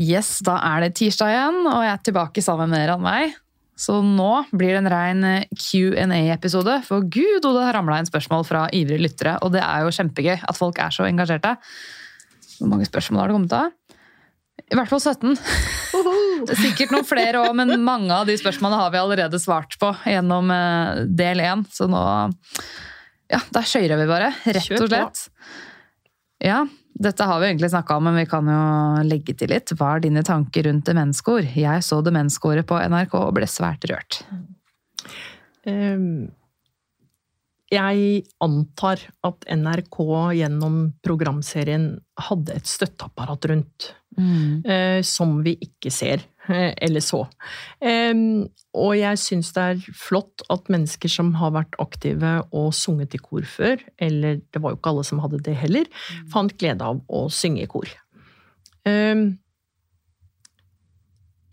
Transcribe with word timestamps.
Yes, 0.00 0.40
da 0.42 0.58
er 0.72 0.84
det 0.84 0.96
tirsdag 0.98 1.30
igjen, 1.30 1.58
og 1.70 1.82
jeg 1.84 1.92
er 1.92 2.04
tilbake 2.08 2.42
sammen 2.42 2.72
med 2.72 2.88
Ranveig. 2.90 3.34
Så 3.78 3.98
nå 4.06 4.44
blir 4.54 4.70
det 4.74 4.80
en 4.84 4.90
rein 4.90 5.24
Q&A-episode, 5.50 6.76
for 6.86 7.06
gud, 7.10 7.42
og 7.42 7.56
det 7.56 7.64
har 7.66 7.76
ramla 7.78 7.98
inn 7.98 8.08
spørsmål 8.08 8.46
fra 8.46 8.66
ivrige 8.74 9.02
lyttere, 9.02 9.36
og 9.42 9.54
det 9.54 9.62
er 9.66 9.82
jo 9.82 9.94
kjempegøy 9.94 10.36
at 10.36 10.58
folk 10.58 10.78
er 10.82 10.94
så 10.94 11.06
engasjerte. 11.08 11.56
Hvor 12.58 12.70
mange 12.70 12.86
spørsmål 12.86 13.22
har 13.22 13.32
det 13.32 13.38
kommet 13.38 13.56
av? 13.58 13.72
I 14.64 14.78
hvert 14.78 14.90
fall 14.90 15.02
17. 15.02 15.34
Det 16.44 16.54
er 16.54 16.60
sikkert 16.60 16.94
noen 16.94 17.06
flere 17.06 17.42
òg, 17.42 17.50
men 17.58 17.74
mange 17.84 18.14
av 18.14 18.26
de 18.28 18.36
spørsmålene 18.38 18.78
har 18.80 18.94
vi 18.94 19.00
allerede 19.00 19.38
svart 19.42 19.74
på 19.80 19.90
gjennom 20.06 20.50
eh, 20.54 21.02
del 21.10 21.42
én. 21.42 21.66
Så 21.72 21.88
nå 21.90 22.00
Ja, 23.32 23.40
da 23.54 23.62
skøyrer 23.66 23.98
vi 23.98 24.08
bare, 24.08 24.30
rett 24.44 24.74
og 24.76 24.88
slett. 24.90 25.22
Ja, 26.44 26.62
dette 26.94 27.26
har 27.26 27.40
vi 27.40 27.48
egentlig 27.48 27.70
snakka 27.72 27.96
om, 27.98 28.06
men 28.06 28.20
vi 28.20 28.26
kan 28.30 28.46
jo 28.48 28.60
legge 29.08 29.34
til 29.38 29.50
litt. 29.50 29.72
Hva 29.74 29.96
er 29.96 30.04
dine 30.04 30.22
tanker 30.26 30.68
rundt 30.68 30.86
demenskor? 30.86 31.42
Jeg 31.42 31.82
så 31.82 31.98
demenskoret 32.06 32.66
på 32.68 32.78
NRK 32.78 33.16
og 33.18 33.34
ble 33.34 33.48
svært 33.50 33.86
rørt. 33.90 34.20
Um, 35.66 36.30
jeg 37.72 38.22
antar 38.44 39.02
at 39.26 39.46
NRK 39.50 39.98
gjennom 40.38 40.78
programserien 41.02 41.88
hadde 42.28 42.60
et 42.60 42.70
støtteapparat 42.70 43.50
rundt. 43.50 43.90
Mm. 44.14 44.62
Uh, 44.62 45.00
som 45.02 45.40
vi 45.42 45.56
ikke 45.66 45.90
ser, 45.90 46.22
eller 46.84 47.04
så. 47.04 47.24
Og 48.74 48.92
jeg 48.98 49.20
syns 49.22 49.52
det 49.56 49.64
er 49.64 49.84
flott 49.96 50.44
at 50.52 50.70
mennesker 50.72 51.12
som 51.12 51.32
har 51.40 51.54
vært 51.54 51.78
aktive 51.82 52.36
og 52.50 52.72
sunget 52.76 53.14
i 53.16 53.22
kor 53.22 53.46
før, 53.48 53.78
eller 54.02 54.42
det 54.42 54.62
var 54.62 54.74
jo 54.74 54.80
ikke 54.80 54.94
alle 54.94 55.06
som 55.06 55.22
hadde 55.24 55.42
det 55.46 55.56
heller, 55.60 55.88
mm. 55.88 56.26
fant 56.34 56.56
glede 56.60 56.84
av 56.84 57.00
å 57.08 57.26
synge 57.32 57.64
i 57.64 57.70
kor. 57.70 57.88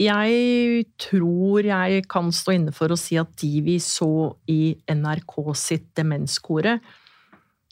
Jeg 0.01 0.85
tror 1.01 1.67
jeg 1.67 2.03
kan 2.09 2.31
stå 2.33 2.55
inne 2.55 2.73
for 2.73 2.91
å 2.93 2.97
si 2.99 3.19
at 3.21 3.31
de 3.41 3.61
vi 3.65 3.77
så 3.83 4.33
i 4.49 4.73
NRK 4.89 5.35
sitt 5.57 5.91
Demenskore, 5.97 6.79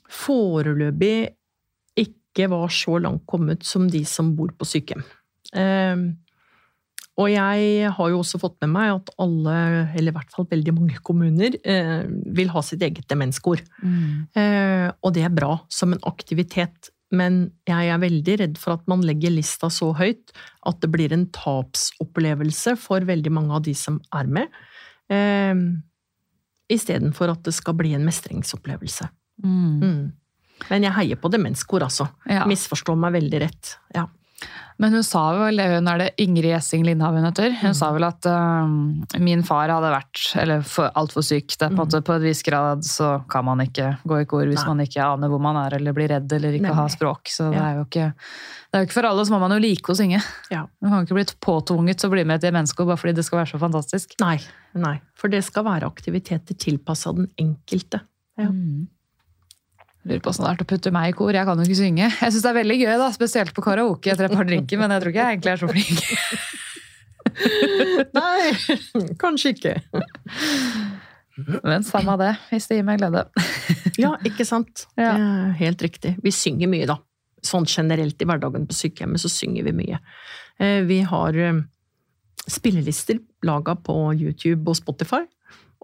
foreløpig 0.09 1.29
ikke 1.99 2.49
var 2.51 2.69
så 2.73 2.99
langt 3.01 3.25
kommet 3.29 3.65
som 3.65 3.87
de 3.89 4.03
som 4.07 4.33
bor 4.37 4.51
på 4.57 4.67
sykehjem. 4.67 5.05
Og 7.19 7.27
jeg 7.31 7.89
har 7.95 8.11
jo 8.11 8.21
også 8.21 8.39
fått 8.39 8.55
med 8.63 8.71
meg 8.77 8.93
at 8.93 9.09
alle, 9.19 9.55
eller 9.91 10.13
i 10.13 10.15
hvert 10.15 10.31
fall 10.31 10.47
veldig 10.49 10.75
mange 10.77 11.01
kommuner, 11.03 11.57
eh, 11.67 12.05
vil 12.07 12.53
ha 12.53 12.63
sitt 12.63 12.85
eget 12.85 13.09
demenskor. 13.11 13.59
Mm. 13.83 14.29
Eh, 14.39 14.87
og 15.03 15.13
det 15.17 15.25
er 15.27 15.35
bra 15.35 15.57
som 15.73 15.93
en 15.95 16.07
aktivitet 16.07 16.93
men 17.15 17.47
jeg 17.65 17.89
er 17.89 18.01
veldig 18.01 18.35
redd 18.43 18.57
for 18.61 18.75
at 18.75 18.85
man 18.89 19.01
legger 19.05 19.33
lista 19.33 19.69
så 19.73 19.91
høyt 19.97 20.33
at 20.69 20.79
det 20.83 20.91
blir 20.93 21.13
en 21.15 21.25
tapsopplevelse 21.33 22.75
for 22.77 23.05
veldig 23.07 23.33
mange 23.33 23.55
av 23.57 23.63
de 23.65 23.73
som 23.77 23.97
er 24.15 24.29
med, 24.29 24.59
eh, 25.09 25.55
istedenfor 26.69 27.33
at 27.33 27.43
det 27.47 27.55
skal 27.57 27.77
bli 27.79 27.95
en 27.97 28.05
mestringsopplevelse. 28.05 29.09
Mm. 29.43 29.81
Mm. 29.81 30.03
Men 30.69 30.85
jeg 30.85 30.95
heier 30.97 31.19
på 31.19 31.31
demenskor, 31.31 31.81
altså. 31.81 32.09
Ja. 32.29 32.45
Misforstå 32.49 32.93
meg 32.99 33.15
veldig 33.15 33.41
rett. 33.41 33.75
Ja. 33.95 34.05
Men 34.79 34.93
hun 34.95 35.03
sa 35.03 35.21
vel, 35.35 35.59
hun 35.59 35.89
er 35.91 35.99
det 35.99 36.07
Ingrid 36.23 36.53
Gjessing 36.53 36.85
Lindhav 36.87 37.17
hun 37.17 37.25
heter, 37.27 37.51
hun 37.59 37.73
mm. 37.73 37.75
sa 37.75 37.89
vel 37.91 38.05
at 38.07 38.27
uh, 38.31 39.19
min 39.19 39.41
far 39.43 39.71
hadde 39.73 39.89
vært 39.91 40.21
eller 40.39 40.63
altfor 41.01 41.25
syk. 41.25 41.51
Det 41.51 41.67
på, 41.67 41.73
mm. 41.73 41.79
måte, 41.81 41.99
på 42.07 42.15
et 42.15 42.23
visst 42.23 42.45
grad 42.47 42.85
så 42.87 43.09
kan 43.31 43.43
man 43.49 43.59
ikke 43.65 43.91
gå 44.07 44.21
i 44.23 44.27
kor 44.29 44.45
hvis 44.47 44.61
Nei. 44.61 44.69
man 44.71 44.85
ikke 44.85 45.03
aner 45.03 45.31
hvor 45.31 45.41
man 45.43 45.59
er 45.65 45.75
eller 45.81 45.95
blir 45.97 46.07
redd 46.13 46.31
eller 46.37 46.55
ikke 46.55 46.71
har 46.77 46.93
språk. 46.93 47.27
Så 47.27 47.49
ja. 47.49 47.57
det, 47.57 47.65
er 47.65 47.81
ikke, 47.83 48.07
det 48.69 48.79
er 48.79 48.85
jo 48.85 48.89
ikke 48.89 48.97
for 49.01 49.09
alle, 49.09 49.25
så 49.27 49.35
må 49.35 49.41
man 49.43 49.55
jo 49.57 49.59
like 49.65 49.91
å 49.91 49.97
synge. 49.99 50.21
Ja. 50.53 50.63
Man 50.79 50.95
kan 50.95 51.09
ikke 51.09 51.17
bli 51.19 51.25
påtvunget 51.49 51.99
til 51.99 52.07
å 52.07 52.13
bli 52.15 52.23
med 52.31 52.39
i 52.39 52.47
et 52.47 52.55
menneske 52.55 52.87
bare 52.87 53.01
fordi 53.03 53.17
det 53.19 53.27
skal 53.27 53.41
være 53.41 53.51
så 53.51 53.59
fantastisk. 53.65 54.15
Nei, 54.23 54.37
Nei. 54.79 54.95
for 55.19 55.35
det 55.35 55.43
skal 55.49 55.67
være 55.67 55.91
aktiviteter 55.91 56.55
tilpassa 56.55 57.11
den 57.19 57.27
enkelte. 57.41 57.99
Ja. 58.39 58.47
Mm. 58.47 58.87
Lurer 60.09 60.21
på 60.25 60.31
åssen 60.31 60.47
det 60.47 60.51
er 60.55 60.61
å 60.63 60.65
putte 60.69 60.91
meg 60.93 61.11
i 61.11 61.13
kor. 61.17 61.29
Jeg 61.35 61.45
kan 61.45 61.59
jo 61.59 61.63
ikke 61.67 61.77
synge. 61.77 62.07
Jeg 62.09 62.33
syns 62.33 62.45
det 62.45 62.49
er 62.49 62.57
veldig 62.57 62.77
gøy, 62.79 62.93
da, 62.97 63.09
spesielt 63.13 63.51
på 63.53 63.61
karaoke 63.65 64.09
etter 64.09 64.25
et 64.25 64.33
par 64.33 64.47
drinker, 64.49 64.77
men 64.81 64.89
jeg 64.95 65.01
tror 65.03 65.11
ikke 65.13 65.25
jeg 65.27 65.33
egentlig 65.35 65.51
er 65.51 65.59
så 65.61 65.69
flink. 65.69 65.99
Nei, 68.17 68.39
kanskje 69.21 69.51
ikke. 69.53 69.73
Men 71.61 71.85
samme 71.87 72.15
det, 72.19 72.33
hvis 72.49 72.67
det 72.71 72.79
gir 72.79 72.87
meg 72.87 72.97
glede. 73.03 73.21
ja, 74.03 74.11
ikke 74.25 74.45
sant. 74.49 74.87
Ja. 74.99 75.13
helt 75.59 75.81
riktig. 75.85 76.11
Vi 76.25 76.31
synger 76.33 76.67
mye, 76.71 76.87
da. 76.89 76.97
Sånn 77.45 77.69
generelt 77.69 78.17
i 78.19 78.27
hverdagen 78.27 78.65
på 78.67 78.73
sykehjemmet 78.75 79.21
så 79.21 79.29
synger 79.31 79.63
vi 79.69 79.73
mye. 79.77 79.97
Eh, 80.59 80.81
vi 80.89 80.99
har 81.07 81.37
eh, 81.39 81.61
spillelister 82.49 83.21
laga 83.47 83.77
på 83.77 83.93
YouTube 84.17 84.73
og 84.73 84.77
Spotify. 84.81 85.23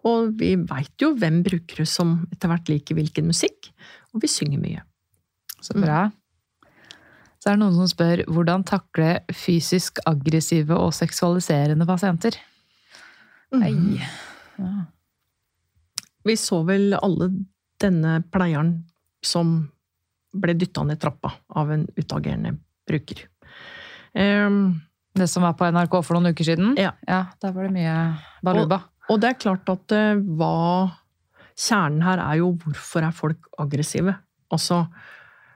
Og 0.06 0.36
vi 0.40 0.54
veit 0.60 1.02
jo 1.02 1.14
hvem 1.18 1.42
brukere 1.46 1.86
som 1.90 2.20
etter 2.34 2.52
hvert 2.52 2.70
liker 2.70 2.98
hvilken 2.98 3.30
musikk 3.32 3.72
og 4.16 4.24
vi 4.24 4.32
synger 4.32 4.62
mye. 4.62 4.84
Så 5.60 5.76
bra. 5.78 6.06
Så 7.42 7.52
er 7.52 7.58
det 7.58 7.62
noen 7.62 7.76
som 7.78 7.90
spør 7.92 8.24
hvordan 8.32 8.64
takle 8.66 9.20
fysisk 9.36 10.00
aggressive 10.10 10.74
og 10.74 10.96
seksualiserende 10.98 11.86
pasienter? 11.86 12.40
Nei. 13.54 13.70
Mm. 13.76 14.00
Ja. 14.58 14.72
Vi 16.26 16.38
så 16.42 16.64
vel 16.66 16.96
alle 16.98 17.30
denne 17.82 18.18
pleieren 18.34 18.80
som 19.26 19.60
ble 20.36 20.56
dytta 20.58 20.84
ned 20.88 21.00
trappa 21.02 21.36
av 21.56 21.72
en 21.76 21.86
utagerende 21.96 22.56
bruker. 22.88 23.28
Um, 24.16 24.80
det 25.16 25.28
som 25.32 25.46
var 25.46 25.56
på 25.60 25.68
NRK 25.70 26.00
for 26.02 26.18
noen 26.18 26.34
uker 26.34 26.48
siden? 26.48 26.74
Ja. 26.80 26.96
ja 27.08 27.28
der 27.44 27.54
var 27.56 27.68
det 27.68 27.76
mye 27.76 27.96
baluba. 28.44 28.82
Og, 29.06 29.16
og 29.16 29.22
det 29.22 29.32
er 29.32 29.42
klart 29.46 29.70
at 29.72 29.86
det 29.92 30.06
var 30.40 30.96
kjernen 31.56 32.04
her 32.06 32.22
er 32.22 32.40
jo 32.42 32.54
hvorfor 32.62 33.06
er 33.06 33.16
folk 33.16 33.50
aggressive? 33.62 34.16
Altså, 34.54 34.86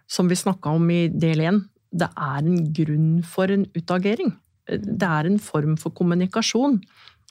som 0.10 0.30
vi 0.30 0.38
snakka 0.40 0.74
om 0.76 0.90
i 0.92 1.08
del 1.12 1.44
én, 1.46 1.62
det 1.92 2.10
er 2.10 2.42
en 2.44 2.60
grunn 2.74 3.12
for 3.26 3.52
en 3.52 3.66
utagering. 3.76 4.34
Det 4.70 5.06
er 5.06 5.30
en 5.30 5.40
form 5.42 5.76
for 5.82 5.94
kommunikasjon. 5.96 6.80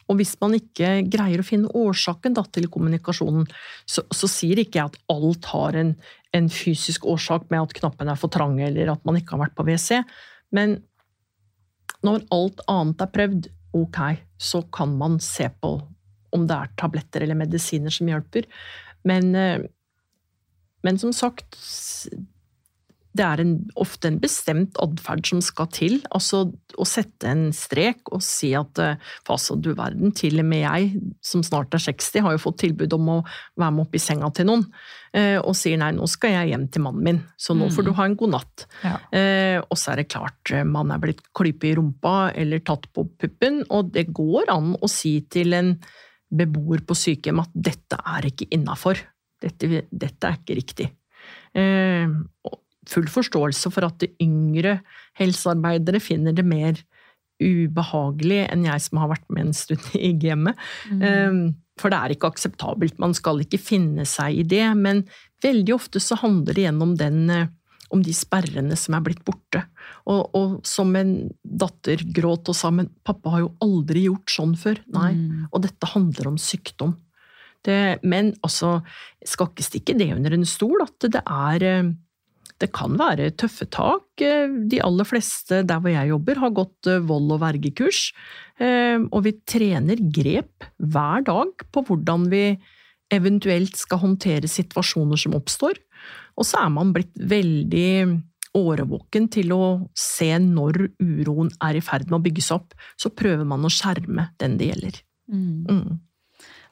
Og 0.09 0.17
hvis 0.17 0.34
man 0.41 0.56
ikke 0.56 1.03
greier 1.12 1.43
å 1.43 1.47
finne 1.47 1.71
årsaken 1.77 2.37
da, 2.37 2.45
til 2.49 2.69
kommunikasjonen, 2.73 3.45
så, 3.84 4.05
så, 4.09 4.31
sier 4.31 4.62
ikke 4.62 4.81
jeg 4.81 4.93
at 4.93 4.97
alt 5.12 5.49
har 5.53 5.77
en, 5.77 5.93
en, 6.37 6.49
fysisk 6.49 7.05
årsak 7.09 7.50
med 7.53 7.67
at 7.67 7.77
knappene 7.77 8.15
er 8.15 8.21
for 8.21 8.33
trange 8.33 8.65
eller 8.71 8.95
at 8.95 9.05
man 9.09 9.21
ikke 9.21 9.37
har 9.37 9.45
vært 9.47 9.56
på 9.59 9.67
WC, 9.69 10.00
men 10.56 10.79
når 12.06 12.25
alt 12.33 12.65
annet 12.71 13.05
er 13.05 13.12
prøvd, 13.12 13.50
ok, 13.77 14.00
så 14.41 14.62
kan 14.73 14.97
man 14.97 15.19
se 15.21 15.50
på 15.61 15.77
om 16.37 16.47
det 16.49 16.56
er 16.56 16.75
tabletter 16.81 17.25
eller 17.25 17.39
medisiner 17.39 17.93
som 17.94 18.11
hjelper. 18.11 18.49
Men, 19.09 19.34
eh, 19.34 19.62
men 20.87 20.99
som 20.99 21.15
sagt 21.15 21.59
det 23.19 23.25
er 23.25 23.41
en, 23.43 23.55
ofte 23.81 24.06
en 24.12 24.19
bestemt 24.22 24.76
atferd 24.79 25.25
som 25.26 25.41
skal 25.43 25.67
til. 25.75 25.97
Altså 26.14 26.44
å 26.79 26.85
sette 26.87 27.26
en 27.26 27.49
strek 27.56 28.12
og 28.14 28.23
si 28.23 28.53
at 28.55 28.79
eh, 28.82 29.00
altså, 29.26 29.56
du 29.58 29.73
verden, 29.73 30.12
til 30.14 30.38
og 30.38 30.47
med 30.47 30.62
jeg 30.62 30.93
som 31.25 31.43
snart 31.43 31.75
er 31.75 31.82
60, 31.82 32.23
har 32.23 32.37
jo 32.37 32.43
fått 32.44 32.61
tilbud 32.62 32.94
om 32.94 33.11
å 33.17 33.19
være 33.58 33.75
med 33.75 33.87
opp 33.87 33.99
i 33.99 34.03
senga 34.03 34.31
til 34.37 34.47
noen, 34.50 34.67
eh, 35.17 35.35
og 35.41 35.56
sier 35.58 35.81
nei, 35.81 35.91
nå 35.97 36.06
skal 36.11 36.37
jeg 36.37 36.53
hjem 36.53 36.69
til 36.70 36.85
mannen 36.85 37.08
min, 37.08 37.20
så 37.41 37.56
nå 37.58 37.73
får 37.75 37.88
du 37.88 37.91
mm. 37.91 37.99
ha 37.99 38.06
en 38.06 38.19
god 38.20 38.35
natt. 38.37 38.67
Ja. 38.85 38.97
og 39.64 39.76
så 39.81 39.93
er 39.93 40.03
det 40.03 40.11
klart, 40.12 40.53
man 40.69 40.93
er 40.94 41.00
blitt 41.03 41.25
klypet 41.35 41.73
i 41.73 41.76
rumpa 41.79 42.31
eller 42.38 42.62
tatt 42.62 42.87
på 42.94 43.08
puppen, 43.19 43.64
og 43.75 43.91
det 43.97 44.11
går 44.14 44.53
an 44.55 44.76
å 44.79 44.91
si 44.93 45.17
til 45.32 45.56
en 45.58 45.75
beboer 46.29 46.83
på 46.87 46.97
sykehjem 46.99 47.43
at 47.43 47.53
dette 47.55 47.99
er 47.99 48.29
ikke 48.29 48.49
innafor. 48.55 49.01
Dette, 49.43 49.85
dette, 49.89 50.29
er 50.29 50.39
ikke 50.41 50.59
riktig. 50.59 50.89
Eh, 51.57 52.11
full 52.89 53.09
forståelse 53.13 53.73
for 53.73 53.87
at 53.89 53.99
de 54.03 54.11
yngre 54.25 54.79
helsearbeidere 55.19 56.01
finner 56.03 56.35
det 56.37 56.47
mer 56.47 56.81
ubehagelig 57.39 58.43
enn 58.49 58.65
jeg 58.67 58.83
som 58.83 58.99
har 59.03 59.13
vært 59.13 59.27
med 59.31 59.49
en 59.49 59.57
stund 59.57 59.93
i 60.09 60.13
gamet. 60.21 60.59
Mm. 60.91 61.03
Eh, 61.03 61.41
for 61.79 61.95
det 61.95 62.01
er 62.01 62.15
ikke 62.15 62.33
akseptabelt, 62.33 62.99
man 62.99 63.15
skal 63.15 63.45
ikke 63.45 63.61
finne 63.63 64.07
seg 64.09 64.41
i 64.41 64.47
det. 64.49 64.67
Men 64.79 65.05
veldig 65.45 65.77
ofte 65.77 66.03
så 66.03 66.19
handler 66.19 66.57
det 66.57 66.67
gjennom 66.67 66.97
den 66.99 67.21
eh, 67.31 67.53
om 67.90 68.02
de 68.05 68.12
sperrene 68.12 68.76
som 68.76 68.94
er 68.99 69.05
blitt 69.06 69.23
borte. 69.25 69.62
Og, 70.06 70.31
og 70.37 70.56
som 70.69 70.90
en 70.99 71.12
datter 71.43 72.02
gråt 72.14 72.49
og 72.52 72.56
sa 72.56 72.70
men 72.75 72.90
pappa 73.06 73.31
har 73.37 73.44
jo 73.46 73.52
aldri 73.64 74.06
gjort 74.08 74.35
sånn 74.35 74.56
før. 74.61 74.81
Nei, 74.93 75.12
Mm. 75.14 75.46
og 75.52 75.62
dette 75.64 75.87
handler 75.94 76.29
om 76.29 76.37
sykdom. 76.37 76.96
Det, 77.64 77.99
men 78.06 78.35
altså, 78.46 78.82
skal 79.26 79.49
ikke 79.50 79.64
stikke 79.67 79.96
det 79.99 80.12
under 80.14 80.37
en 80.37 80.44
stol 80.46 80.79
at 80.85 81.08
det 81.11 81.23
er 81.25 81.62
eh, 81.67 81.88
Det 82.58 82.73
kan 82.75 82.96
være 82.99 83.31
tøffe 83.38 83.69
tak. 83.70 84.02
Eh, 84.20 84.49
De 84.67 84.81
aller 84.82 85.05
fleste 85.06 85.61
der 85.67 85.79
hvor 85.79 85.91
jeg 85.93 86.08
jobber, 86.11 86.34
har 86.43 86.50
gått 86.50 86.87
eh, 86.91 86.99
vold- 87.06 87.31
og 87.37 87.41
vergekurs. 87.41 88.12
Og 88.58 89.23
vi 89.23 89.32
trener 89.46 89.94
grep 90.11 90.64
hver 90.82 91.23
dag 91.23 91.52
på 91.70 91.84
hvordan 91.87 92.25
vi 92.32 92.58
eventuelt 93.14 93.76
skal 93.79 93.99
håndtere 94.02 94.49
situasjoner 94.50 95.17
som 95.17 95.37
oppstår. 95.38 95.79
Og 96.38 96.46
så 96.46 96.62
er 96.64 96.75
man 96.75 96.93
blitt 96.94 97.14
veldig 97.19 97.93
årvåken 98.58 99.28
til 99.32 99.52
å 99.55 99.64
se 99.99 100.31
når 100.43 100.81
uroen 100.99 101.50
er 101.64 101.78
i 101.78 101.84
ferd 101.84 102.08
med 102.08 102.20
å 102.20 102.25
bygges 102.25 102.52
opp. 102.55 102.76
Så 102.99 103.12
prøver 103.14 103.46
man 103.49 103.66
å 103.66 103.72
skjerme 103.72 104.31
den 104.40 104.56
det 104.60 104.72
gjelder. 104.72 105.02
Mm. 105.28 105.66
Mm. 105.69 105.99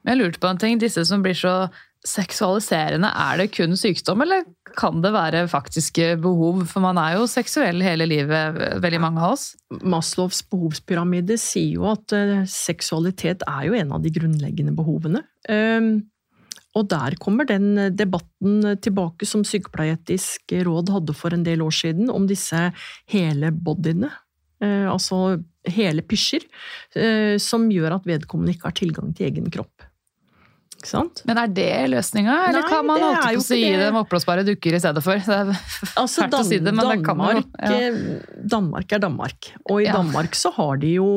Men 0.06 0.14
jeg 0.14 0.22
lurte 0.22 0.42
på 0.42 0.48
en 0.50 0.62
ting, 0.62 0.80
disse 0.80 1.02
som 1.08 1.22
blir 1.24 1.36
så 1.36 1.66
seksualiserende, 2.06 3.08
er 3.10 3.40
det 3.40 3.48
kun 3.56 3.74
sykdom, 3.78 4.20
eller 4.22 4.44
kan 4.78 5.00
det 5.02 5.10
være 5.14 5.46
faktiske 5.50 6.12
behov? 6.22 6.62
For 6.70 6.84
man 6.84 7.00
er 7.02 7.16
jo 7.16 7.28
seksuell 7.30 7.82
hele 7.82 8.06
livet, 8.06 8.60
veldig 8.82 9.00
mange 9.02 9.24
av 9.24 9.34
oss. 9.34 9.48
Maslows 9.82 10.44
behovspyramide 10.46 11.38
sier 11.40 11.80
jo 11.80 11.88
at 11.90 12.14
eh, 12.14 12.44
seksualitet 12.50 13.42
er 13.50 13.64
jo 13.66 13.78
en 13.80 13.96
av 13.96 14.04
de 14.04 14.12
grunnleggende 14.14 14.76
behovene. 14.76 15.24
Um, 15.50 16.06
og 16.76 16.88
der 16.92 17.16
kommer 17.22 17.48
den 17.48 17.72
debatten 17.96 18.76
tilbake 18.84 19.26
som 19.28 19.42
Sykepleieetisk 19.48 20.52
råd 20.66 20.92
hadde 20.92 21.14
for 21.16 21.32
en 21.36 21.44
del 21.46 21.64
år 21.64 21.74
siden, 21.74 22.10
om 22.12 22.28
disse 22.28 22.68
hele 23.12 23.50
bodyene. 23.52 24.12
Eh, 24.62 24.86
altså 24.88 25.38
hele 25.66 26.04
pysjer, 26.06 26.44
eh, 26.96 27.34
som 27.42 27.66
gjør 27.72 27.98
at 27.98 28.06
vedkommende 28.08 28.54
ikke 28.54 28.68
har 28.70 28.76
tilgang 28.78 29.12
til 29.16 29.30
egen 29.32 29.50
kropp. 29.52 29.88
Men 31.26 31.38
er 31.40 31.48
det 31.50 31.70
løsninga, 31.90 32.34
eller 32.46 32.62
Nei, 32.62 32.68
kan 32.70 32.86
man 32.86 33.00
alltid 33.02 33.24
holdt 33.24 33.40
på 33.40 33.42
å 33.42 33.46
si 33.48 33.60
det. 33.64 33.78
dem 33.80 33.96
oppblåsbare 33.98 34.44
dukker 34.46 34.76
i 34.76 34.78
stedet 34.78 35.02
for? 35.02 35.18
Det 35.26 35.34
er 35.34 35.48
Altså, 35.98 36.20
fælt 36.22 36.36
å 36.38 36.42
si 36.46 36.58
det, 36.62 36.74
men 36.76 36.90
det 36.92 36.98
kan 37.06 37.18
man 37.18 37.40
jo. 37.40 37.42
Danmark, 37.42 37.72
eh, 37.72 38.42
Danmark 38.54 38.92
er 38.94 39.02
Danmark, 39.02 39.48
og 39.66 39.80
i 39.82 39.86
Ja. 39.88 39.96
Danmark 39.98 40.36
så 40.38 40.52
har 40.54 40.76
de 40.84 40.92
jo 41.00 41.08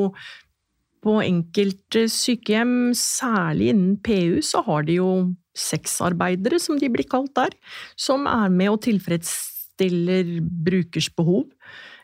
på 1.06 1.20
enkelte 1.24 2.08
sykehjem, 2.12 2.96
særlig 2.98 3.70
innen 3.76 3.94
PU, 4.04 4.42
så 4.44 4.64
har 4.66 4.84
de 4.90 4.98
jo 4.98 5.12
sexarbeidere, 5.60 6.60
som 6.64 6.80
de 6.80 6.90
blir 6.92 7.08
kalt 7.10 7.34
der, 7.38 7.56
som 8.00 8.28
er 8.30 8.50
med 8.50 8.74
og 8.74 8.82
tilfredsstiller 8.88 10.40
brukers 10.42 11.12
behov. 11.16 11.46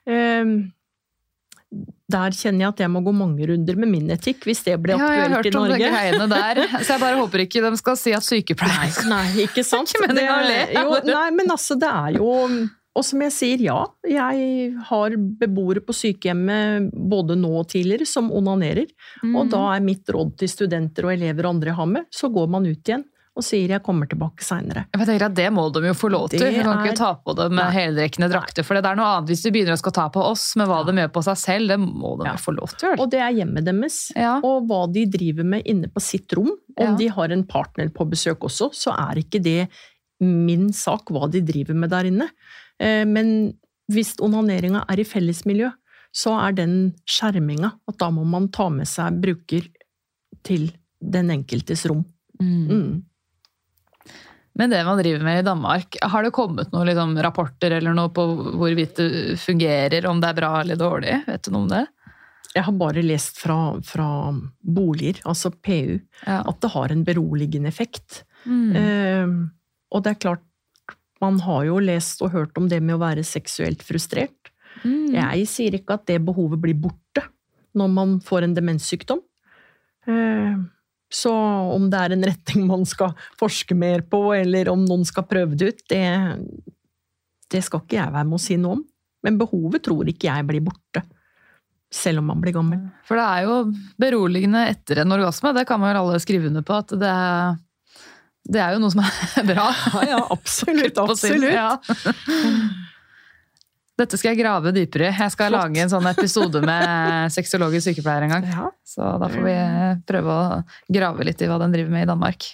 Eh, 0.06 0.46
Der 2.07 2.36
kjenner 2.38 2.68
jeg 2.68 2.69
at 2.69 2.81
jeg 2.86 2.92
må 2.94 3.02
gå 3.04 3.12
mange 3.12 3.48
runder 3.50 3.75
med 3.81 3.90
min 3.90 4.12
etikk, 4.13 4.46
hvis 4.46 4.62
det 4.63 4.75
blir 4.80 4.94
aktuelt 4.96 5.10
i 5.10 5.25
Norge. 5.25 5.25
Ja, 5.25 5.25
jeg 5.25 5.25
har 5.25 5.34
hørt 5.42 5.57
om 5.57 5.66
de 5.72 5.80
greiene 5.81 6.28
der, 6.30 6.62
så 6.86 6.94
jeg 6.94 7.02
bare 7.02 7.18
håper 7.19 7.44
ikke 7.44 7.63
de 7.66 7.72
skal 7.81 7.98
si 8.00 8.13
at 8.16 8.24
sykepleier 8.24 9.00
Nei, 9.10 9.10
Nei, 9.10 9.46
ikke 9.48 9.63
sant? 9.66 9.90
Ikke 9.90 10.06
meningen 10.06 10.75
jo, 10.78 11.00
nei, 11.10 11.30
men 11.36 11.50
altså, 11.56 11.75
det 11.81 11.90
er 11.90 12.19
jo 12.19 12.30
Og 12.96 13.04
som 13.04 13.24
jeg 13.25 13.34
sier, 13.36 13.63
ja. 13.66 13.80
Jeg 14.08 14.69
har 14.88 15.18
beboere 15.42 15.81
på 15.84 15.98
sykehjemmet 15.98 16.94
både 16.96 17.36
nå 17.42 17.50
og 17.60 17.66
tidligere 17.74 18.08
som 18.08 18.30
onanerer. 18.31 18.88
Mm. 19.19 19.34
Og 19.36 19.50
da 19.51 19.66
er 19.74 19.84
mitt 19.84 20.08
råd 20.08 20.38
til 20.40 20.54
studenter 20.54 21.10
og 21.10 21.18
elever 21.18 21.44
og 21.44 21.58
andre 21.58 21.74
jeg 21.74 21.80
har 21.81 21.90
med, 21.92 22.08
så 22.13 22.30
går 22.31 22.48
man 22.54 22.69
ut 22.69 22.80
igjen 22.80 23.04
og 23.36 23.44
sier 23.44 23.68
'jeg 23.68 23.84
kommer 23.84 24.08
tilbake 24.08 24.40
seinere'. 24.42 24.86
Det 25.36 25.52
må 25.52 25.72
de 25.74 25.80
jo 25.88 25.94
få 25.94 26.10
lov 26.10 26.30
til. 26.30 26.40
Du 26.40 26.64
kan 26.64 26.78
er- 26.80 26.86
ikke 26.86 26.96
ta 26.96 27.14
på 27.16 27.36
dem 27.36 27.56
med 27.56 27.74
heldekkende 27.74 28.30
drakter. 28.32 28.64
For 28.64 28.76
det 28.76 28.86
er 28.86 28.96
noe 28.96 29.06
annet 29.18 29.28
hvis 29.30 29.44
de 29.44 29.52
begynner 29.52 29.74
å 29.74 29.78
skal 29.78 29.92
ta 29.92 30.10
på 30.10 30.22
oss 30.24 30.56
med 30.56 30.68
hva 30.68 30.86
de 30.86 30.92
gjør 30.94 31.12
på 31.12 31.24
seg 31.24 31.36
selv. 31.38 31.68
Det 31.68 31.80
må 31.80 32.18
de 32.18 32.26
Ja. 32.26 32.36
få 32.36 32.56
lov 32.58 32.78
til. 32.78 32.96
Og 33.00 33.10
det 33.12 33.20
er 33.20 33.34
hjemmet 33.34 33.66
deres. 33.66 34.12
Ja. 34.16 34.38
Og 34.42 34.68
hva 34.68 34.92
de 34.92 35.06
driver 35.06 35.44
med 35.44 35.64
inne 35.66 35.88
på 35.88 36.02
sitt 36.02 36.32
rom. 36.34 36.52
Om 36.78 36.88
Ja. 36.88 36.96
de 36.96 37.08
har 37.08 37.32
en 37.32 37.44
partner 37.44 37.90
på 37.90 38.10
besøk 38.10 38.40
også, 38.40 38.72
så 38.74 38.92
er 38.98 39.16
ikke 39.22 39.42
det 39.44 39.70
min 40.22 40.72
sak 40.72 41.06
hva 41.12 41.30
de 41.30 41.42
driver 41.42 41.74
med 41.76 41.90
der 41.90 42.04
inne. 42.06 42.30
Eh, 42.80 43.04
Men 43.06 43.54
hvis 43.92 44.16
onaneringa 44.20 44.86
er 44.90 45.00
i 45.00 45.04
fellesmiljø, 45.04 45.72
så 46.14 46.32
er 46.48 46.54
den 46.54 46.94
skjerminga 47.06 47.74
at 47.88 47.98
da 47.98 48.10
må 48.10 48.26
man 48.26 48.48
ta 48.48 48.70
med 48.70 48.88
seg 48.88 49.20
bruker 49.22 49.68
til 50.44 50.72
den 51.04 51.30
enkeltes 51.30 51.86
rom. 51.90 52.06
Mm. 52.42 52.68
Mm. 52.70 53.04
Men 54.56 54.72
det 54.72 54.84
man 54.88 54.98
driver 55.02 55.24
med 55.25 55.42
i 55.42 55.46
Danmark, 55.46 55.98
har 56.02 56.24
det 56.24 56.31
kommet 56.36 56.72
noen 56.72 56.88
liksom, 56.88 57.18
rapporter 57.25 57.74
eller 57.75 57.96
noe 57.98 58.12
på 58.16 58.24
hvorvidt 58.56 58.96
det 59.02 59.36
fungerer, 59.42 60.06
om 60.07 60.22
det 60.24 60.30
er 60.31 60.38
bra 60.38 60.52
eller 60.62 60.80
dårlig? 60.80 61.18
Vet 61.28 61.44
du 61.44 61.52
noe 61.52 61.66
om 61.66 61.72
det? 61.74 61.81
Jeg 62.56 62.63
har 62.63 62.78
bare 62.80 63.02
lest 63.04 63.36
fra, 63.42 63.57
fra 63.84 64.07
boliger, 64.63 65.19
altså 65.28 65.52
PU, 65.52 65.98
Ja. 66.24 66.38
at 66.48 66.62
det 66.63 66.72
har 66.72 66.92
en 66.94 67.04
beroligende 67.04 67.68
effekt. 67.68 68.22
Mm. 68.48 68.75
Eh, 68.80 69.34
og 69.92 70.04
det 70.06 70.13
er 70.13 70.22
klart, 70.24 70.46
man 71.19 71.40
har 71.44 71.66
jo 71.68 71.81
lest 71.84 72.22
og 72.24 72.31
hørt 72.31 72.56
om 72.58 72.69
det 72.72 72.80
med 72.84 72.96
å 72.96 73.01
være 73.04 73.24
seksuelt 73.28 73.84
frustrert. 73.84 74.51
Mm. 74.86 75.12
Jeg 75.16 75.48
sier 75.51 75.75
ikke 75.75 75.96
at 76.00 76.06
det 76.08 76.22
behovet 76.24 76.62
blir 76.63 76.80
borte 76.80 77.25
når 77.75 77.92
man 77.92 78.16
får 78.24 78.48
en 78.48 78.56
demenssykdom. 78.56 79.19
Eh, 80.08 80.56
Så 81.15 81.31
om 81.75 81.88
det 81.91 82.00
er 82.01 82.15
en 82.15 82.25
retning 82.27 82.65
man 82.67 82.83
skal 82.88 83.13
forske 83.39 83.77
mer 83.77 84.03
på, 84.09 84.19
eller 84.35 84.71
om 84.73 84.83
noen 84.83 85.06
skal 85.07 85.27
prøve 85.29 85.56
det 85.56 85.71
ut, 85.71 85.83
det, 85.91 86.03
det 87.53 87.62
skal 87.63 87.83
ikke 87.83 88.00
jeg 88.01 88.15
være 88.15 88.27
med 88.27 88.39
å 88.39 88.45
si 88.45 88.57
noe 88.59 88.79
om. 88.79 88.81
Men 89.25 89.39
behovet 89.39 89.85
tror 89.88 90.09
ikke 90.12 90.27
jeg 90.27 90.47
blir 90.50 90.65
borte, 90.65 91.06
selv 91.94 92.21
om 92.21 92.27
man 92.33 92.41
blir 92.44 92.53
gammel. 92.57 92.81
For 93.07 93.17
det 93.17 93.25
er 93.25 93.45
jo 93.47 93.59
beroligende 94.01 94.65
etter 94.73 95.01
en 95.06 95.15
orgasme, 95.15 95.53
det 95.56 95.63
kan 95.69 95.81
man 95.81 95.95
jo 95.95 96.03
alle 96.03 96.19
skrive 96.21 96.51
under 96.51 96.65
på. 96.67 96.81
at 96.83 96.94
det 97.00 97.13
er, 97.13 97.56
det 98.45 98.62
er 98.62 98.75
jo 98.75 98.83
noe 98.83 98.94
som 98.94 99.06
er 99.06 99.47
bra. 99.53 99.69
Ja, 99.71 100.03
ja, 100.12 100.19
absolutt. 100.35 101.00
Absolutt. 101.01 101.56
Ja. 101.56 101.71
Dette 103.95 104.18
skal 104.19 104.33
jeg 104.33 104.42
grave 104.42 104.74
dypere 104.75 105.07
i. 105.07 105.13
Jeg 105.15 105.31
skal 105.31 105.53
Flott. 105.53 105.69
lage 105.69 105.83
en 105.86 105.92
sånn 105.94 106.09
episode 106.09 106.59
med 106.65 107.31
sexologisk 107.38 107.88
sykepleier 107.88 108.25
en 108.27 108.33
gang. 108.36 108.47
Ja. 108.51 108.68
Så 108.83 109.07
da 109.21 109.30
får 109.31 109.45
vi 109.45 109.56
prøve 110.09 110.36
å 110.36 110.59
grave 110.92 111.27
litt 111.30 111.42
i 111.42 111.47
hva 111.47 111.59
den 111.62 111.71
driver 111.75 111.94
med 111.95 112.03
i 112.03 112.09
Danmark. 112.12 112.50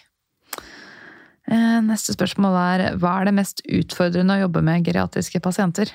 Eh, 1.49 1.79
Neste 1.87 2.13
spørsmål 2.13 2.57
er 2.61 2.83
hva 3.01 3.15
er 3.21 3.31
det 3.31 3.33
mest 3.39 3.63
utfordrende 3.65 4.37
å 4.37 4.43
jobbe 4.45 4.61
med 4.67 4.85
geriatriske 4.85 5.41
pasienter? 5.41 5.89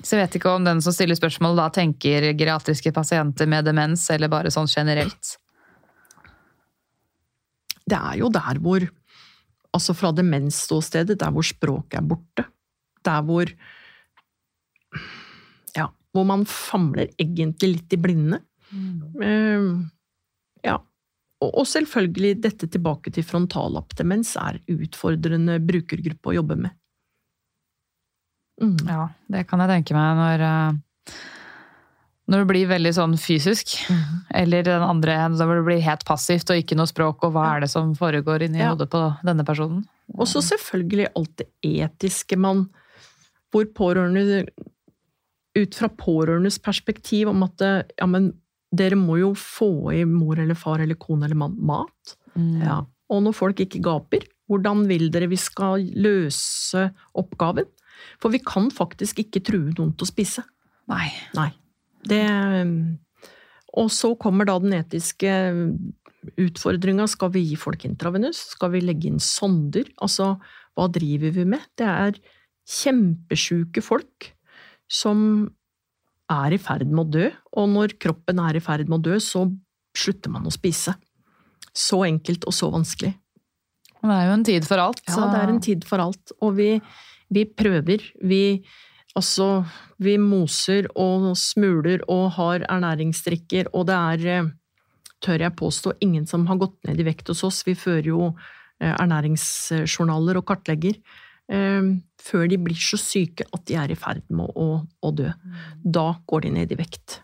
Så 0.00 0.16
jeg 0.16 0.22
vet 0.24 0.38
ikke 0.38 0.54
om 0.56 0.64
den 0.64 0.80
som 0.80 0.94
stiller 0.96 1.18
spørsmål 1.18 1.58
da 1.60 1.66
tenker 1.76 2.30
geriatriske 2.32 2.94
pasienter 2.96 3.44
med 3.52 3.66
demens, 3.68 4.06
eller 4.14 4.32
bare 4.32 4.48
sånn 4.54 4.70
generelt. 4.72 5.34
Det 7.84 7.98
er 7.98 8.16
jo 8.22 8.32
der 8.32 8.62
hvor 8.64 8.88
Altså 9.70 9.94
fra 9.94 10.08
demensståstedet, 10.10 11.14
der 11.20 11.30
hvor 11.30 11.44
språket 11.46 12.00
er 12.00 12.06
borte. 12.10 12.42
Der 13.06 13.20
hvor 13.22 13.46
hvor 16.14 16.26
man 16.26 16.44
famler 16.48 17.10
egentlig 17.20 17.74
litt 17.76 17.96
i 17.96 18.00
blinde. 18.00 18.40
Eh, 19.22 19.66
ja. 20.66 20.76
Og, 21.40 21.64
selvfølgelig 21.66 22.34
dette 22.44 22.68
tilbake 22.68 23.12
til 23.14 23.24
frontallappdemens 23.24 24.34
er 24.40 24.60
utfordrende 24.74 25.56
brukergruppe 25.64 26.32
å 26.32 26.36
jobbe 26.40 26.58
med. 26.66 26.76
Mm. 28.60 28.76
Ja, 28.84 29.06
det 29.32 29.46
kan 29.48 29.62
jeg 29.64 29.72
tenke 29.72 29.96
meg 29.96 30.18
når 30.18 30.42
eh, 30.44 31.20
når 32.30 32.44
det 32.44 32.48
blir 32.52 32.68
veldig 32.70 32.90
sånn 32.94 33.14
fysisk, 33.18 33.72
eller 34.38 34.62
den 34.66 34.84
andre 34.86 35.16
hvor 35.34 35.56
det 35.58 35.66
blir 35.66 35.80
helt 35.82 36.04
passivt 36.06 36.52
og 36.52 36.60
ikke 36.60 36.76
noe 36.78 36.86
språk, 36.90 37.24
og 37.26 37.34
hva 37.34 37.46
er 37.56 37.64
det 37.64 37.70
som 37.72 37.90
foregår 37.98 38.46
inni 38.46 38.62
Ja. 38.62 38.70
hodet 38.70 38.90
på 38.92 39.00
denne 39.26 39.46
personen? 39.46 39.82
Og 40.14 40.28
så 40.30 40.42
selvfølgelig 40.42 41.08
alt 41.16 41.36
det 41.38 41.48
etiske 41.62 42.36
man 42.38 42.68
Hvor 43.50 43.64
pårørende 43.74 44.44
Ut 45.58 45.74
fra 45.74 45.90
pårørendes 45.90 46.60
perspektiv 46.62 47.30
om 47.32 47.42
at 47.46 47.64
eh, 47.66 47.82
ja, 47.98 48.06
men 48.06 48.30
dere 48.70 48.98
må 48.98 49.18
jo 49.18 49.32
få 49.34 49.90
i 49.96 50.04
mor 50.06 50.38
eller 50.38 50.58
far 50.58 50.82
eller 50.82 50.98
kone 51.00 51.26
eller 51.26 51.38
mann 51.38 51.56
mat. 51.66 52.14
Mm. 52.36 52.60
Ja. 52.62 52.78
Og 53.10 53.24
når 53.24 53.34
folk 53.34 53.62
ikke 53.64 53.82
gaper, 53.82 54.26
hvordan 54.50 54.84
vil 54.90 55.08
dere 55.14 55.30
vi 55.30 55.38
skal 55.40 55.82
løse 55.98 56.88
oppgaven? 57.18 57.66
For 58.22 58.32
vi 58.32 58.40
kan 58.42 58.70
faktisk 58.72 59.24
ikke 59.24 59.42
true 59.44 59.74
noen 59.74 59.92
til 59.94 60.06
å 60.06 60.10
spise. 60.10 60.44
Nei. 60.90 61.08
Nei. 61.36 61.50
Det 62.06 62.24
Og 63.76 63.90
så 63.92 64.14
kommer 64.18 64.48
da 64.48 64.56
den 64.58 64.72
etiske 64.74 65.30
utfordringa. 66.40 67.06
Skal 67.10 67.32
vi 67.34 67.44
gi 67.50 67.58
folk 67.60 67.84
intravenøs? 67.86 68.40
Skal 68.54 68.72
vi 68.74 68.82
legge 68.82 69.10
inn 69.10 69.20
sonder? 69.22 69.86
Altså, 70.02 70.34
hva 70.74 70.88
driver 70.90 71.34
vi 71.36 71.46
med? 71.52 71.66
Det 71.78 71.86
er 71.86 72.18
kjempesjuke 72.70 73.82
folk 73.82 74.30
som 74.90 75.48
er 76.30 76.54
i 76.54 76.60
ferd 76.62 76.90
med 76.90 77.04
å 77.04 77.10
dø, 77.18 77.28
og 77.58 77.70
når 77.70 77.96
kroppen 78.02 78.40
er 78.42 78.58
i 78.58 78.62
ferd 78.64 78.90
med 78.90 79.00
å 79.00 79.04
dø, 79.10 79.18
så 79.22 79.46
slutter 79.96 80.32
man 80.34 80.46
å 80.46 80.54
spise. 80.54 80.94
Så 81.70 82.02
enkelt 82.06 82.46
og 82.50 82.54
så 82.54 82.70
vanskelig. 82.72 83.12
Det 84.00 84.16
er 84.16 84.26
jo 84.26 84.34
en 84.34 84.46
tid 84.46 84.66
for 84.66 84.82
alt. 84.82 85.02
Ja, 85.06 85.28
det 85.30 85.40
er 85.40 85.52
en 85.52 85.62
tid 85.62 85.86
for 85.86 86.02
alt. 86.02 86.32
Og 86.40 86.54
vi 86.58 86.70
vi 87.30 87.46
prøver. 87.46 88.02
Vi, 88.26 88.60
altså, 89.18 89.64
vi 90.02 90.16
moser 90.20 90.88
og 90.98 91.30
smuler 91.38 92.02
og 92.10 92.34
har 92.38 92.66
ernæringsdrikker, 92.66 93.70
og 93.72 93.86
det 93.90 93.98
er, 93.98 94.26
eh, 94.26 94.50
tør 95.22 95.46
jeg 95.46 95.56
påstå, 95.56 95.92
ingen 96.00 96.26
som 96.26 96.46
har 96.46 96.56
gått 96.56 96.76
ned 96.88 97.00
i 97.00 97.06
vekt 97.06 97.28
hos 97.28 97.44
oss. 97.44 97.62
Vi 97.66 97.74
fører 97.74 98.10
jo 98.10 98.34
eh, 98.80 98.94
ernæringsjournaler 98.94 100.40
og 100.40 100.46
kartlegger. 100.46 100.98
Eh, 101.50 101.90
Før 102.20 102.46
de 102.52 102.58
blir 102.60 102.76
så 102.76 102.98
syke 103.00 103.46
at 103.52 103.66
de 103.66 103.74
er 103.80 103.90
i 103.90 103.98
ferd 103.98 104.22
med 104.28 104.50
å, 104.54 104.82
å 105.02 105.10
dø. 105.16 105.30
Da 105.82 106.10
går 106.28 106.42
de 106.46 106.50
ned 106.60 106.72
i 106.72 106.76
vekt. 106.78 107.20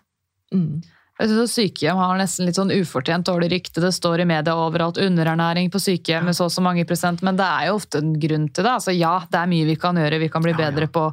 Mm. 0.54 0.80
Jeg 1.16 1.30
synes 1.30 1.52
Sykehjem 1.56 1.96
har 1.96 2.18
nesten 2.20 2.44
litt 2.44 2.58
sånn 2.58 2.72
ufortjent 2.74 3.24
dårlig 3.24 3.48
rykte. 3.54 3.80
Det 3.80 3.88
står 3.96 4.20
i 4.20 4.26
media 4.28 4.52
overalt 4.60 4.98
underernæring 5.00 5.70
på 5.72 5.80
sykehjem 5.80 6.26
med 6.28 6.36
så 6.36 6.44
og 6.48 6.52
så 6.52 6.60
mange 6.64 6.84
prosent, 6.88 7.22
men 7.24 7.38
det 7.38 7.44
er 7.46 7.70
jo 7.70 7.78
ofte 7.78 8.02
en 8.02 8.10
grunn 8.20 8.48
til 8.52 8.66
det. 8.66 8.72
Altså, 8.72 8.92
ja, 8.92 9.14
det 9.32 9.38
er 9.40 9.48
mye 9.48 9.68
vi 9.68 9.76
kan 9.80 9.96
gjøre. 9.96 10.18
Vi 10.20 10.28
kan 10.32 10.44
bli 10.44 10.52
Ja, 10.52 10.58
ja. 10.60 10.66
bedre 10.70 10.88
på 10.92 11.06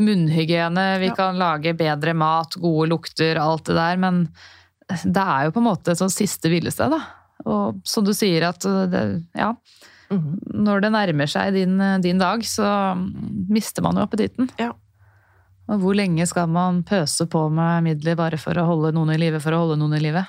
munnhygiene, 0.00 0.86
vi 1.00 1.10
Ja. 1.10 1.14
kan 1.14 1.38
lage 1.38 1.74
bedre 1.76 2.14
mat, 2.14 2.54
gode 2.60 2.88
lukter, 2.88 3.36
alt 3.36 3.64
det 3.64 3.76
der, 3.76 3.96
men 3.96 4.28
det 4.88 5.16
er 5.24 5.44
jo 5.46 5.52
på 5.52 5.60
en 5.60 5.68
måte 5.68 5.92
et 5.92 5.98
sånn 6.00 6.12
siste 6.12 6.48
hvilested, 6.48 6.90
da. 6.90 7.00
Og 7.44 7.80
som 7.84 8.04
du 8.04 8.12
sier 8.14 8.48
at 8.48 8.60
det, 8.60 9.24
ja, 9.36 9.52
Mhm. 10.12 10.38
når 10.66 10.84
det 10.84 10.92
nærmer 10.92 11.30
seg 11.30 11.54
din, 11.54 11.78
din 12.02 12.18
dag, 12.18 12.44
så 12.44 12.94
mister 13.48 13.82
man 13.82 13.96
jo 13.96 14.04
appetitten. 14.04 14.50
Ja. 14.60 14.72
Og 15.70 15.80
hvor 15.80 15.96
lenge 15.96 16.26
skal 16.28 16.50
man 16.50 16.82
pøse 16.86 17.26
på 17.30 17.46
med 17.54 17.86
midler 17.86 18.18
bare 18.18 18.38
for 18.40 18.58
å 18.58 18.66
holde 18.68 18.92
noen 18.96 19.14
i 19.14 19.20
live 19.20 19.40
for 19.42 19.54
å 19.54 19.62
holde 19.62 19.78
noen 19.80 19.96
i 19.96 20.02
live? 20.02 20.24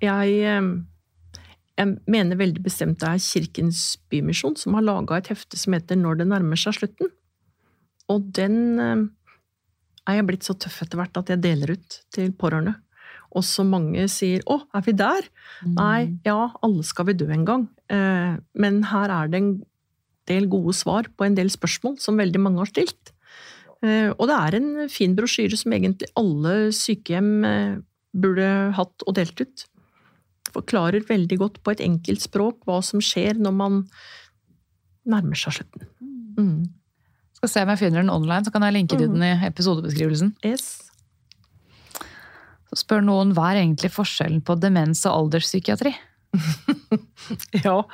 Jeg, 0.00 0.34
eh, 0.48 1.44
jeg 1.78 1.94
mener 2.10 2.40
veldig 2.40 2.64
bestemt 2.64 3.00
det 3.02 3.08
er 3.08 3.22
Kirkens 3.22 3.98
Bymisjon 4.10 4.56
som 4.58 4.74
har 4.78 4.86
laga 4.86 5.20
et 5.20 5.30
hefte 5.32 5.58
som 5.60 5.76
heter 5.76 6.00
Når 6.00 6.22
det 6.22 6.28
nærmer 6.32 6.58
seg 6.58 6.78
slutten. 6.78 7.12
Og 8.10 8.32
den 8.34 8.56
eh, 8.80 9.08
er 10.08 10.20
jeg 10.20 10.28
blitt 10.30 10.46
så 10.48 10.56
tøff 10.58 10.80
etter 10.82 10.98
hvert 10.98 11.20
at 11.20 11.34
jeg 11.34 11.44
deler 11.44 11.76
ut 11.76 12.00
til 12.14 12.32
pårørende. 12.32 12.78
Og 13.30 13.44
så 13.46 13.62
mange 13.62 14.08
sier 14.10 14.42
'Å, 14.42 14.56
er 14.74 14.82
vi 14.82 14.92
der?' 14.92 15.28
Nei, 15.62 16.18
ja, 16.26 16.50
alle 16.62 16.82
skal 16.82 17.06
vi 17.06 17.14
dø 17.14 17.28
en 17.30 17.44
gang. 17.44 17.68
Eh, 17.90 18.36
Men 18.54 18.82
her 18.90 19.10
er 19.10 19.30
det 19.30 19.40
en 19.40 19.52
del 20.30 20.46
gode 20.50 20.74
svar 20.78 21.08
på 21.16 21.26
en 21.26 21.34
del 21.34 21.50
spørsmål 21.50 21.98
som 22.00 22.20
veldig 22.20 22.40
mange 22.40 22.62
har 22.62 22.70
stilt. 22.70 23.12
Eh, 23.82 24.10
Og 24.14 24.28
det 24.28 24.36
er 24.36 24.56
en 24.60 24.88
fin 24.88 25.16
brosjyre 25.16 25.56
som 25.58 25.72
egentlig 25.72 26.10
alle 26.16 26.70
sykehjem 26.70 27.44
eh, 27.44 27.76
burde 28.14 28.72
hatt 28.76 29.06
og 29.06 29.14
delt 29.14 29.40
ut. 29.40 29.66
Forklarer 30.50 31.06
veldig 31.06 31.38
godt 31.38 31.62
på 31.62 31.72
et 31.72 31.80
enkelt 31.80 32.20
språk 32.20 32.62
hva 32.66 32.80
som 32.82 33.00
skjer 33.00 33.38
når 33.38 33.54
man 33.54 33.80
nærmer 35.06 35.38
seg 35.38 35.60
slutten. 35.60 35.86
Mm. 36.36 36.68
Skal 37.38 37.48
se 37.48 37.62
om 37.64 37.70
jeg 37.72 37.80
finner 37.80 38.02
den 38.02 38.12
online, 38.12 38.44
så 38.44 38.52
kan 38.52 38.62
jeg 38.66 38.74
linke 38.74 38.98
til 38.98 39.08
den 39.08 39.22
i 39.24 39.32
episodebeskrivelsen. 39.46 40.34
Yes. 40.44 40.90
Så 42.70 42.82
spør 42.84 43.02
noen 43.02 43.32
hva 43.34 43.50
er 43.50 43.62
egentlig 43.62 43.90
forskjellen 43.94 44.42
på 44.46 44.58
demens 44.60 45.06
og 45.08 45.16
alderspsykiatri? 45.24 45.94
Ja. 47.64 47.84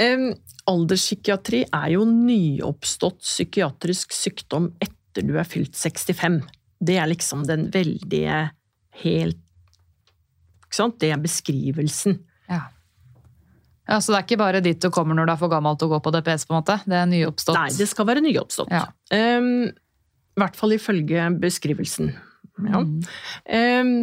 Um, 0.00 0.32
alderspsykiatri 0.70 1.64
er 1.68 1.88
jo 1.94 2.04
nyoppstått 2.08 3.20
psykiatrisk 3.22 4.14
sykdom 4.16 4.70
etter 4.82 5.26
du 5.26 5.36
er 5.38 5.48
fylt 5.48 5.76
65. 5.76 6.40
Det 6.82 6.96
er 6.98 7.10
liksom 7.10 7.44
den 7.46 7.68
veldige 7.74 8.46
helt 9.02 9.38
Ikke 10.64 10.78
sant? 10.78 10.96
Det 11.02 11.12
er 11.12 11.20
beskrivelsen. 11.20 12.16
Ja. 12.48 12.62
ja. 13.88 14.00
Så 14.00 14.14
det 14.14 14.22
er 14.22 14.26
ikke 14.26 14.40
bare 14.40 14.64
dit 14.64 14.80
du 14.80 14.88
kommer 14.94 15.18
når 15.18 15.28
du 15.28 15.34
er 15.34 15.42
for 15.44 15.52
gammel 15.52 15.76
til 15.78 15.90
å 15.90 15.94
gå 15.94 16.02
på 16.06 16.14
DPS, 16.16 16.48
på 16.48 16.56
en 16.56 16.62
måte? 16.62 16.78
Det 16.88 16.96
er 16.96 17.08
nyoppstått? 17.10 17.58
Nei, 17.60 17.70
det 17.76 17.88
skal 17.90 18.08
være 18.08 18.24
nyoppstått. 18.24 18.72
Ja. 18.72 18.86
Um, 19.12 19.68
I 19.68 20.42
hvert 20.42 20.56
fall 20.58 20.78
ifølge 20.78 21.28
beskrivelsen. 21.42 22.14
Ja. 22.64 22.80
Mm. 22.80 23.00
Um, 23.52 23.96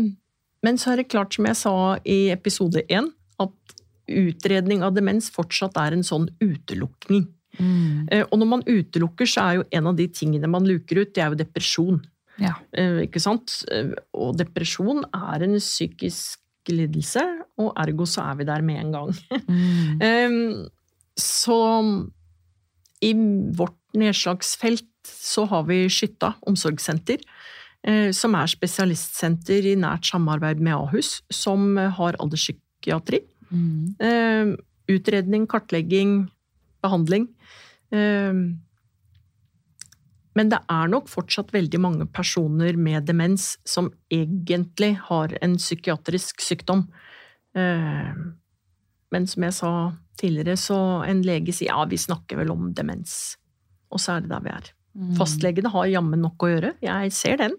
men 0.66 0.78
så 0.78 0.94
er 0.94 1.02
det 1.02 1.10
klart, 1.10 1.34
som 1.34 1.48
jeg 1.48 1.58
sa 1.58 1.74
i 2.06 2.20
episode 2.34 2.84
én, 2.92 3.10
at 3.40 3.76
utredning 4.10 4.82
av 4.86 4.96
demens 4.96 5.30
fortsatt 5.34 5.78
er 5.78 5.96
en 5.96 6.06
sånn 6.06 6.30
utelukning. 6.42 7.28
Mm. 7.60 8.08
Eh, 8.12 8.24
Og 8.32 8.40
når 8.40 8.48
man 8.48 8.64
utelukker, 8.66 9.28
så 9.30 9.42
er 9.44 9.56
jo 9.60 9.66
en 9.72 9.88
av 9.92 9.96
de 9.98 10.08
tingene 10.08 10.50
man 10.50 10.66
luker 10.68 11.02
ut, 11.02 11.14
det 11.14 11.24
er 11.24 11.30
jo 11.34 11.40
depresjon. 11.44 12.00
Ja. 12.40 12.56
Eh, 12.74 13.06
Ikke 13.06 13.22
sant? 13.22 13.64
Eh, 13.72 13.92
Og 14.14 14.38
depresjon 14.38 15.04
er 15.14 15.44
en 15.44 15.58
psykisk 15.60 16.40
lidelse, 16.70 17.22
og 17.58 17.74
ergo 17.78 18.06
så 18.06 18.30
er 18.30 18.36
vi 18.36 18.46
der 18.46 18.62
med 18.62 18.80
en 18.80 18.92
gang. 18.92 19.16
Mm. 19.48 20.68
Så 21.20 21.56
i 23.04 23.12
vårt 23.14 23.76
nedslagsfelt 23.94 24.86
så 25.04 25.44
har 25.50 25.64
vi 25.68 25.90
Skytta 25.90 26.36
omsorgssenter, 26.48 27.20
som 28.16 28.36
er 28.36 28.48
spesialistsenter 28.48 29.68
i 29.68 29.76
nært 29.76 30.08
samarbeid 30.08 30.62
med 30.64 30.78
Ahus, 30.78 31.22
som 31.30 31.76
har 31.76 32.16
alderspsykiatri. 32.20 32.69
Mm. 33.50 33.96
Eh, 34.00 34.56
Utredning, 34.90 35.46
kartlegging, 35.48 36.30
behandling. 36.82 37.28
Eh, 37.92 38.34
Men 40.36 40.50
det 40.50 40.60
er 40.72 40.88
nok 40.88 41.10
fortsatt 41.10 41.52
veldig 41.52 41.80
mange 41.82 42.06
personer 42.06 42.78
med 42.78 43.06
demens 43.06 43.58
som 43.68 43.90
egentlig 44.14 44.94
har 45.10 45.34
en 45.42 45.58
psykiatrisk 45.58 46.42
sykdom. 46.42 46.88
Eh, 47.56 48.14
Men 49.12 49.28
som 49.28 49.44
jeg 49.44 49.54
sa 49.54 49.94
tidligere, 50.20 50.58
så 50.58 51.04
en 51.08 51.24
lege 51.24 51.54
sier 51.54 51.72
ja, 51.72 51.86
vi 51.86 51.98
snakker 51.98 52.38
vel 52.38 52.52
om 52.52 52.74
demens. 52.74 53.38
Og 53.92 54.00
så 54.00 54.18
er 54.18 54.22
det 54.22 54.30
der 54.30 54.44
vi 54.46 54.50
er. 54.54 54.74
Mm. 54.96 55.16
Fastlegene 55.18 55.72
har 55.74 55.88
jammen 55.90 56.22
nok 56.22 56.44
å 56.44 56.50
gjøre, 56.52 56.74
jeg 56.82 57.12
ser 57.12 57.38
den. 57.38 57.56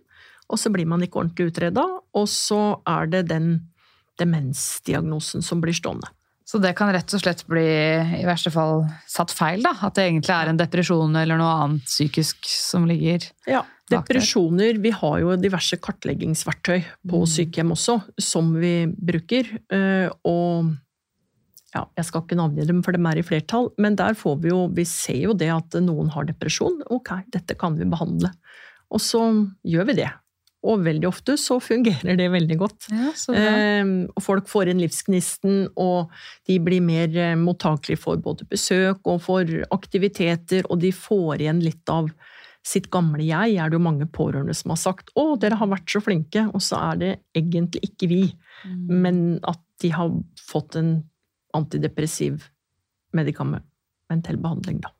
Og 0.50 0.58
så 0.58 0.70
blir 0.70 0.86
man 0.86 1.02
ikke 1.02 1.22
ordentlig 1.22 1.52
utreda, 1.52 1.84
og 2.14 2.26
så 2.28 2.80
er 2.86 3.06
det 3.06 3.28
den 3.30 3.69
demensdiagnosen 4.20 5.42
som 5.44 5.60
blir 5.62 5.76
stående. 5.76 6.08
Så 6.50 6.58
det 6.58 6.72
kan 6.74 6.90
rett 6.90 7.12
og 7.14 7.20
slett 7.22 7.44
bli 7.46 7.62
i 7.62 8.24
verste 8.26 8.50
fall 8.50 8.80
satt 9.06 9.30
feil, 9.30 9.60
da? 9.62 9.70
At 9.86 9.94
det 9.94 10.08
egentlig 10.08 10.34
er 10.34 10.48
en 10.50 10.58
depresjon 10.58 11.14
eller 11.20 11.38
noe 11.38 11.52
annet 11.62 11.84
psykisk 11.86 12.48
som 12.50 12.88
ligger 12.90 13.22
Ja, 13.46 13.60
Bak 13.62 14.08
der. 14.08 14.16
depresjoner 14.18 14.80
Vi 14.82 14.90
har 14.90 15.20
jo 15.22 15.36
diverse 15.38 15.78
kartleggingsverktøy 15.78 16.80
på 17.06 17.20
Mm. 17.22 17.28
sykehjem 17.36 17.70
også, 17.76 18.00
som 18.18 18.52
vi 18.58 18.86
bruker. 18.86 19.46
eh, 19.70 20.10
Og 20.24 20.74
ja, 21.72 21.84
jeg 21.96 22.04
skal 22.04 22.22
ikke 22.22 22.36
navngi 22.40 22.66
dem, 22.66 22.82
for 22.82 22.90
dem 22.98 23.06
er 23.06 23.18
i 23.18 23.22
flertall, 23.22 23.70
men 23.78 23.94
der 23.94 24.14
får 24.18 24.40
vi 24.42 24.48
jo 24.50 24.66
Vi 24.74 24.84
ser 24.84 25.22
jo 25.28 25.32
det 25.34 25.50
at 25.54 25.70
noen 25.80 26.10
har 26.10 26.24
depresjon. 26.24 26.82
Ok, 26.90 27.12
dette 27.30 27.54
kan 27.56 27.76
vi 27.78 27.84
behandle. 27.84 28.32
Og 28.90 28.98
så 28.98 29.22
gjør 29.64 29.86
vi 29.86 29.92
det. 30.02 30.10
Og 30.62 30.82
veldig 30.84 31.06
ofte 31.08 31.38
så 31.40 31.56
fungerer 31.62 32.18
det 32.20 32.26
veldig 32.32 32.56
godt. 32.60 32.88
Ja, 32.92 33.12
så 33.16 33.32
bra. 33.32 33.44
Eh, 33.48 33.92
og 34.12 34.20
folk 34.22 34.48
får 34.50 34.68
inn 34.68 34.82
livsgnisten, 34.82 35.70
og 35.80 36.10
de 36.46 36.58
blir 36.60 36.82
mer 36.84 37.08
eh, 37.16 37.36
mottakelige 37.40 38.02
for 38.02 38.20
både 38.20 38.44
besøk 38.50 39.00
og 39.08 39.22
for 39.24 39.48
aktiviteter, 39.72 40.66
og 40.68 40.82
de 40.84 40.92
får 40.92 41.40
igjen 41.40 41.64
litt 41.64 41.88
av 41.88 42.10
sitt 42.60 42.90
gamle 42.92 43.24
jeg, 43.24 43.56
er 43.56 43.70
det 43.72 43.78
jo 43.78 43.86
mange 43.86 44.04
pårørende 44.04 44.52
som 44.52 44.74
har 44.74 44.76
sagt 44.76 45.08
'Å, 45.16 45.38
dere 45.40 45.56
har 45.56 45.70
vært 45.70 45.88
så 45.88 46.02
flinke', 46.04 46.50
og 46.52 46.60
så 46.60 46.76
er 46.92 46.96
det 47.00 47.12
egentlig 47.34 47.80
ikke 47.88 48.08
vi, 48.08 48.22
Mm. 48.60 49.00
men 49.00 49.40
at 49.48 49.60
de 49.80 49.88
har 49.88 50.10
fått 50.36 50.76
en 50.76 51.04
antidepressiv 51.56 52.50
medikamentell 53.16 54.36
behandling, 54.36 54.82
da. 54.84 54.90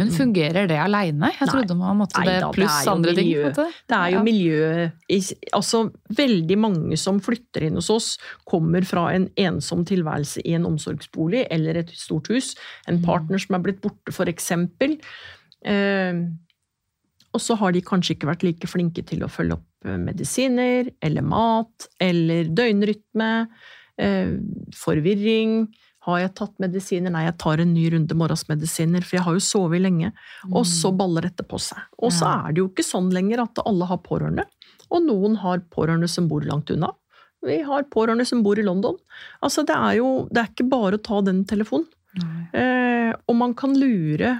Men 0.00 0.08
fungerer 0.08 0.68
det 0.70 0.78
aleine? 0.80 1.28
Jeg 1.36 1.50
trodde 1.50 1.74
man 1.76 1.98
måtte 2.00 2.20
Nei 2.22 2.30
det 2.30 2.46
pluss 2.56 2.86
andre 2.88 3.12
ting. 3.12 3.32
Det 3.52 3.96
er 3.98 4.14
jo 4.14 4.22
miljøet 4.24 5.42
Altså, 5.52 5.82
veldig 6.16 6.56
mange 6.60 6.96
som 7.00 7.18
flytter 7.20 7.66
inn 7.66 7.76
hos 7.76 7.90
oss, 7.92 8.14
kommer 8.48 8.86
fra 8.88 9.10
en 9.12 9.28
ensom 9.36 9.84
tilværelse 9.88 10.46
i 10.48 10.54
en 10.56 10.64
omsorgsbolig 10.70 11.44
eller 11.52 11.82
et 11.82 11.92
stort 11.92 12.32
hus. 12.32 12.54
En 12.88 13.02
Mm. 13.02 13.04
partner 13.04 13.38
som 13.38 13.54
er 13.56 13.64
blitt 13.66 13.82
borte, 13.82 14.16
eksempel. 14.32 14.98
Eh, 15.64 16.24
og 17.34 17.40
så 17.40 17.56
har 17.56 17.72
de 17.72 17.80
kanskje 17.84 18.16
ikke 18.16 18.28
vært 18.28 18.42
like 18.44 18.68
flinke 18.68 19.04
til 19.04 19.20
å 19.24 19.28
følge 19.28 19.58
opp 19.58 19.68
eh, 19.84 19.96
medisiner, 19.96 20.90
eller 21.02 21.22
mat, 21.22 21.88
eller 22.00 22.44
døgnrytme. 22.44 23.48
Eh, 23.98 24.38
forvirring. 24.72 25.66
Har 26.02 26.18
jeg 26.18 26.32
tatt 26.34 26.54
medisiner? 26.62 27.12
Nei, 27.14 27.26
jeg 27.28 27.36
tar 27.38 27.60
en 27.62 27.74
ny 27.74 27.84
runde 27.94 28.16
morgensmedisiner, 28.18 29.04
for 29.06 29.18
jeg 29.18 29.26
har 29.26 29.36
jo 29.36 29.44
sovet 29.44 29.84
lenge. 29.84 30.10
Og 30.50 30.64
så 30.66 30.90
baller 30.98 31.28
dette 31.28 31.46
på 31.46 31.60
seg. 31.62 31.78
Og 32.02 32.10
så 32.14 32.26
er 32.26 32.52
det 32.52 32.62
jo 32.62 32.70
ikke 32.72 32.86
sånn 32.86 33.12
lenger 33.14 33.44
at 33.44 33.62
alle 33.62 33.86
har 33.86 34.02
pårørende. 34.02 34.48
Og 34.90 35.06
noen 35.06 35.38
har 35.44 35.62
pårørende 35.72 36.10
som 36.10 36.26
bor 36.30 36.42
langt 36.46 36.72
unna. 36.74 36.90
Vi 37.42 37.58
har 37.66 37.86
pårørende 37.90 38.26
som 38.26 38.42
bor 38.42 38.58
i 38.58 38.66
London. 38.66 38.98
Altså, 39.42 39.64
det 39.66 39.74
er 39.74 39.98
jo 40.00 40.08
det 40.30 40.42
er 40.42 40.50
ikke 40.50 40.70
bare 40.70 40.98
å 40.98 41.04
ta 41.06 41.20
den 41.26 41.44
telefonen. 41.48 41.86
Eh, 42.52 43.12
og 43.24 43.38
man 43.38 43.54
kan 43.56 43.72
lure 43.78 44.34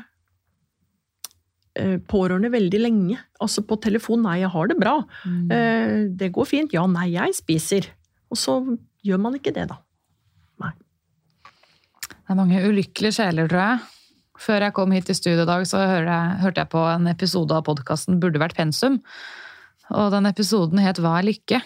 eh, 1.78 1.96
pårørende 2.10 2.50
veldig 2.52 2.82
lenge. 2.82 3.18
Altså 3.40 3.64
på 3.66 3.78
telefon 3.80 4.22
'nei, 4.26 4.40
jeg 4.42 4.50
har 4.50 4.66
det 4.68 4.78
bra'. 4.82 4.98
Mm. 5.24 5.50
Eh, 5.50 6.08
'Det 6.10 6.32
går 6.32 6.46
fint'. 6.46 6.72
'Ja, 6.72 6.86
nei, 6.86 7.12
jeg 7.14 7.38
spiser'. 7.38 7.88
Og 8.30 8.36
så 8.36 8.60
gjør 9.04 9.20
man 9.20 9.34
ikke 9.34 9.54
det, 9.54 9.68
da. 9.68 9.78
Det 12.22 12.30
er 12.30 12.38
mange 12.38 12.62
ulykkelige 12.62 13.16
sjeler, 13.18 13.48
tror 13.50 13.62
jeg. 13.64 13.78
Før 14.42 14.64
jeg 14.64 14.74
kom 14.76 14.92
hit 14.94 15.08
til 15.10 15.18
studio 15.18 15.42
i 15.44 15.48
dag, 15.48 15.64
så 15.68 15.82
hørte 15.82 16.14
jeg, 16.14 16.38
hørte 16.42 16.62
jeg 16.62 16.70
på 16.72 16.82
en 16.88 17.10
episode 17.10 17.54
av 17.56 17.64
podkasten 17.66 18.20
Burde 18.22 18.40
vært 18.42 18.56
pensum. 18.58 19.00
Og 19.92 20.10
den 20.14 20.28
episoden 20.30 20.80
het 20.82 21.00
Hva 21.02 21.18
er 21.18 21.28
lykke? 21.28 21.60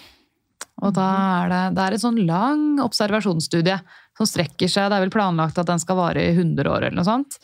Og 0.85 0.93
da 0.97 1.07
er 1.45 1.53
det, 1.53 1.61
det 1.77 1.85
er 1.85 1.97
en 1.97 2.03
sånn 2.03 2.19
lang 2.29 2.65
observasjonsstudie 2.85 3.79
som 4.17 4.29
strekker 4.29 4.69
seg. 4.69 4.91
Det 4.91 4.99
er 4.99 5.05
vel 5.07 5.13
planlagt 5.15 5.61
at 5.61 5.69
den 5.69 5.81
skal 5.81 6.01
vare 6.01 6.25
i 6.25 6.35
100 6.35 6.69
år 6.69 6.89
eller 6.89 6.99
noe 6.99 7.09
sånt. 7.09 7.39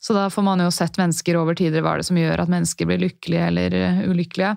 Så 0.00 0.14
da 0.14 0.28
får 0.30 0.44
man 0.46 0.62
jo 0.62 0.68
sett 0.72 0.98
mennesker 1.00 1.38
over 1.40 1.56
tider. 1.58 1.84
Hva 1.84 1.96
er 1.96 2.02
det 2.02 2.08
som 2.08 2.20
gjør 2.20 2.44
at 2.44 2.52
mennesker 2.52 2.88
blir 2.88 3.00
lykkelige 3.02 3.48
eller 3.50 3.76
uh, 3.76 4.02
ulykkelige? 4.08 4.54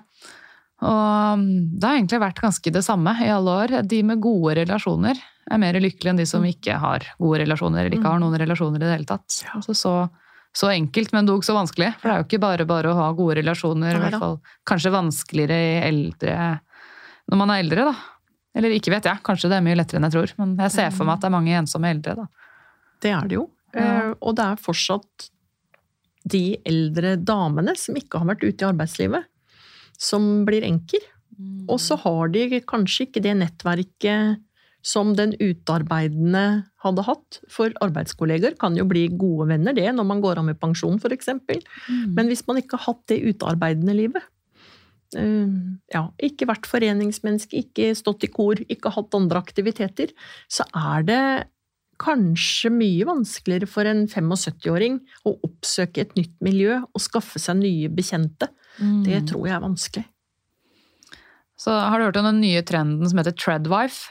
Og 0.82 1.38
um, 1.38 1.46
det 1.76 1.86
har 1.86 1.98
egentlig 1.98 2.22
vært 2.24 2.42
ganske 2.42 2.74
det 2.74 2.84
samme 2.84 3.14
i 3.24 3.30
alle 3.32 3.56
år. 3.64 3.76
De 3.88 4.02
med 4.06 4.22
gode 4.22 4.56
relasjoner 4.60 5.20
er 5.50 5.58
mer 5.58 5.78
lykkelige 5.82 6.12
enn 6.12 6.20
de 6.20 6.26
som 6.28 6.44
ikke 6.46 6.76
har 6.78 7.04
gode 7.18 7.40
relasjoner, 7.42 7.82
eller 7.84 7.96
ikke 7.98 8.10
har 8.12 8.20
noen 8.22 8.38
relasjoner 8.38 8.78
i 8.78 8.84
det 8.86 8.92
hele 8.94 9.08
tatt. 9.08 9.40
Altså 9.56 9.74
så, 9.74 9.94
så 10.54 10.70
enkelt, 10.70 11.12
men 11.16 11.26
dog 11.26 11.42
så 11.44 11.56
vanskelig. 11.56 11.92
For 11.98 12.08
det 12.08 12.14
er 12.14 12.22
jo 12.22 12.28
ikke 12.28 12.42
bare 12.44 12.66
bare 12.68 12.92
å 12.92 12.98
ha 13.00 13.08
gode 13.18 13.40
relasjoner. 13.40 13.96
I 13.98 14.02
hvert 14.04 14.20
fall 14.22 14.38
kanskje 14.68 14.94
vanskeligere 14.94 15.58
i 15.58 15.74
eldre 15.88 16.36
når 17.32 17.38
man 17.38 17.52
er 17.54 17.62
eldre, 17.62 17.84
da. 17.90 17.94
Eller 18.58 18.74
ikke 18.76 18.92
vet 18.92 19.06
jeg, 19.08 19.22
kanskje 19.24 19.48
det 19.48 19.56
er 19.56 19.64
mye 19.64 19.76
lettere 19.78 19.98
enn 20.00 20.06
jeg 20.10 20.14
tror. 20.16 20.32
Men 20.42 20.56
jeg 20.60 20.74
ser 20.74 20.90
for 20.92 21.08
meg 21.08 21.14
at 21.16 21.22
det 21.24 21.28
er 21.30 21.36
mange 21.38 21.54
ensomme 21.56 21.90
eldre, 21.94 22.16
da. 22.18 22.26
Det 23.02 23.12
er 23.16 23.30
det 23.30 23.38
jo. 23.38 23.46
Ja. 23.72 23.86
Eh, 23.86 24.10
Og 24.20 24.36
det 24.36 24.44
er 24.44 24.60
fortsatt 24.60 25.28
de 26.28 26.42
eldre 26.68 27.16
damene 27.18 27.72
som 27.78 27.96
ikke 27.98 28.20
har 28.20 28.28
vært 28.28 28.44
ute 28.44 28.62
i 28.62 28.68
arbeidslivet, 28.68 29.24
som 29.98 30.44
blir 30.46 30.66
enker. 30.68 31.02
Og 31.70 31.80
så 31.80 31.96
har 32.02 32.28
de 32.34 32.60
kanskje 32.68 33.06
ikke 33.08 33.22
det 33.24 33.32
nettverket 33.40 34.42
som 34.82 35.14
den 35.18 35.32
utarbeidende 35.38 36.64
hadde 36.82 37.04
hatt. 37.06 37.40
For 37.52 37.72
arbeidskolleger 37.84 38.56
kan 38.60 38.76
jo 38.78 38.86
bli 38.90 39.06
gode 39.14 39.48
venner, 39.52 39.76
det, 39.76 39.86
når 39.94 40.08
man 40.08 40.22
går 40.24 40.42
av 40.42 40.48
med 40.48 40.60
pensjon, 40.60 40.98
f.eks. 40.98 41.30
Men 41.88 42.30
hvis 42.30 42.44
man 42.48 42.60
ikke 42.60 42.78
har 42.80 42.92
hatt 42.92 43.04
det 43.12 43.22
utarbeidende 43.30 43.94
livet 43.96 44.26
uh, 45.18 45.48
ja, 45.94 46.06
Ikke 46.22 46.48
vært 46.50 46.68
foreningsmenneske, 46.70 47.62
ikke 47.62 47.92
stått 47.98 48.26
i 48.26 48.32
kor, 48.32 48.60
ikke 48.66 48.94
hatt 48.94 49.18
andre 49.18 49.42
aktiviteter, 49.42 50.14
så 50.50 50.66
er 50.74 51.08
det 51.08 51.24
kanskje 52.02 52.72
mye 52.74 53.06
vanskeligere 53.06 53.68
for 53.70 53.86
en 53.86 54.08
75-åring 54.10 54.96
å 55.28 55.36
oppsøke 55.46 56.02
et 56.02 56.16
nytt 56.18 56.34
miljø 56.42 56.80
og 56.82 57.02
skaffe 57.02 57.38
seg 57.38 57.60
nye 57.60 57.90
bekjente. 57.92 58.48
Det 59.06 59.20
tror 59.28 59.46
jeg 59.46 59.54
er 59.54 59.62
vanskelig. 59.62 60.02
Så 61.62 61.70
har 61.70 62.00
du 62.00 62.08
hørt 62.08 62.18
om 62.18 62.26
den 62.26 62.40
nye 62.42 62.64
trenden 62.66 63.06
som 63.06 63.20
heter 63.20 63.36
treadwife? 63.38 64.10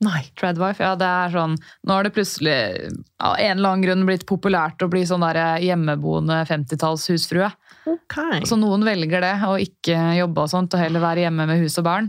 Nei. 0.00 0.22
Treadwife, 0.40 0.80
ja 0.80 0.94
det 0.96 1.04
er 1.04 1.32
sånn 1.34 1.58
Nå 1.84 1.92
har 1.92 2.06
det 2.06 2.14
plutselig 2.16 2.54
av 3.20 3.34
en 3.36 3.58
eller 3.58 3.68
annen 3.74 3.82
grunn 3.84 4.06
blitt 4.08 4.22
populært 4.28 4.80
å 4.80 4.88
bli 4.88 5.02
sånn 5.04 5.20
der 5.26 5.60
hjemmeboende 5.60 6.38
50-tallshusfrue. 6.48 7.50
Okay. 7.90 8.40
Så 8.48 8.56
noen 8.56 8.84
velger 8.86 9.20
det, 9.24 9.34
å 9.44 9.58
ikke 9.60 9.98
jobbe 10.16 10.46
og 10.46 10.48
sånt, 10.52 10.72
og 10.76 10.80
heller 10.80 11.02
være 11.04 11.26
hjemme 11.26 11.44
med 11.50 11.60
hus 11.60 11.76
og 11.80 11.84
barn. 11.84 12.08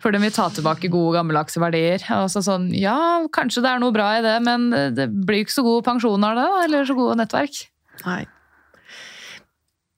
For 0.00 0.14
de 0.14 0.20
vil 0.22 0.32
ta 0.32 0.46
tilbake 0.52 0.88
gode, 0.92 1.16
gammeldagse 1.18 1.60
verdier. 1.60 2.00
Og 2.16 2.28
så 2.32 2.40
sånn, 2.44 2.68
ja, 2.76 2.96
kanskje 3.34 3.64
det 3.64 3.72
er 3.74 3.82
noe 3.82 3.92
bra 3.96 4.08
i 4.18 4.24
det, 4.24 4.36
men 4.46 4.68
det 4.96 5.08
blir 5.12 5.42
ikke 5.44 5.56
så 5.58 5.64
god 5.66 5.84
pensjon 5.88 6.24
av 6.28 6.36
det, 6.38 6.48
eller 6.64 6.88
så 6.88 6.96
gode 6.96 7.18
nettverk. 7.20 7.60
Nei. 8.06 8.22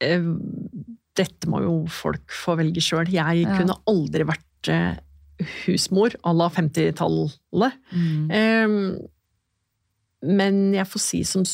Eh, 0.02 0.22
Dette 1.20 1.50
må 1.50 1.58
jo 1.64 1.72
folk 1.90 2.30
få 2.32 2.54
velge 2.60 2.80
sjøl. 2.84 3.10
Jeg 3.12 3.42
Ja. 3.44 3.56
kunne 3.58 3.76
aldri 3.90 4.24
vært 4.24 4.68
eh, 4.72 4.94
husmor 5.66 6.14
à 6.22 6.32
la 6.36 6.48
50-tallet. 6.48 7.72
Eh, 8.30 8.68
Men 10.22 10.58
jeg 10.76 10.84
får 10.84 11.00
si 11.00 11.22
som 11.24 11.44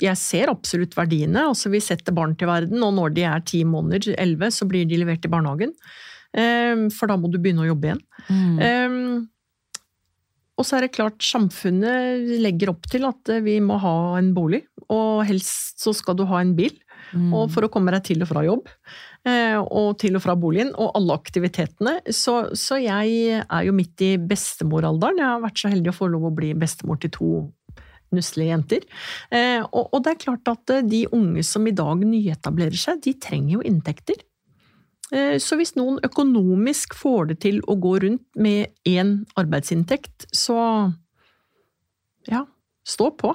Jeg 0.00 0.16
ser 0.16 0.48
absolutt 0.48 0.94
verdiene. 0.96 1.42
Altså, 1.50 1.68
vi 1.68 1.80
setter 1.84 2.14
barn 2.16 2.32
til 2.40 2.48
verden, 2.48 2.80
og 2.82 2.94
når 2.96 3.12
de 3.14 3.26
er 3.28 3.40
ti 3.44 3.64
måneder, 3.68 4.14
elleve, 4.16 4.48
så 4.50 4.64
blir 4.66 4.86
de 4.88 4.96
levert 5.02 5.24
i 5.26 5.28
barnehagen. 5.28 5.74
Um, 6.34 6.88
For 6.90 7.06
da 7.06 7.18
må 7.20 7.28
du 7.30 7.36
begynne 7.38 7.62
å 7.66 7.68
jobbe 7.68 7.90
igjen. 7.90 8.00
Mm. 8.30 8.56
Um, 8.64 9.28
og 10.56 10.64
så 10.64 10.76
er 10.78 10.86
det 10.86 10.94
klart, 10.94 11.18
samfunnet 11.20 12.24
legger 12.40 12.70
opp 12.72 12.86
til 12.90 13.04
at 13.08 13.28
vi 13.44 13.58
må 13.60 13.76
ha 13.82 14.16
en 14.20 14.32
bolig, 14.36 14.62
og 14.88 15.24
helst 15.28 15.82
så 15.82 15.92
skal 15.94 16.16
du 16.16 16.24
ha 16.30 16.40
en 16.40 16.54
bil, 16.56 16.72
Mm. 17.14 17.34
og 17.36 17.50
for 17.52 17.62
å 17.62 17.68
komme 17.70 17.92
deg 17.92 18.02
til 18.08 18.22
og 18.24 18.28
fra 18.30 18.40
jobb, 18.42 18.64
og 19.24 19.94
til 20.02 20.18
og 20.18 20.20
fra 20.20 20.34
boligen, 20.36 20.74
og 20.76 20.92
alle 20.98 21.14
aktivitetene. 21.16 21.94
Så, 22.12 22.50
så 22.60 22.76
jeg 22.76 23.40
er 23.40 23.62
jo 23.64 23.72
midt 23.72 24.02
i 24.04 24.10
bestemoralderen. 24.20 25.22
Jeg 25.22 25.30
har 25.30 25.44
vært 25.44 25.62
så 25.62 25.70
heldig 25.72 25.92
å 25.94 25.96
få 25.96 26.08
lov 26.12 26.26
å 26.28 26.34
bli 26.36 26.50
bestemor 26.60 27.00
til 27.00 27.12
to 27.14 27.30
nusselige 28.14 28.52
jenter. 28.52 28.84
Eh, 29.30 29.62
og, 29.64 29.88
og 29.90 30.04
det 30.04 30.14
er 30.14 30.22
klart 30.26 30.50
at 30.52 30.74
eh, 30.74 30.84
de 30.86 31.04
unge 31.14 31.44
som 31.46 31.66
i 31.66 31.74
dag 31.76 32.04
nyetablerer 32.04 32.78
seg, 32.78 33.02
de 33.04 33.16
trenger 33.20 33.56
jo 33.56 33.64
inntekter. 33.66 34.20
Eh, 35.12 35.36
Så 35.42 35.58
hvis 35.60 35.74
noen 35.78 36.00
økonomisk 36.06 36.96
får 36.98 37.32
det 37.32 37.38
til 37.46 37.60
å 37.70 37.78
gå 37.80 37.96
rundt 38.06 38.26
med 38.36 38.74
én 38.88 39.16
arbeidsinntekt, 39.40 40.28
så 40.34 40.58
ja, 42.30 42.44
stå 42.88 43.10
på. 43.20 43.34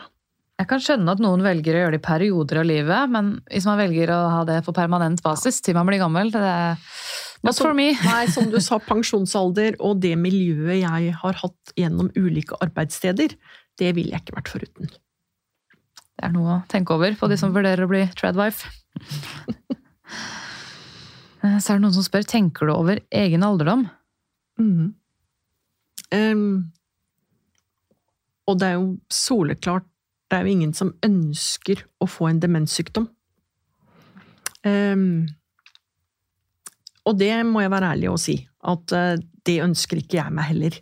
Jeg 0.60 0.68
kan 0.68 0.82
skjønne 0.84 1.14
at 1.16 1.22
noen 1.24 1.44
velger 1.46 1.78
å 1.78 1.82
gjøre 1.86 1.96
det 1.96 2.02
i 2.02 2.04
perioder 2.04 2.60
av 2.60 2.66
livet, 2.68 3.12
men 3.14 3.32
hvis 3.48 3.68
man 3.70 3.80
velger 3.80 4.12
å 4.12 4.20
ha 4.34 4.40
det 4.48 4.58
på 4.66 4.76
permanent 4.76 5.22
basis 5.24 5.62
til 5.64 5.78
man 5.78 5.88
blir 5.88 6.02
gammel, 6.02 6.34
det 6.34 6.42
er 6.44 6.82
not 7.48 7.56
for 7.56 7.72
me. 7.78 7.94
Nei, 8.10 8.26
som 8.34 8.50
du 8.52 8.58
sa, 8.64 8.82
pensjonsalder 8.84 9.78
og 9.80 10.02
det 10.04 10.18
miljøet 10.20 10.82
jeg 10.82 11.14
har 11.22 11.40
hatt 11.44 11.74
gjennom 11.80 12.12
ulike 12.20 12.60
arbeidssteder, 12.60 13.38
det 13.80 13.94
ville 13.96 14.12
jeg 14.12 14.26
ikke 14.26 14.36
vært 14.36 14.52
foruten. 14.52 14.92
Det 16.20 16.28
er 16.28 16.36
noe 16.36 16.58
å 16.58 16.64
tenke 16.68 16.92
over 16.98 17.16
på 17.16 17.30
de 17.32 17.40
som 17.40 17.56
vurderer 17.56 17.86
å 17.86 17.92
bli 17.92 18.04
tradwife. 18.20 18.68
Eh, 21.40 21.56
Så 21.64 21.72
er 21.72 21.78
det 21.78 21.86
noen 21.86 21.94
som 21.96 22.04
spør 22.04 22.26
tenker 22.28 22.68
du 22.68 22.74
over 22.74 23.00
egen 23.16 23.46
alderdom. 23.48 23.86
Mm. 24.60 24.90
Um, 26.12 26.72
og 28.50 28.58
det 28.60 28.68
er 28.68 28.76
jo 28.76 28.90
soleklart, 29.14 29.86
det 30.30 30.38
er 30.38 30.46
jo 30.46 30.54
ingen 30.54 30.76
som 30.78 30.94
ønsker 31.06 31.82
å 32.02 32.08
få 32.10 32.30
en 32.30 32.42
demenssykdom. 32.44 33.08
Um, 34.68 35.28
og 37.08 37.18
det 37.18 37.32
må 37.48 37.64
jeg 37.64 37.74
være 37.74 37.94
ærlig 37.96 38.10
og 38.12 38.20
si, 38.22 38.36
at 38.70 38.94
eh, 38.94 39.22
det 39.48 39.62
ønsker 39.64 40.02
ikke 40.02 40.20
jeg 40.20 40.36
meg 40.36 40.50
heller. 40.52 40.76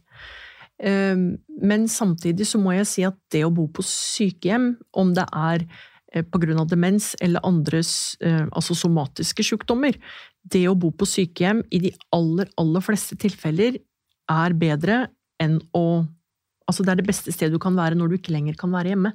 Um, 0.78 1.38
men 1.64 1.86
samtidig 1.90 2.50
så 2.50 2.60
må 2.60 2.74
jeg 2.76 2.90
si 2.90 3.06
at 3.08 3.16
det 3.34 3.46
å 3.46 3.54
bo 3.54 3.68
på 3.72 3.86
sykehjem, 3.86 4.74
om 4.98 5.14
det 5.16 5.28
er 5.32 5.64
pga. 6.12 6.40
grunn 6.40 6.62
av 6.62 6.70
demens 6.72 7.14
eller 7.22 7.44
andres 7.46 8.18
eh, 8.24 8.46
altså 8.52 8.76
somatiske 8.76 9.44
sykdommer, 9.44 9.98
det 10.44 10.66
å 10.70 10.76
bo 10.76 10.92
på 10.92 11.06
sykehjem 11.06 11.64
i 11.72 11.82
de 11.84 11.92
aller, 12.16 12.50
aller 12.58 12.84
fleste 12.84 13.18
tilfeller 13.20 13.80
er 14.32 14.54
bedre 14.58 15.08
enn 15.42 15.60
å 15.74 16.06
Altså, 16.68 16.84
det 16.84 16.92
er 16.92 16.98
det 17.00 17.08
beste 17.08 17.32
stedet 17.32 17.54
du 17.56 17.62
kan 17.64 17.78
være 17.78 17.96
når 17.96 18.10
du 18.10 18.14
ikke 18.18 18.34
lenger 18.34 18.58
kan 18.60 18.74
være 18.74 18.90
hjemme. 18.92 19.14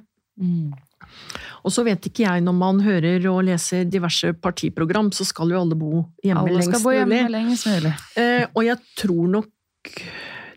Og 1.63 1.71
så 1.71 1.83
vet 1.85 2.07
ikke 2.09 2.25
jeg, 2.25 2.43
når 2.43 2.55
man 2.57 2.79
hører 2.83 3.25
og 3.31 3.43
leser 3.47 3.85
diverse 3.87 4.33
partiprogram, 4.43 5.11
så 5.15 5.25
skal 5.27 5.51
jo 5.53 5.59
alle 5.61 5.77
bo 5.79 6.05
hjemme 6.23 6.43
Alle 6.43 6.61
lengst 6.61 6.83
bo 6.83 6.93
hjemme 6.95 7.19
mulig. 7.21 7.33
lengst 7.35 7.69
mulig. 7.69 7.93
Eh, 8.19 8.45
og 8.51 8.63
jeg 8.67 8.79
tror 8.99 9.33
nok, 9.37 10.01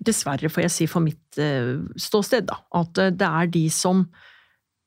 dessverre 0.07 0.51
får 0.53 0.67
jeg 0.67 0.75
si 0.75 0.89
for 0.91 1.05
mitt 1.05 1.41
eh, 1.43 1.77
ståsted, 2.01 2.49
da, 2.49 2.61
at 2.81 3.03
eh, 3.03 3.13
det 3.15 3.29
er 3.43 3.53
de 3.59 3.65
som, 3.75 4.05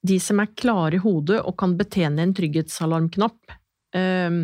de 0.08 0.20
som 0.24 0.42
er 0.44 0.54
klare 0.56 0.98
i 1.00 1.04
hodet 1.04 1.42
og 1.44 1.58
kan 1.60 1.76
betjene 1.80 2.24
en 2.26 2.36
trygghetsalarmknapp, 2.36 3.56
eh, 4.00 4.42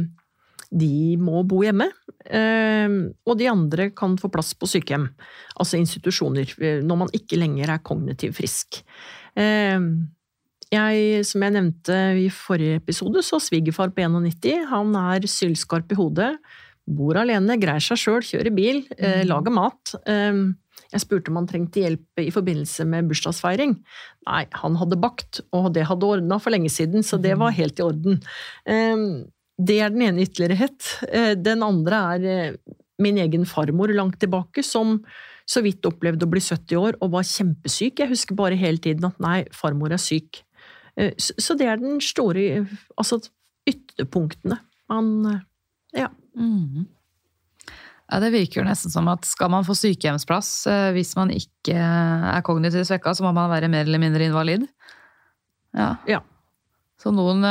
de 0.75 0.95
må 1.21 1.43
bo 1.47 1.61
hjemme. 1.63 1.89
Eh, 2.25 2.95
og 3.27 3.37
de 3.39 3.49
andre 3.51 3.89
kan 3.95 4.15
få 4.19 4.31
plass 4.33 4.53
på 4.57 4.69
sykehjem, 4.69 5.09
altså 5.59 5.79
institusjoner, 5.79 6.55
eh, 6.59 6.79
når 6.83 7.03
man 7.03 7.15
ikke 7.15 7.39
lenger 7.39 7.75
er 7.75 7.83
kognitivt 7.85 8.39
frisk. 8.39 8.83
Jeg, 10.73 11.23
som 11.29 11.43
jeg 11.45 11.55
nevnte 11.55 11.97
i 12.17 12.27
forrige 12.33 12.79
episode, 12.81 13.21
så 13.25 13.39
svigerfar 13.43 13.93
på 13.93 14.05
91, 14.05 14.65
han 14.71 14.95
er 14.97 15.27
sylskarp 15.29 15.93
i 15.93 15.97
hodet, 15.99 16.31
bor 16.85 17.17
alene, 17.17 17.57
greier 17.61 17.81
seg 17.81 18.01
sjøl, 18.01 18.25
kjører 18.25 18.53
bil, 18.53 18.83
eh, 18.97 19.23
lager 19.25 19.53
mat. 19.53 19.95
Eh, 20.05 20.41
jeg 20.93 21.03
spurte 21.03 21.31
om 21.31 21.39
han 21.39 21.47
trengte 21.49 21.81
hjelp 21.81 22.21
i 22.21 22.31
forbindelse 22.33 22.85
med 22.87 23.09
bursdagsfeiring. 23.09 23.75
Nei, 24.29 24.43
han 24.61 24.77
hadde 24.79 24.99
bakt, 25.01 25.41
og 25.55 25.73
det 25.75 25.87
hadde 25.89 26.07
ordna 26.07 26.39
for 26.41 26.53
lenge 26.53 26.71
siden, 26.71 27.03
så 27.03 27.19
det 27.21 27.35
var 27.41 27.55
helt 27.57 27.81
i 27.81 27.85
orden. 27.85 28.21
Eh, 28.65 29.05
det 29.55 29.79
er 29.81 29.93
den 29.93 30.05
ene 30.07 30.25
ytterlighet. 30.25 30.89
Eh, 31.09 31.33
den 31.39 31.63
andre 31.65 32.01
er 32.15 32.27
eh, 32.31 32.75
min 33.01 33.19
egen 33.19 33.45
farmor 33.49 33.91
langt 33.95 34.19
tilbake, 34.21 34.63
som 34.63 35.01
så 35.45 35.61
vidt 35.61 35.85
opplevde 35.85 36.25
å 36.25 36.31
bli 36.31 36.41
70 36.41 36.79
år 36.79 36.97
og 37.03 37.13
var 37.13 37.27
kjempesyk. 37.27 38.01
Jeg 38.01 38.11
husker 38.11 38.37
bare 38.37 38.57
hele 38.59 38.81
tiden 38.81 39.05
at 39.11 39.19
nei, 39.21 39.43
farmor 39.53 39.93
er 39.93 40.01
syk. 40.01 40.44
Eh, 40.97 41.13
Så 41.17 41.57
det 41.57 41.67
er 41.67 41.77
den 41.81 41.99
store 42.01 42.65
Altså 42.97 43.21
ytterpunktene. 43.67 44.59
Man 44.89 45.25
eh, 45.25 45.39
Ja. 46.01 46.09
Mm. 46.37 46.87
Ja, 48.11 48.19
Det 48.19 48.31
virker 48.33 48.61
jo 48.61 48.67
nesten 48.67 48.91
som 48.93 49.07
at 49.09 49.25
skal 49.25 49.49
man 49.49 49.65
få 49.65 49.73
sykehjemsplass 49.73 50.67
eh, 50.69 50.91
hvis 50.93 51.15
man 51.17 51.31
ikke 51.33 51.73
er 51.75 52.41
kognitivt 52.45 52.85
svekka, 52.87 53.15
så 53.15 53.23
må 53.25 53.31
man 53.33 53.49
være 53.49 53.69
mer 53.71 53.87
eller 53.87 53.99
mindre 53.99 54.27
invalid. 54.27 54.67
Ja. 55.73 55.95
Ja. 56.07 56.19
Så 57.01 57.11
noen 57.11 57.41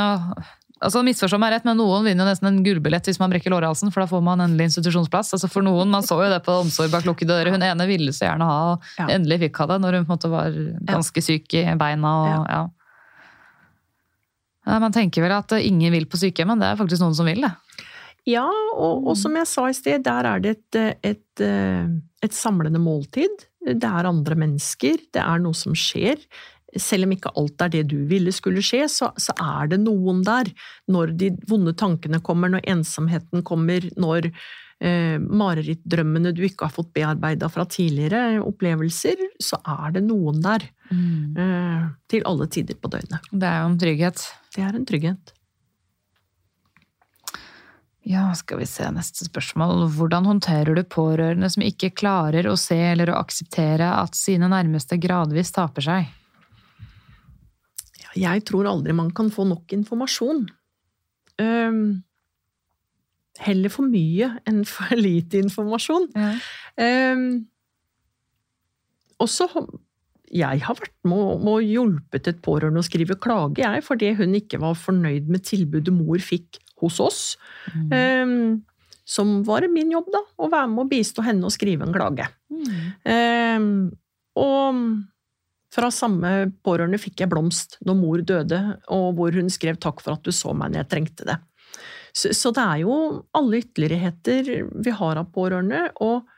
altså 0.85 1.03
Misforstå 1.05 1.39
meg 1.41 1.53
rett, 1.55 1.65
men 1.67 1.79
noen 1.81 2.05
vinner 2.07 2.25
jo 2.25 2.31
nesten 2.31 2.49
en 2.51 2.63
gullbillett 2.65 3.07
hvis 3.09 3.19
man 3.21 3.33
brekker 3.33 3.51
lårhalsen, 3.53 3.91
for 3.93 4.05
da 4.05 4.09
får 4.11 4.23
man 4.25 4.43
endelig 4.45 4.71
institusjonsplass. 4.71 5.33
Altså 5.37 5.49
For 5.51 5.65
noen, 5.65 5.91
Man 5.91 6.07
så 6.07 6.19
jo 6.23 6.31
det 6.31 6.43
på 6.45 6.55
Omsorg 6.61 6.93
bak 6.93 7.05
lukkede 7.09 7.33
dører. 7.35 7.51
Hun 7.55 7.63
ene 7.65 7.87
ville 7.89 8.13
så 8.15 8.29
gjerne 8.29 8.47
ha, 8.49 8.57
og 8.75 9.11
endelig 9.11 9.41
fikk 9.47 9.61
ha 9.63 9.67
det 9.73 9.81
når 9.83 9.99
hun 9.99 10.07
på 10.07 10.13
en 10.13 10.17
måte 10.19 10.31
var 10.33 10.57
ganske 10.89 11.25
syk 11.25 11.55
i 11.61 11.65
beina. 11.81 12.15
og 12.23 12.49
ja. 12.53 12.63
Man 14.65 14.95
tenker 14.95 15.25
vel 15.25 15.35
at 15.37 15.53
ingen 15.59 15.93
vil 15.93 16.07
på 16.09 16.19
sykehjem, 16.21 16.55
men 16.55 16.63
det 16.63 16.71
er 16.71 16.79
faktisk 16.81 17.03
noen 17.05 17.17
som 17.17 17.29
vil 17.29 17.45
det. 17.45 17.53
Ja, 18.29 18.47
og, 18.49 19.05
og 19.05 19.17
som 19.21 19.37
jeg 19.37 19.49
sa 19.51 19.67
i 19.69 19.77
sted, 19.77 20.05
der 20.07 20.25
er 20.29 20.41
det 20.41 20.55
et, 20.55 20.79
et, 21.05 21.45
eh, 21.45 21.85
et 22.25 22.37
samlende 22.37 22.81
måltid. 22.81 23.45
Det 23.65 23.85
er 23.85 24.09
andre 24.09 24.39
mennesker, 24.41 24.97
det 25.13 25.21
er 25.21 25.43
noe 25.45 25.57
som 25.57 25.77
skjer. 25.77 26.23
Selv 26.81 27.07
om 27.07 27.13
ikke 27.15 27.33
alt 27.39 27.61
er 27.63 27.73
det 27.75 27.85
du 27.93 27.99
ville 28.09 28.33
skulle 28.35 28.65
skje, 28.65 28.87
så, 28.91 29.11
så 29.21 29.37
er 29.37 29.69
det 29.75 29.83
noen 29.85 30.25
der. 30.27 30.49
Når 30.91 31.13
de 31.21 31.31
vonde 31.51 31.77
tankene 31.77 32.23
kommer, 32.25 32.51
når 32.53 32.65
ensomheten 32.73 33.45
kommer, 33.47 33.85
når 34.01 34.33
eh, 34.81 35.19
marerittdrømmene 35.21 36.33
du 36.35 36.43
ikke 36.47 36.69
har 36.69 36.75
fått 36.75 36.93
bearbeida 36.97 37.51
fra 37.53 37.67
tidligere 37.69 38.41
opplevelser, 38.43 39.21
så 39.43 39.61
er 39.77 39.95
det 39.99 40.05
noen 40.09 40.43
der. 40.45 40.67
Eh, 40.91 41.87
til 42.11 42.27
alle 42.29 42.49
tider 42.53 42.79
på 42.81 42.91
døgnet. 42.93 43.31
Det 43.31 43.49
er 43.49 43.63
jo 43.63 43.71
en 43.71 43.81
trygghet. 43.81 44.27
Det 44.55 44.67
er 44.67 44.77
en 44.79 44.87
trygghet. 44.89 45.35
Ja, 48.05 48.27
skal 48.37 48.61
vi 48.61 48.67
se 48.69 48.85
neste 48.93 49.25
spørsmål. 49.25 49.87
Hvordan 49.97 50.27
håndterer 50.29 50.77
du 50.77 50.83
pårørende 50.85 51.49
som 51.49 51.65
ikke 51.65 51.95
klarer 51.97 52.45
å 52.51 52.59
se 52.61 52.77
eller 52.77 53.09
å 53.09 53.17
akseptere 53.17 53.89
at 53.97 54.19
sine 54.19 54.51
nærmeste 54.53 54.99
gradvis 55.01 55.55
taper 55.57 55.87
seg? 55.87 56.11
Jeg 58.15 58.45
tror 58.47 58.69
aldri 58.71 58.93
man 58.95 59.09
kan 59.17 59.33
få 59.33 59.47
nok 59.49 59.73
informasjon. 59.75 60.45
Ehm, 61.41 62.05
heller 63.43 63.73
for 63.73 63.87
mye 63.89 64.31
enn 64.49 64.63
for 64.69 64.95
lite 65.07 65.41
informasjon. 65.43 66.11
Um, 66.79 67.25
også 69.23 69.49
jeg 70.35 70.63
har 70.65 70.77
vært 70.79 70.95
med 71.07 71.47
og, 71.47 71.63
hjulpet 71.63 72.29
et 72.31 72.43
pårørende 72.43 72.83
å 72.83 72.87
skrive 72.87 73.17
klage, 73.23 73.63
jeg, 73.63 73.85
fordi 73.87 74.13
hun 74.19 74.35
ikke 74.39 74.59
var 74.63 74.79
fornøyd 74.79 75.29
med 75.31 75.45
tilbudet 75.47 75.95
mor 75.95 76.19
fikk 76.23 76.59
hos 76.83 76.99
oss. 77.03 77.21
Um, 77.71 78.65
som 79.05 79.43
var 79.47 79.67
min 79.71 79.93
jobb, 79.93 80.09
da, 80.13 80.23
å 80.41 80.49
være 80.51 80.71
med 80.73 80.87
og 80.87 80.91
bistå 80.91 81.23
henne 81.27 81.47
og 81.47 81.55
skrive 81.55 81.87
en 81.87 81.95
klage. 81.95 82.27
Um, 83.05 83.93
og 84.41 84.81
fra 85.75 85.91
samme 85.95 86.33
pårørende 86.65 87.01
fikk 87.03 87.23
jeg 87.23 87.31
blomst 87.33 87.79
når 87.87 87.99
mor 87.99 88.23
døde, 88.27 88.61
og 88.95 89.19
hvor 89.19 89.35
hun 89.35 89.51
skrev 89.53 89.79
'takk 89.79 90.03
for 90.03 90.17
at 90.17 90.25
du 90.25 90.33
så 90.35 90.55
meg 90.55 90.73
når 90.73 90.85
jeg 90.85 90.91
trengte 90.93 91.29
det'. 91.29 91.43
Så, 92.15 92.31
så 92.37 92.53
det 92.55 92.63
er 92.63 92.85
jo 92.85 92.97
alle 93.35 93.61
ytterligheter 93.65 94.51
vi 94.71 94.95
har 94.95 95.19
av 95.19 95.33
pårørende, 95.35 95.89
og 96.05 96.29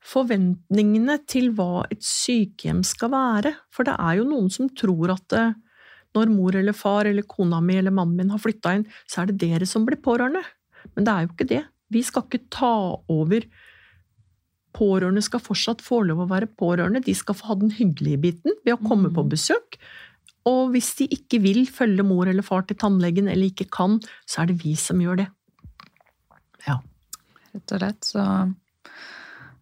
forventningene 0.00 1.18
til 1.28 1.50
hva 1.56 1.84
et 1.92 2.02
sykehjem 2.04 2.82
skal 2.86 3.12
være. 3.12 3.54
For 3.74 3.86
det 3.86 3.96
er 4.00 4.18
jo 4.18 4.28
noen 4.28 4.48
som 4.52 4.70
tror 4.74 5.12
at 5.14 5.26
det, 5.32 5.46
når 6.16 6.32
mor 6.32 6.56
eller 6.58 6.74
far 6.74 7.06
eller 7.06 7.26
kona 7.28 7.60
mi 7.62 7.76
eller 7.78 7.94
mannen 7.94 8.16
min 8.18 8.32
har 8.32 8.42
flytta 8.42 8.74
inn, 8.78 8.86
så 9.06 9.22
er 9.22 9.30
det 9.30 9.40
dere 9.44 9.68
som 9.68 9.84
blir 9.86 10.00
pårørende. 10.02 10.42
Men 10.96 11.06
det 11.06 11.12
er 11.12 11.26
jo 11.26 11.34
ikke 11.34 11.50
det. 11.52 11.64
Vi 11.94 12.02
skal 12.06 12.26
ikke 12.26 12.48
ta 12.50 12.74
over. 13.12 13.46
Pårørende 14.74 15.22
skal 15.22 15.42
fortsatt 15.42 15.82
få 15.84 16.00
lov 16.08 16.24
å 16.24 16.30
være 16.30 16.50
pårørende. 16.58 17.04
De 17.06 17.14
skal 17.14 17.36
få 17.38 17.52
ha 17.52 17.58
den 17.60 17.74
hyggelige 17.76 18.22
biten 18.24 18.56
ved 18.64 18.76
å 18.76 18.82
komme 18.82 19.12
på 19.14 19.26
besøk. 19.30 19.78
Og 20.48 20.70
hvis 20.72 20.94
de 20.96 21.06
ikke 21.12 21.40
vil 21.44 21.66
følge 21.68 22.04
mor 22.06 22.28
eller 22.30 22.42
far 22.46 22.62
til 22.68 22.76
tannlegen, 22.80 23.28
eller 23.28 23.50
ikke 23.50 23.66
kan, 23.70 23.98
så 24.26 24.42
er 24.42 24.46
det 24.52 24.60
vi 24.62 24.74
som 24.78 25.00
gjør 25.02 25.20
det. 25.24 25.28
Ja. 26.66 26.78
Rett 27.54 27.74
og 27.76 27.82
slett. 27.82 28.08
Så 28.08 28.24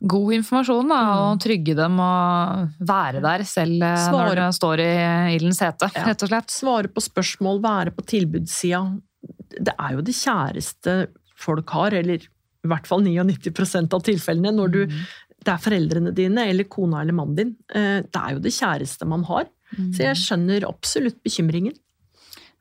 god 0.09 0.33
informasjon, 0.37 0.89
da, 0.93 0.99
og 1.25 1.41
trygge 1.43 1.75
dem 1.75 1.99
og 1.99 2.69
være 2.87 3.23
der 3.25 3.43
selv 3.49 3.83
eh, 3.83 3.97
Svare. 4.05 4.29
når 4.31 4.39
de 4.39 4.49
står 4.55 4.83
i 4.85 4.91
ildens 5.35 5.59
hete, 5.65 5.91
Ja. 5.97 6.05
rett 6.07 6.23
og 6.23 6.31
slett. 6.31 6.55
Svare 6.55 6.89
på 6.95 7.03
spørsmål, 7.03 7.59
være 7.65 7.91
på 7.97 8.07
tilbudssida. 8.07 8.85
Det 9.59 9.75
er 9.75 9.97
jo 9.97 10.05
det 10.07 10.15
kjæreste 10.15 10.99
folk 11.39 11.71
har, 11.75 11.91
eller 11.99 12.23
i 12.23 12.69
hvert 12.71 12.87
fall 12.87 13.03
99% 13.03 13.95
av 13.95 14.03
tilfellene, 14.07 14.55
når 14.55 14.71
du 14.77 14.85
det 15.39 15.53
er 15.55 15.61
foreldrene 15.63 16.11
dine 16.15 16.43
eller 16.51 16.65
kona 16.71 17.01
eller 17.01 17.15
mannen 17.15 17.37
din. 17.39 17.57
Eh, 17.75 18.03
Det 18.03 18.19
er 18.23 18.33
jo 18.35 18.41
det 18.43 18.53
kjæreste 18.53 19.07
man 19.07 19.23
har. 19.25 19.47
Så 19.77 20.07
jeg 20.07 20.19
skjønner 20.19 20.67
absolutt 20.69 21.19
bekymringen. 21.25 21.77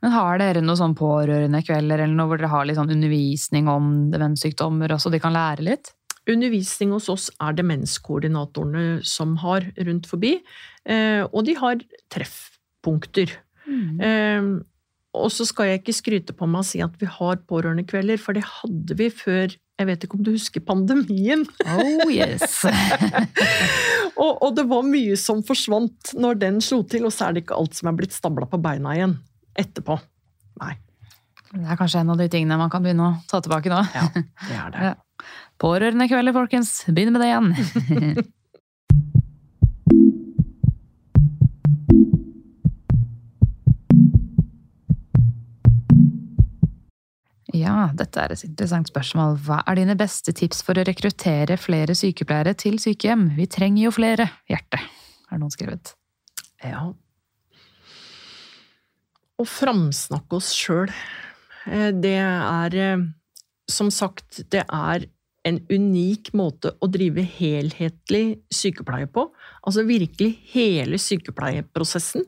Men 0.04 0.14
har 0.14 0.38
dere 0.38 0.62
noen 0.62 0.78
sånn 0.78 0.96
pårørendekvelder 0.98 2.04
eller 2.04 2.14
noe 2.14 2.30
hvor 2.30 2.38
dere 2.38 2.52
har 2.52 2.68
litt 2.68 2.78
sånn 2.78 2.92
undervisning 2.94 3.70
om 3.72 3.88
demenssykdommer, 4.12 4.94
så 5.00 5.10
de 5.10 5.18
kan 5.22 5.34
lære 5.34 5.66
litt? 5.66 5.92
Undervisning 6.28 6.92
hos 6.94 7.08
oss 7.10 7.28
er 7.42 7.56
demenskoordinatorene 7.58 9.00
som 9.08 9.34
har 9.42 9.66
rundt 9.88 10.06
forbi, 10.10 10.36
eh, 10.86 11.24
og 11.24 11.48
de 11.48 11.56
har 11.58 11.80
treffpunkter. 12.14 13.32
Mm. 13.68 14.60
Og 15.18 15.32
så 15.32 15.44
skal 15.48 15.72
jeg 15.72 15.80
ikke 15.82 15.96
skryte 15.96 16.36
på 16.36 16.46
meg 16.48 16.62
og 16.62 16.68
si 16.68 16.82
at 16.84 16.94
vi 17.00 17.08
har 17.10 17.40
pårørendekvelder, 17.48 18.20
for 18.22 18.36
det 18.36 18.44
hadde 18.46 18.98
vi 19.00 19.08
før 19.12 19.56
jeg 19.78 19.86
vet 19.86 20.04
ikke 20.04 20.16
om 20.18 20.24
du 20.26 20.32
husker 20.34 20.62
pandemien. 20.66 21.44
Oh 21.70 22.10
yes! 22.10 22.64
Og, 24.16 24.42
og 24.44 24.54
det 24.56 24.64
var 24.70 24.86
mye 24.86 25.16
som 25.20 25.42
forsvant 25.46 26.12
når 26.18 26.38
den 26.40 26.60
slo 26.64 26.82
til, 26.88 27.06
og 27.08 27.14
så 27.14 27.28
er 27.28 27.36
det 27.36 27.44
ikke 27.44 27.58
alt 27.58 27.78
som 27.78 27.90
er 27.90 27.98
blitt 27.98 28.16
stabla 28.16 28.48
på 28.50 28.60
beina 28.62 28.94
igjen 28.96 29.18
etterpå. 29.58 29.98
Nei. 30.62 30.76
Det 31.48 31.64
er 31.64 31.78
kanskje 31.80 32.02
en 32.02 32.12
av 32.12 32.20
de 32.20 32.28
tingene 32.30 32.58
man 32.60 32.70
kan 32.72 32.84
begynne 32.84 33.06
å 33.08 33.20
ta 33.30 33.40
tilbake 33.44 33.72
nå. 33.72 33.82
Ja, 33.94 34.08
det 34.14 34.56
er 34.56 34.72
det. 34.74 34.88
Ja. 34.92 34.96
Pårørendekvelder, 35.58 36.30
folkens. 36.30 36.68
Begynn 36.86 37.10
med 37.16 37.24
det 37.24 37.32
igjen. 37.32 38.26
Ja, 47.56 47.88
dette 47.96 48.20
er 48.20 48.34
et 48.34 48.42
interessant 48.44 48.90
spørsmål. 48.90 49.38
Hva 49.46 49.62
er 49.64 49.78
dine 49.78 49.94
beste 49.96 50.34
tips 50.36 50.60
for 50.66 50.76
å 50.76 50.84
rekruttere 50.84 51.56
flere 51.56 51.94
sykepleiere 51.96 52.52
til 52.60 52.76
sykehjem? 52.82 53.30
Vi 53.38 53.46
trenger 53.48 53.86
jo 53.86 53.92
flere, 53.96 54.26
hjerte, 54.50 54.80
har 55.30 55.40
noen 55.40 55.54
skrevet. 55.54 55.94
Ja. 56.60 56.90
Å 59.38 59.46
framsnakke 59.46 60.36
oss 60.36 60.50
sjøl, 60.56 60.90
det 61.68 62.16
er 62.18 62.74
eh, 62.74 63.06
Som 63.68 63.90
sagt, 63.92 64.40
det 64.48 64.64
er 64.64 65.04
en 65.48 65.58
unik 65.68 66.32
måte 66.36 66.72
å 66.80 66.88
drive 66.88 67.22
helhetlig 67.36 68.40
sykepleie 68.52 69.08
på. 69.12 69.26
Altså 69.62 69.84
virkelig 69.88 70.38
hele 70.54 70.98
sykepleieprosessen. 71.00 72.24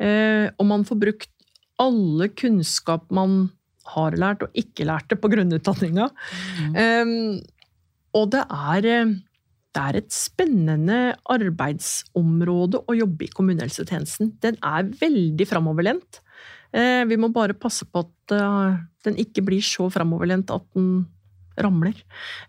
Eh, 0.00 0.48
Og 0.56 0.68
man 0.68 0.84
får 0.84 1.00
brukt 1.00 1.32
alle 1.80 2.28
kunnskap 2.36 3.08
man 3.10 3.50
har 3.94 4.16
lært 4.18 4.44
og 4.44 4.56
ikke 4.58 4.86
lærte 4.88 5.18
på 5.18 5.30
grunnutdanninga. 5.32 6.08
Um, 6.74 7.40
og 8.16 8.30
det 8.34 8.42
er, 8.44 8.88
eh, 8.90 9.12
det 9.74 9.82
er 9.82 10.00
et 10.00 10.10
spennende 10.12 10.98
arbeidsområde 11.30 12.82
å 12.84 12.96
jobbe 12.98 13.26
i 13.26 13.32
kommunehelsetjenesten. 13.34 14.34
Den 14.42 14.58
er 14.62 14.90
veldig 15.00 15.46
framoverlent. 15.48 16.20
Uh, 16.74 17.06
vi 17.10 17.18
må 17.18 17.32
bare 17.34 17.56
passe 17.56 17.86
på 17.86 18.04
at 18.04 18.34
uh, 18.36 18.76
den 19.06 19.16
ikke 19.18 19.44
blir 19.46 19.64
så 19.64 19.88
framoverlent 19.90 20.52
at 20.54 20.66
den 20.76 21.08
ramler. 21.60 21.96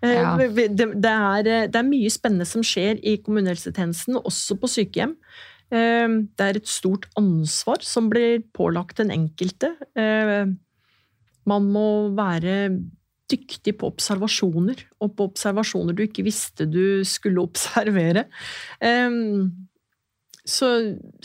Ja. 0.06 0.38
det, 0.40 0.70
det, 0.72 1.10
er, 1.12 1.48
det 1.68 1.76
er 1.76 1.84
mye 1.84 2.08
spennende 2.14 2.46
som 2.48 2.64
skjer 2.64 3.02
i 3.04 3.18
kommunehelsetjenesten, 3.20 4.16
også 4.22 4.56
på 4.62 4.70
sykehjem. 4.72 5.18
Eh, 5.72 6.08
Det 6.36 6.48
er 6.48 6.60
et 6.60 6.68
stort 6.68 7.08
ansvar 7.20 7.84
som 7.86 8.10
blir 8.12 8.44
pålagt 8.56 9.00
den 9.00 9.12
enkelte. 9.12 9.74
Man 11.50 11.70
må 11.74 11.88
være 12.18 12.56
dyktig 13.32 13.78
på 13.80 13.90
observasjoner, 13.94 14.82
og 15.00 15.14
på 15.16 15.30
observasjoner 15.32 15.96
du 15.96 16.04
ikke 16.06 16.26
visste 16.28 16.68
du 16.68 17.04
skulle 17.08 17.44
observere. 17.48 18.28
Så, 20.42 20.72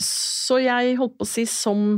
så 0.01 0.61
jeg 0.63 0.95
holdt 0.99 1.17
på 1.17 1.27
å 1.27 1.31
si 1.35 1.47
som 1.49 1.89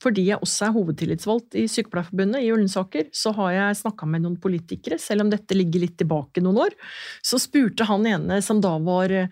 fordi 0.00 0.30
jeg 0.30 0.40
også 0.40 0.66
er 0.66 0.74
hovedtillitsvalgt 0.74 1.56
i 1.60 1.66
Sykepleierforbundet 1.68 2.44
i 2.44 2.50
Ullensaker, 2.54 3.10
så 3.12 3.34
har 3.36 3.52
jeg 3.52 3.80
snakka 3.82 4.08
med 4.08 4.24
noen 4.24 4.38
politikere, 4.40 4.96
selv 5.00 5.26
om 5.26 5.32
dette 5.32 5.56
ligger 5.56 5.84
litt 5.84 5.98
tilbake 6.00 6.40
noen 6.44 6.62
år. 6.64 6.76
Så 7.20 7.40
spurte 7.42 7.84
han 7.88 8.08
ene 8.08 8.40
som 8.44 8.62
da 8.64 8.72
var 8.80 9.12
eh, 9.12 9.28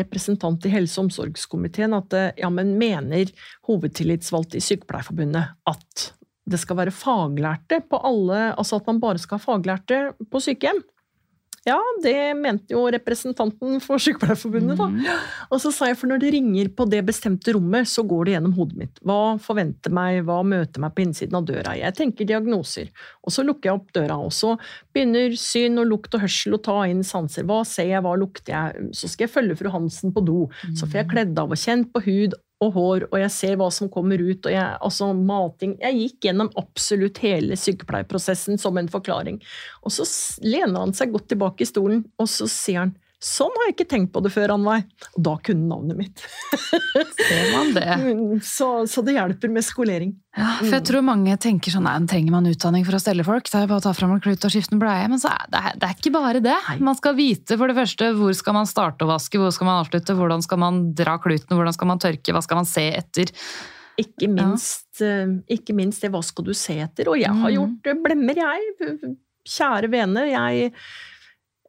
representant 0.00 0.64
i 0.64 0.72
helse- 0.72 0.96
og 0.96 1.10
omsorgskomiteen, 1.10 1.96
at 1.96 2.16
eh, 2.16 2.30
ja, 2.40 2.48
men 2.48 2.78
mener 2.80 3.28
hovedtillitsvalgte 3.68 4.56
i 4.56 4.64
Sykepleierforbundet 4.64 5.58
at 5.68 6.08
det 6.48 6.60
skal 6.62 6.80
være 6.80 6.94
faglærte 6.94 7.82
på 7.88 8.00
alle 8.08 8.52
Altså 8.54 8.78
at 8.80 8.86
man 8.88 9.00
bare 9.02 9.20
skal 9.20 9.38
ha 9.38 9.44
faglærte 9.44 10.00
på 10.30 10.40
sykehjem? 10.42 10.82
Ja, 11.68 11.76
det 12.02 12.36
mente 12.38 12.72
jo 12.72 12.84
representanten 12.92 13.80
for 13.84 14.00
Sykepleierforbundet, 14.00 14.78
da. 14.78 14.86
Mhm. 14.88 15.26
Og 15.50 15.60
så 15.60 15.72
sa 15.74 15.90
jeg, 15.90 15.98
for 16.00 16.08
når 16.08 16.22
det 16.22 16.32
ringer 16.32 16.70
på 16.72 16.86
det 16.88 17.02
bestemte 17.04 17.52
rommet, 17.52 17.88
så 17.90 18.04
går 18.08 18.24
det 18.24 18.34
gjennom 18.36 18.54
hodet 18.56 18.78
mitt. 18.78 19.00
Hva 19.04 19.36
forventer 19.42 19.92
meg, 19.92 20.22
hva 20.24 20.38
møter 20.46 20.80
meg 20.80 20.94
på 20.94 21.04
innsiden 21.04 21.36
av 21.36 21.44
døra? 21.48 21.76
Jeg 21.76 21.96
tenker 21.98 22.28
diagnoser. 22.28 22.88
Og 23.24 23.34
så 23.34 23.44
lukker 23.44 23.70
jeg 23.70 23.80
opp 23.80 23.92
døra, 23.92 24.16
og 24.16 24.32
så 24.32 24.54
begynner 24.94 25.36
syn 25.36 25.78
og 25.82 25.90
lukt 25.92 26.14
og 26.14 26.24
hørsel 26.24 26.56
å 26.56 26.62
ta 26.62 26.80
inn 26.88 27.04
sanser. 27.04 27.44
Hva 27.48 27.60
ser 27.68 27.90
jeg, 27.92 28.04
hva 28.06 28.16
lukter 28.16 28.54
jeg? 28.54 28.90
Så 28.96 29.10
skal 29.10 29.26
jeg 29.26 29.34
følge 29.34 29.58
fru 29.58 29.72
Hansen 29.74 30.14
på 30.14 30.24
do. 30.24 30.40
Så 30.74 30.86
får 30.86 31.02
jeg 31.02 31.12
kledd 31.12 31.38
av 31.38 31.52
og 31.52 31.60
kjent 31.60 31.92
på 31.92 32.04
hud 32.06 32.38
og 32.64 32.72
hår, 32.74 33.04
og 33.12 33.18
jeg 33.22 33.30
ser 33.30 33.58
hva 33.58 33.68
som 33.74 33.90
kommer 33.92 34.18
ut, 34.18 34.46
og 34.46 34.50
jeg, 34.50 34.78
altså 34.82 35.12
mating 35.14 35.76
Jeg 35.78 35.98
gikk 35.98 36.26
gjennom 36.26 36.50
absolutt 36.58 37.20
hele 37.22 37.58
sykepleierprosessen 37.58 38.58
som 38.58 38.78
en 38.80 38.90
forklaring. 38.90 39.38
Og 39.86 39.94
så 39.94 40.06
lener 40.42 40.80
han 40.80 40.94
seg 40.96 41.14
godt 41.14 41.28
tilbake 41.30 41.62
i 41.62 41.70
stolen, 41.70 42.02
og 42.18 42.30
så 42.30 42.50
sier 42.50 42.86
han 42.86 42.96
Sånn 43.18 43.50
har 43.58 43.66
jeg 43.66 43.74
ikke 43.74 43.88
tenkt 43.90 44.12
på 44.14 44.20
det 44.22 44.30
før, 44.30 44.52
Anveig. 44.54 44.84
Og 45.16 45.22
da 45.26 45.32
kunne 45.42 45.66
navnet 45.66 45.96
mitt. 45.98 46.20
Ser 47.18 47.48
man 47.54 47.72
det? 47.74 47.86
Mm, 48.08 48.38
Så, 48.46 48.68
så 48.86 49.02
det 49.02 49.16
hjelper 49.16 49.50
med 49.50 49.64
skolering. 49.66 50.12
Ja, 50.38 50.52
for 50.60 50.76
jeg 50.76 50.84
tror 50.86 51.02
mange 51.02 51.34
tenker 51.42 51.74
sånn, 51.74 51.82
nei, 51.88 51.96
trenger 52.10 52.30
man 52.36 52.46
utdanning 52.46 52.84
for 52.86 52.94
å 52.94 53.00
stelle 53.02 53.24
folk? 53.26 53.48
Det 53.50 53.58
er 53.58 53.66
bare 53.70 53.82
å 53.82 53.86
ta 53.88 53.92
fram 53.96 54.12
en 54.14 54.22
klut 54.22 54.46
og 54.46 54.52
skifte 54.54 54.76
en 54.76 54.82
bleie. 54.82 55.08
Men 55.10 55.18
så 55.18 55.32
er 55.34 55.50
det, 55.50 55.62
det 55.82 55.88
er 55.88 55.96
ikke 55.98 56.12
bare 56.14 56.42
det. 56.44 56.54
Man 56.78 56.94
skal 56.98 57.16
vite 57.18 57.58
for 57.58 57.66
det 57.72 57.76
første 57.80 58.12
hvor 58.20 58.36
skal 58.38 58.54
man 58.60 58.70
starte 58.70 59.02
å 59.06 59.10
vaske, 59.10 59.40
hvor 59.42 59.50
skal 59.54 59.66
man 59.70 59.80
avslutte, 59.82 60.14
hvordan 60.18 60.44
skal 60.46 60.62
man 60.62 60.80
dra 60.98 61.16
kluten, 61.22 61.58
hvordan 61.58 61.74
skal 61.74 61.90
man 61.90 62.02
tørke, 62.06 62.34
hva 62.36 62.44
skal 62.46 62.62
man 62.62 62.70
se 62.70 62.86
etter. 63.02 63.34
Ikke 63.98 64.28
minst, 64.30 64.86
ja. 65.02 65.24
ikke 65.58 65.74
minst 65.74 66.04
det 66.06 66.12
hva 66.14 66.22
skal 66.22 66.46
du 66.46 66.54
se 66.54 66.78
etter. 66.86 67.10
Og 67.10 67.18
jeg 67.18 67.34
har 67.34 67.50
Mhm. 67.50 67.56
gjort 67.58 67.90
eh, 67.90 67.98
blemmer, 68.06 68.38
jeg. 68.46 69.16
Kjære 69.48 69.90
vene. 69.90 70.22
Jeg 70.30 70.70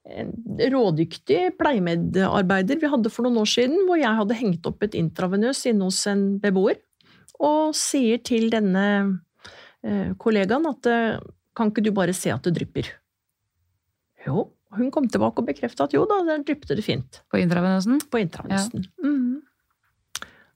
rådyktig 0.05 1.57
pleiemedarbeider 1.59 2.79
vi 2.81 2.91
hadde 2.91 3.11
for 3.13 3.25
noen 3.25 3.41
år 3.41 3.49
siden, 3.49 3.81
hvor 3.87 3.99
jeg 3.99 4.19
hadde 4.19 4.37
hengt 4.39 4.69
opp 4.69 4.83
et 4.83 4.95
intravenøs 4.97 5.65
inne 5.69 5.89
hos 5.89 5.99
en 6.09 6.23
beboer, 6.41 6.79
og 7.39 7.75
sier 7.77 8.21
til 8.25 8.49
denne 8.51 8.85
eh, 9.83 10.15
kollegaen 10.19 10.65
at 10.69 10.89
eh, 10.89 11.19
kan 11.55 11.71
ikke 11.71 11.83
du 11.85 11.91
bare 11.95 12.15
se 12.15 12.31
at 12.33 12.43
det 12.47 12.55
drypper? 12.57 12.89
Jo. 14.25 14.49
Hun 14.77 14.91
kom 14.93 15.07
tilbake 15.09 15.41
og 15.41 15.47
bekrefta 15.47 15.87
at 15.87 15.95
jo 15.95 16.03
da, 16.05 16.19
der 16.27 16.43
dryppet 16.45 16.75
det 16.77 16.83
fint 16.85 17.23
På 17.31 17.39
intravenøsen. 17.41 18.03
på 18.11 18.19
intravenøsen. 18.21 18.85
Mhm. 19.01 19.39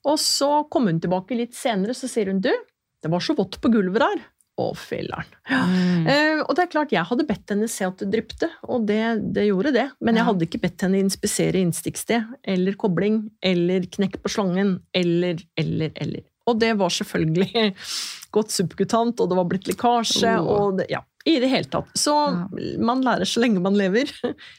Og 0.04 0.20
så 0.20 0.68
kom 0.70 0.90
hun 0.90 1.00
tilbake 1.00 1.38
litt 1.40 1.56
senere, 1.56 1.96
så 1.96 2.10
sier 2.12 2.28
hun 2.30 2.42
du, 2.44 2.52
det 2.52 3.12
var 3.12 3.24
så 3.24 3.34
vått 3.38 3.56
på 3.64 3.72
gulvet 3.72 4.04
der. 4.04 4.22
Å, 4.54 4.68
filler'n. 4.78 5.30
Mm. 5.50 6.06
Uh, 6.06 6.42
og 6.44 6.52
det 6.54 6.62
er 6.62 6.70
klart, 6.70 6.92
jeg 6.94 7.10
hadde 7.10 7.26
bedt 7.26 7.50
henne 7.50 7.70
se 7.72 7.88
at 7.88 7.98
det 8.04 8.12
drypte, 8.14 8.52
og 8.70 8.84
det, 8.86 9.00
det 9.34 9.48
gjorde 9.48 9.72
det. 9.74 9.88
Men 10.06 10.20
jeg 10.20 10.28
hadde 10.28 10.46
ikke 10.46 10.62
bedt 10.68 10.86
henne 10.86 11.00
inspisere 11.02 11.58
innstikksted, 11.64 12.36
eller 12.54 12.78
kobling, 12.78 13.24
eller 13.42 13.88
knekk 13.98 14.20
på 14.22 14.34
slangen, 14.36 14.76
eller, 14.94 15.42
eller, 15.58 15.90
eller. 16.06 16.28
Og 16.46 16.60
det 16.62 16.74
var 16.78 16.94
selvfølgelig 16.94 17.74
gått 18.36 18.54
subkutant, 18.54 19.24
og 19.24 19.32
det 19.32 19.42
var 19.42 19.50
blitt 19.50 19.72
lekkasje, 19.72 20.38
oh. 20.38 20.54
og 20.54 20.80
det, 20.82 20.90
ja. 20.94 21.02
I 21.26 21.38
det 21.40 21.50
hele 21.50 21.70
tatt. 21.72 21.90
Så 21.96 22.12
Ja. 22.12 22.48
man 22.84 23.02
lærer 23.02 23.26
så 23.26 23.40
lenge 23.40 23.62
man 23.64 23.78
lever. 23.80 24.10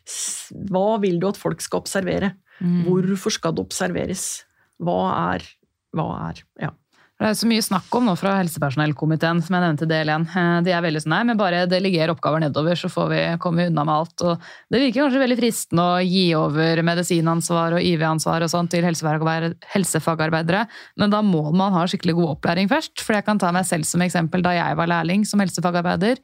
Hva 0.72 0.86
vil 1.02 1.20
du 1.20 1.28
at 1.28 1.38
folk 1.38 1.60
skal 1.60 1.82
observere? 1.84 2.32
Mm. 2.58 2.86
Hvorfor 2.86 3.34
skal 3.34 3.52
det 3.54 3.66
observeres? 3.66 4.24
Hva 4.82 5.02
er 5.34 5.44
Hva 5.94 6.06
er 6.30 6.40
Ja. 6.62 6.70
Det 7.14 7.28
er 7.28 7.36
så 7.38 7.46
mye 7.46 7.62
snakk 7.62 7.94
om 7.94 8.08
nå 8.08 8.12
fra 8.18 8.32
helsepersonellkomiteen, 8.40 9.38
som 9.46 9.54
jeg 9.54 9.62
nevnte 9.62 9.86
del 9.86 10.08
igjen. 10.10 10.24
De 10.66 10.72
er 10.74 10.80
veldig 10.82 11.00
sånn, 11.04 11.12
nei, 11.14 11.20
men 11.28 11.38
bare 11.38 11.60
delegere 11.70 12.10
oppgaver 12.10 12.42
nedover, 12.42 12.74
så 12.74 12.88
får 12.90 13.06
vi, 13.12 13.20
kommer 13.40 13.62
vi 13.62 13.70
unna 13.70 13.84
med 13.86 13.94
alt. 13.94 14.24
Og 14.26 14.48
det 14.74 14.80
virker 14.82 15.04
kanskje 15.04 15.20
veldig 15.22 15.36
fristende 15.38 15.84
å 15.92 16.00
gi 16.02 16.24
over 16.34 16.82
medisinansvar 16.90 17.76
og 17.78 17.86
IV-ansvar 17.86 18.42
og 18.42 18.50
sånn 18.50 18.70
til 18.72 18.82
helsefagarbeidere, 18.88 20.64
men 20.98 21.14
da 21.14 21.22
må 21.22 21.44
man 21.54 21.76
ha 21.78 21.84
skikkelig 21.86 22.16
god 22.18 22.32
opplæring 22.32 22.72
først. 22.72 22.98
For 22.98 23.14
jeg 23.14 23.26
kan 23.28 23.38
ta 23.40 23.52
meg 23.54 23.68
selv 23.68 23.86
som 23.86 24.02
eksempel 24.02 24.42
da 24.42 24.56
jeg 24.58 24.80
var 24.82 24.90
lærling 24.90 25.22
som 25.28 25.42
helsefagarbeider 25.44 26.18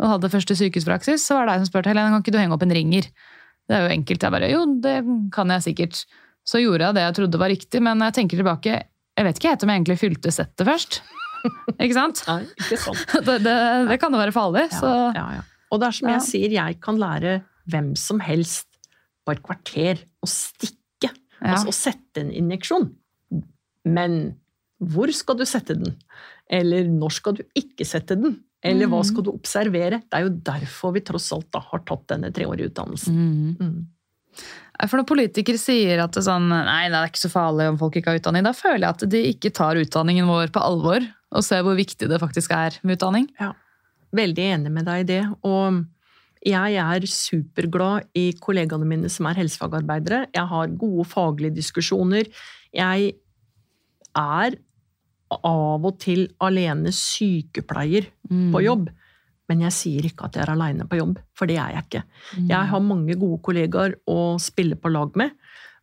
og 0.00 0.14
hadde 0.14 0.32
første 0.32 0.56
sykehuspraksis, 0.58 1.28
så 1.28 1.36
var 1.36 1.46
det 1.46 1.58
deg 1.58 1.66
som 1.66 1.70
spurte 1.74 1.92
Helene, 1.92 2.08
kan 2.14 2.24
ikke 2.24 2.32
du 2.32 2.40
henge 2.40 2.56
opp 2.56 2.64
en 2.64 2.72
ringer? 2.74 3.10
Det 3.68 3.76
er 3.76 3.84
jo 3.84 3.92
enkelt. 3.94 4.24
Jeg 4.24 4.34
bare, 4.34 4.48
jo, 4.50 4.64
det 4.82 4.96
kan 5.34 5.52
jeg 5.54 5.66
sikkert. 5.68 6.00
Så 6.48 6.58
gjorde 6.58 6.88
jeg 6.88 6.96
det 6.96 7.04
jeg 7.04 7.16
trodde 7.20 7.38
var 7.38 7.52
riktig, 7.52 7.82
men 7.84 8.02
jeg 8.08 8.16
tenker 8.16 8.40
tilbake, 8.40 8.80
jeg 9.18 9.26
vet 9.28 9.38
ikke 9.40 9.50
helt 9.52 9.62
om 9.66 9.72
jeg 9.72 9.80
egentlig 9.82 9.98
fylte 10.00 10.32
settet 10.34 10.66
først. 10.68 11.00
Ikke 11.82 11.94
sant? 11.96 12.22
Nei, 12.30 12.42
ikke 12.62 12.78
sant. 12.80 13.02
Det, 13.26 13.38
det, 13.44 13.56
det 13.90 13.98
kan 14.02 14.12
jo 14.14 14.20
være 14.22 14.34
farlig. 14.34 14.66
Så 14.74 14.90
Ja, 15.16 15.26
ja. 15.38 15.42
Og 15.72 15.80
det 15.80 15.88
er 15.88 15.96
som 15.96 16.08
Ja. 16.08 16.14
jeg 16.18 16.26
sier, 16.28 16.52
jeg 16.52 16.80
kan 16.84 16.98
lære 17.00 17.38
hvem 17.72 17.92
som 17.96 18.20
helst 18.20 18.66
på 19.24 19.32
et 19.32 19.42
kvarter 19.42 20.00
å 20.22 20.28
stikke, 20.28 21.08
ja. 21.40 21.52
altså 21.54 21.70
å 21.70 21.76
sette 21.76 22.20
en 22.24 22.30
injeksjon. 22.34 22.90
Men 23.88 24.16
hvor 24.82 25.10
skal 25.14 25.38
du 25.38 25.44
sette 25.48 25.76
den? 25.78 25.94
Eller 26.52 26.84
når 26.90 27.14
skal 27.16 27.36
du 27.38 27.42
ikke 27.58 27.86
sette 27.88 28.16
den? 28.18 28.40
Eller 28.62 28.86
hva 28.86 29.00
Mhm. 29.00 29.08
skal 29.08 29.24
du 29.26 29.30
observere? 29.32 30.02
Det 30.06 30.14
er 30.18 30.26
jo 30.28 30.34
derfor 30.46 30.92
vi 30.94 31.00
tross 31.00 31.32
alt 31.34 31.48
da 31.50 31.58
har 31.60 31.80
tatt 31.88 32.04
denne 32.12 32.30
treårige 32.34 32.68
utdannelsen. 32.70 33.14
Mm. 33.14 33.56
Mm. 33.58 33.86
For 34.88 34.98
når 34.98 35.06
politikere 35.06 35.60
sier 35.60 36.00
at 36.02 36.12
det, 36.16 36.22
sånn, 36.26 36.48
nei, 36.50 36.88
det 36.90 36.96
er 36.98 37.10
ikke 37.10 37.20
så 37.22 37.30
farlig 37.30 37.68
om 37.70 37.76
folk 37.78 37.94
ikke 38.00 38.10
har 38.14 38.18
utdanning, 38.18 38.42
da 38.46 38.54
føler 38.56 38.82
jeg 38.86 38.94
at 38.96 39.04
de 39.12 39.20
ikke 39.30 39.52
tar 39.54 39.78
utdanningen 39.78 40.26
vår 40.26 40.50
på 40.54 40.62
alvor 40.64 41.04
og 41.32 41.44
ser 41.46 41.62
hvor 41.62 41.76
viktig 41.78 42.08
det 42.10 42.18
faktisk 42.20 42.50
er 42.56 42.78
med 42.82 42.96
utdanning. 42.98 43.28
Ja, 43.40 43.52
Veldig 44.12 44.44
enig 44.44 44.70
med 44.74 44.84
deg 44.84 45.04
i 45.04 45.08
det. 45.08 45.20
Og 45.48 45.84
jeg 46.44 46.74
er 46.82 47.06
superglad 47.08 48.10
i 48.18 48.32
kollegaene 48.42 48.84
mine 48.84 49.08
som 49.08 49.24
er 49.30 49.38
helsefagarbeidere. 49.38 50.26
Jeg 50.34 50.44
har 50.50 50.74
gode 50.76 51.06
faglige 51.08 51.54
diskusjoner. 51.56 52.28
Jeg 52.76 53.14
er 54.12 54.58
av 55.32 55.86
og 55.88 55.96
til 56.02 56.26
alene 56.44 56.92
sykepleier 56.92 58.10
Mm. 58.28 58.50
på 58.52 58.60
jobb. 58.64 58.90
Men 59.52 59.66
jeg 59.66 59.76
sier 59.76 60.08
ikke 60.08 60.30
at 60.30 60.38
jeg 60.38 60.46
er 60.46 60.54
aleine 60.54 60.88
på 60.88 60.96
jobb, 60.96 61.18
for 61.36 61.50
det 61.50 61.58
er 61.60 61.74
jeg 61.76 61.86
ikke. 61.86 62.02
Mm. 62.38 62.46
Jeg 62.48 62.70
har 62.72 62.86
mange 62.88 63.18
gode 63.20 63.40
kollegaer 63.44 63.98
å 64.08 64.18
spille 64.40 64.78
på 64.80 64.92
lag 64.94 65.12
med, 65.20 65.36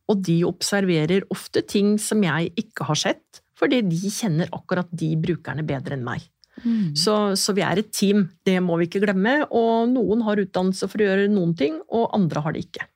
og 0.10 0.26
de 0.26 0.40
observerer 0.48 1.28
ofte 1.30 1.62
ting 1.70 1.94
som 2.02 2.26
jeg 2.26 2.50
ikke 2.58 2.88
har 2.90 2.98
sett, 2.98 3.44
fordi 3.60 3.84
de 3.86 4.10
kjenner 4.10 4.50
akkurat 4.56 4.90
de 4.90 5.12
brukerne 5.22 5.66
bedre 5.68 6.00
enn 6.00 6.08
meg. 6.08 6.26
Mm. 6.64 6.96
Så, 6.98 7.16
så 7.40 7.54
vi 7.56 7.64
er 7.64 7.80
et 7.80 7.92
team, 7.96 8.26
det 8.48 8.58
må 8.64 8.80
vi 8.80 8.90
ikke 8.90 9.04
glemme. 9.04 9.36
Og 9.56 9.92
noen 9.92 10.24
har 10.26 10.42
utdannelse 10.42 10.90
for 10.90 11.02
å 11.02 11.12
gjøre 11.12 11.30
noen 11.32 11.54
ting, 11.60 11.78
og 11.94 12.10
andre 12.18 12.44
har 12.46 12.56
det 12.56 12.66
ikke. 12.66 12.90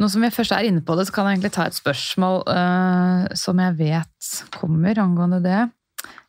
Nå 0.00 0.08
som 0.10 0.24
vi 0.24 0.32
først 0.32 0.54
er 0.56 0.66
inne 0.66 0.82
på 0.82 0.96
det, 0.96 1.06
så 1.06 1.14
kan 1.14 1.28
jeg 1.28 1.38
egentlig 1.38 1.54
ta 1.54 1.68
et 1.68 1.78
spørsmål 1.78 2.42
uh, 2.48 3.28
som 3.38 3.60
jeg 3.60 3.78
vet 3.78 4.32
kommer 4.56 4.98
angående 5.02 5.42
det. 5.44 5.60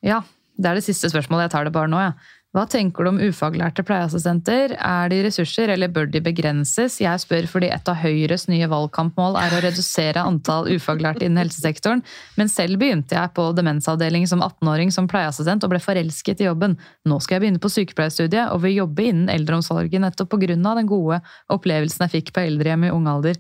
Ja, 0.06 0.20
det 0.60 0.70
er 0.70 0.78
det 0.78 0.86
siste 0.86 1.10
spørsmålet. 1.10 1.48
Jeg 1.48 1.56
tar 1.56 1.70
det 1.70 1.74
bare 1.76 1.90
nå, 1.90 2.02
ja. 2.04 2.14
Hva 2.54 2.68
tenker 2.70 3.02
du 3.02 3.10
om 3.10 3.18
ufaglærte 3.18 3.82
pleieassistenter? 3.82 4.76
Er 4.78 5.08
de 5.10 5.24
ressurser, 5.26 5.72
eller 5.74 5.90
bør 5.90 6.06
de 6.14 6.20
begrenses? 6.22 7.00
Jeg 7.02 7.22
spør 7.24 7.48
fordi 7.50 7.72
et 7.74 7.88
av 7.90 7.98
Høyres 7.98 8.46
nye 8.46 8.68
valgkampmål 8.70 9.40
er 9.42 9.56
å 9.56 9.62
redusere 9.64 10.22
antall 10.22 10.68
ufaglærte 10.70 11.26
innen 11.26 11.42
helsesektoren, 11.42 12.04
men 12.38 12.52
selv 12.54 12.78
begynte 12.84 13.18
jeg 13.18 13.32
på 13.34 13.48
demensavdeling 13.58 14.28
som 14.30 14.44
18-åring 14.46 14.94
som 14.94 15.08
pleieassistent 15.10 15.66
og 15.66 15.74
ble 15.74 15.80
forelsket 15.82 16.44
i 16.44 16.46
jobben. 16.46 16.76
Nå 17.10 17.18
skal 17.26 17.40
jeg 17.40 17.46
begynne 17.48 17.62
på 17.64 17.72
sykepleierstudiet 17.74 18.52
og 18.54 18.62
vil 18.68 18.78
jobbe 18.84 19.08
innen 19.08 19.32
eldreomsorgen 19.34 20.06
nettopp 20.06 20.38
av 20.38 20.46
den 20.78 20.92
gode 20.92 21.24
opplevelsen 21.50 22.06
jeg 22.06 22.14
fikk 22.20 22.30
på 22.36 22.44
eldrehjem 22.52 22.86
i 22.86 22.92
ung 22.94 23.10
alder. 23.10 23.40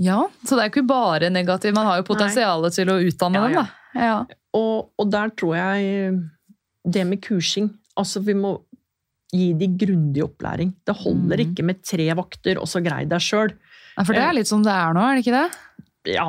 Ja, 0.00 0.22
så 0.48 0.56
det 0.56 0.64
er 0.64 0.72
ikke 0.72 0.86
bare 0.88 1.28
negativt. 1.28 1.76
Man 1.76 1.90
har 1.90 2.00
jo 2.00 2.08
potensialet 2.08 2.72
til 2.76 2.88
å 2.88 2.96
utdanne 3.04 3.36
Ja, 3.36 3.44
dem, 3.44 3.60
da. 3.60 4.00
Ja. 4.00 4.16
Og, 4.56 4.88
og 4.96 5.12
der 5.12 5.32
tror 5.36 5.56
jeg 5.56 6.16
det 6.86 7.04
med 7.06 7.20
kursing 7.24 7.70
Altså, 7.98 8.20
vi 8.20 8.34
må 8.36 8.50
gi 9.32 9.54
de 9.56 9.66
grundig 9.80 10.20
opplæring. 10.22 10.74
Det 10.84 10.94
holder 11.00 11.40
Mm. 11.40 11.44
ikke 11.46 11.64
med 11.64 11.78
tre 11.82 12.04
vakter, 12.14 12.58
og 12.60 12.68
så 12.68 12.82
grei 12.84 13.06
deg 13.08 13.18
sjøl. 13.24 13.54
Ja, 13.96 14.04
For 14.04 14.12
det 14.12 14.22
er 14.22 14.34
litt 14.36 14.46
som 14.50 14.62
det 14.62 14.70
er 14.70 14.92
nå, 14.92 15.00
er 15.00 15.16
det 15.16 15.24
ikke 15.24 15.38
det? 15.40 16.12
Ja, 16.12 16.26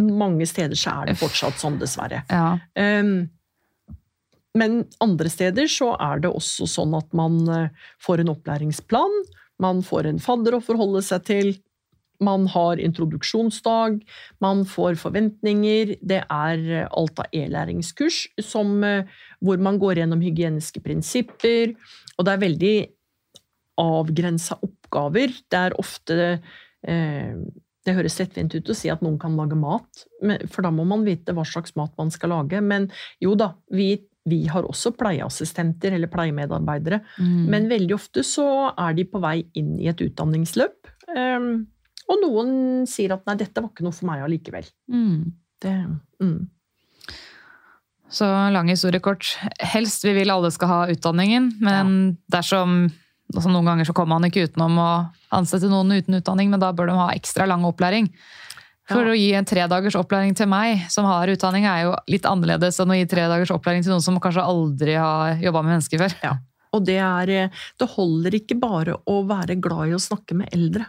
mange 0.00 0.46
steder 0.48 0.74
så 0.74 1.02
er 1.02 1.06
det 1.12 1.18
fortsatt 1.20 1.60
sånn, 1.60 1.76
dessverre. 1.78 2.22
Ja. 2.32 2.58
Um, 2.74 3.28
men 4.56 4.78
andre 5.04 5.28
steder 5.30 5.68
så 5.70 5.92
er 6.00 6.20
det 6.24 6.32
også 6.32 6.66
sånn 6.66 6.96
at 6.96 7.12
man 7.12 7.36
eh, 7.52 7.68
får 8.02 8.20
en 8.24 8.32
opplæringsplan, 8.32 9.14
man 9.60 9.82
får 9.82 10.06
en 10.08 10.18
fadder 10.18 10.56
å 10.56 10.62
forholde 10.64 11.02
seg 11.04 11.24
til, 11.28 11.52
man 12.24 12.46
har 12.50 12.80
introduksjonsdag, 12.82 14.00
man 14.42 14.64
får 14.66 14.98
forventninger, 14.98 15.94
det 16.02 16.20
er 16.24 16.64
eh, 16.82 16.88
alt 16.90 17.20
av 17.22 17.30
e-læringskurs 17.32 18.24
eh, 18.38 19.04
hvor 19.40 19.62
man 19.62 19.78
går 19.78 20.02
gjennom 20.02 20.22
hygieniske 20.24 20.82
prinsipper, 20.84 21.74
og 22.18 22.26
det 22.26 22.34
er 22.34 22.42
veldig 22.42 22.76
avgrensa 23.78 24.58
oppgaver. 24.66 25.32
Det 25.50 25.62
er 25.68 25.78
ofte 25.78 26.18
eh, 26.82 27.38
Det 27.86 27.94
høres 27.96 28.18
lettvint 28.20 28.52
ut 28.52 28.68
å 28.68 28.74
si 28.76 28.90
at 28.92 29.00
noen 29.00 29.16
kan 29.22 29.36
lage 29.38 29.56
mat, 29.56 30.02
for 30.50 30.66
da 30.66 30.68
må 30.74 30.84
man 30.84 31.06
vite 31.06 31.32
hva 31.32 31.46
slags 31.46 31.72
mat 31.78 31.94
man 31.96 32.10
skal 32.12 32.34
lage. 32.34 32.60
Men 32.60 32.90
jo 33.22 33.32
da, 33.38 33.54
vi, 33.72 33.94
vi 34.28 34.42
har 34.50 34.66
også 34.68 34.92
pleieassistenter 34.98 35.94
eller 35.96 36.10
pleiemedarbeidere, 36.12 37.00
Mm. 37.16 37.46
men 37.48 37.70
veldig 37.70 37.94
ofte 37.96 38.26
så 38.26 38.74
er 38.76 38.98
de 38.98 39.06
på 39.08 39.22
vei 39.22 39.38
inn 39.56 39.78
i 39.80 39.88
et 39.88 40.02
utdanningsløp. 40.04 40.90
Um, 41.16 41.66
og 42.08 42.22
noen 42.22 42.86
sier 42.88 43.12
at 43.14 43.26
nei, 43.28 43.36
dette 43.40 43.60
var 43.60 43.70
ikke 43.72 43.84
noe 43.86 43.96
for 43.96 44.08
meg 44.08 44.22
allikevel. 44.24 44.68
Mm. 44.92 45.32
Det, 45.60 45.74
mm. 46.22 46.38
Så 48.08 48.24
lang 48.54 48.70
historie 48.72 49.00
kort. 49.04 49.34
Helst 49.60 50.04
vi 50.06 50.14
vil 50.16 50.30
alle 50.32 50.50
skal 50.54 50.70
ha 50.72 50.80
utdanningen, 50.88 51.50
men 51.60 52.16
dersom 52.32 52.86
altså 53.28 53.50
Noen 53.52 53.66
ganger 53.68 53.84
så 53.84 53.92
kommer 53.92 54.16
man 54.16 54.24
ikke 54.30 54.46
utenom 54.48 54.78
å 54.80 54.90
ansette 55.36 55.68
noen 55.68 55.92
uten 55.98 56.16
utdanning, 56.16 56.48
men 56.48 56.62
da 56.62 56.70
bør 56.72 56.88
de 56.88 56.94
ha 56.96 57.10
ekstra 57.12 57.44
lang 57.44 57.66
opplæring. 57.68 58.08
For 58.88 59.04
Ja. 59.04 59.12
å 59.12 59.18
gi 59.18 59.34
en 59.36 59.44
tredagers 59.44 59.98
opplæring 60.00 60.32
til 60.34 60.48
meg, 60.48 60.86
som 60.88 61.04
har 61.04 61.28
utdanning, 61.28 61.66
er 61.68 61.82
jo 61.84 61.90
litt 62.08 62.24
annerledes 62.24 62.80
enn 62.80 62.88
å 62.88 62.96
gi 62.96 63.04
tredagers 63.04 63.52
opplæring 63.52 63.82
til 63.84 63.92
noen 63.92 64.00
som 64.00 64.16
kanskje 64.18 64.40
aldri 64.48 64.94
har 64.96 65.36
jobba 65.44 65.60
med 65.62 65.76
mennesker 65.76 65.98
før. 66.00 66.14
Ja. 66.24 66.38
Og 66.72 66.86
det 66.86 66.96
er 66.96 67.28
eh, 67.28 67.48
Det 67.78 67.88
holder 67.88 68.30
ikke 68.40 68.58
bare 68.58 68.96
å 69.06 69.26
være 69.28 69.60
glad 69.60 69.88
i 69.90 69.96
å 69.96 70.00
snakke 70.00 70.34
med 70.34 70.48
eldre. 70.52 70.86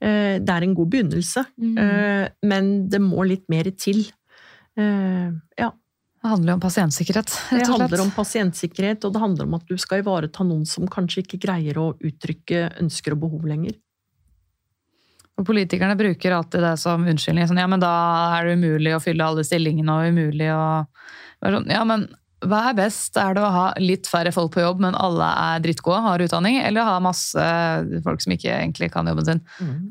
Eh, 0.00 0.38
Det 0.40 0.48
er 0.48 0.62
en 0.64 0.74
god 0.74 0.88
begynnelse, 0.90 1.44
Mm. 1.60 1.76
eh, 1.78 2.28
men 2.42 2.88
det 2.88 3.00
må 3.00 3.26
litt 3.26 3.44
mer 3.48 3.64
til. 3.76 4.06
Eh, 4.76 5.30
Ja, 5.58 5.70
Det 6.22 6.28
handler 6.28 6.52
jo 6.52 6.54
om 6.54 6.60
pasientsikkerhet, 6.60 7.26
det 7.26 7.58
rett 7.60 7.68
og 7.68 7.76
slett. 7.76 7.80
handler 7.80 8.00
om 8.02 8.10
pasientsikkerhet, 8.10 9.04
og 9.04 9.12
det 9.12 9.20
handler 9.20 9.44
om 9.44 9.54
at 9.54 9.66
du 9.66 9.76
skal 9.76 10.02
ivareta 10.02 10.44
noen 10.44 10.66
som 10.66 10.86
kanskje 10.86 11.22
ikke 11.24 11.40
greier 11.40 11.74
å 11.74 11.94
uttrykke 11.98 12.78
ønsker 12.80 13.12
og 13.12 13.20
behov 13.20 13.42
lenger. 13.44 13.74
Og 15.38 15.46
politikerne 15.46 15.96
bruker 15.96 16.32
alltid 16.36 16.60
det 16.60 16.78
som 16.78 17.04
unnskyldning. 17.08 17.46
Sånn, 17.48 17.58
ja, 17.58 17.66
men 17.66 17.80
da 17.80 18.38
er 18.38 18.44
det 18.44 18.58
umulig 18.58 18.92
å 18.94 19.00
fylle 19.00 19.24
alle 19.24 19.42
stillingene 19.42 19.88
og 19.88 20.12
umulig 20.12 20.50
å 20.52 20.86
sånn, 21.42 21.70
Ja, 21.70 21.84
men 21.84 22.08
hva 22.40 22.60
er 22.70 22.76
best? 22.78 23.18
Er 23.20 23.34
det 23.36 23.42
å 23.44 23.50
ha 23.52 23.64
litt 23.80 24.08
færre 24.08 24.32
folk 24.32 24.54
på 24.54 24.62
jobb, 24.62 24.80
men 24.80 24.96
alle 24.96 25.26
er 25.28 25.60
drittgode, 25.64 26.00
har 26.06 26.22
utdanning, 26.24 26.56
eller 26.64 26.86
ha 26.88 26.96
masse 27.04 27.44
folk 28.06 28.24
som 28.24 28.32
ikke 28.32 28.54
egentlig 28.54 28.88
kan 28.94 29.08
jobben 29.10 29.28
sin? 29.28 29.42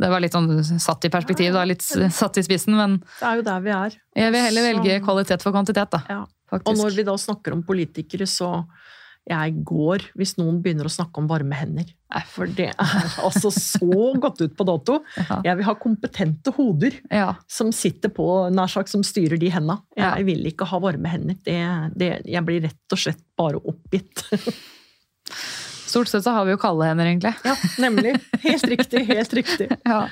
Det 0.02 0.10
var 0.10 0.24
litt 0.24 0.34
sånn 0.34 0.50
satt 0.82 1.06
i 1.06 1.14
perspektiv, 1.14 1.54
da, 1.54 1.68
litt 1.70 1.86
satt 1.86 2.42
i 2.42 2.46
spissen, 2.46 2.74
men 2.80 2.98
Det 3.20 3.28
er 3.30 3.42
jo 3.42 3.46
der 3.46 3.66
vi 3.66 3.76
er. 3.76 3.98
jeg 4.18 4.34
vil 4.34 4.46
heller 4.48 4.70
velge 4.72 5.00
kvalitet 5.06 5.46
for 5.46 5.54
kvantitet, 5.54 5.94
da. 5.94 6.02
Ja. 6.10 6.24
Og 6.58 6.74
når 6.74 6.96
vi 6.98 7.06
da 7.06 7.14
snakker 7.22 7.54
om 7.54 7.62
politikere, 7.64 8.26
så 8.26 8.64
jeg 9.30 9.60
går 9.68 10.04
hvis 10.18 10.32
noen 10.40 10.58
begynner 10.64 10.88
å 10.90 10.92
snakke 10.92 11.22
om 11.22 11.28
varme 11.30 11.54
hender. 11.54 11.86
For 12.34 12.50
det 12.50 12.72
er 12.72 13.12
altså 13.22 13.52
så 13.54 13.90
gått 14.18 14.42
ut 14.42 14.56
på 14.58 14.66
dato. 14.66 14.96
Jeg 15.46 15.54
vil 15.60 15.68
ha 15.68 15.76
kompetente 15.78 16.54
hoder 16.58 16.96
Ja. 17.14 17.36
som 17.48 17.70
sitter 17.76 18.10
på, 18.10 18.26
nær 18.54 18.72
sagt, 18.74 18.90
som 18.90 19.04
styrer 19.06 19.38
de 19.38 19.52
henda. 19.54 19.78
Jeg 19.96 20.26
vil 20.26 20.50
ikke 20.50 20.66
ha 20.72 20.80
varme 20.82 21.12
hender. 21.14 21.38
Det, 21.46 21.60
det, 21.96 22.10
jeg 22.26 22.46
blir 22.48 22.66
rett 22.66 22.96
og 22.98 23.04
slett 23.06 23.22
bare 23.38 23.62
oppgitt. 23.62 24.26
Stort 25.90 26.10
sett 26.10 26.24
så 26.26 26.34
har 26.36 26.46
vi 26.46 26.54
jo 26.54 26.60
kalde 26.62 26.86
hender, 26.90 27.08
egentlig. 27.10 27.32
Ja, 27.46 27.56
nemlig. 27.82 28.16
Helt 28.44 28.68
riktig, 28.70 29.06
helt 29.10 29.34
riktig. 29.38 29.70
Ja. 29.90 30.04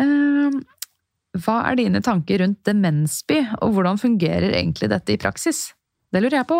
Ehm, 0.00 0.62
Hva 1.36 1.58
er 1.70 1.76
dine 1.80 2.00
tanker 2.04 2.40
rundt 2.40 2.62
demensby, 2.64 3.42
og 3.60 3.74
hvordan 3.76 3.98
fungerer 4.00 4.54
egentlig 4.56 4.88
dette 4.92 5.12
i 5.12 5.18
praksis? 5.20 5.66
Det 6.12 6.22
lurer 6.24 6.38
jeg 6.40 6.48
på. 6.48 6.58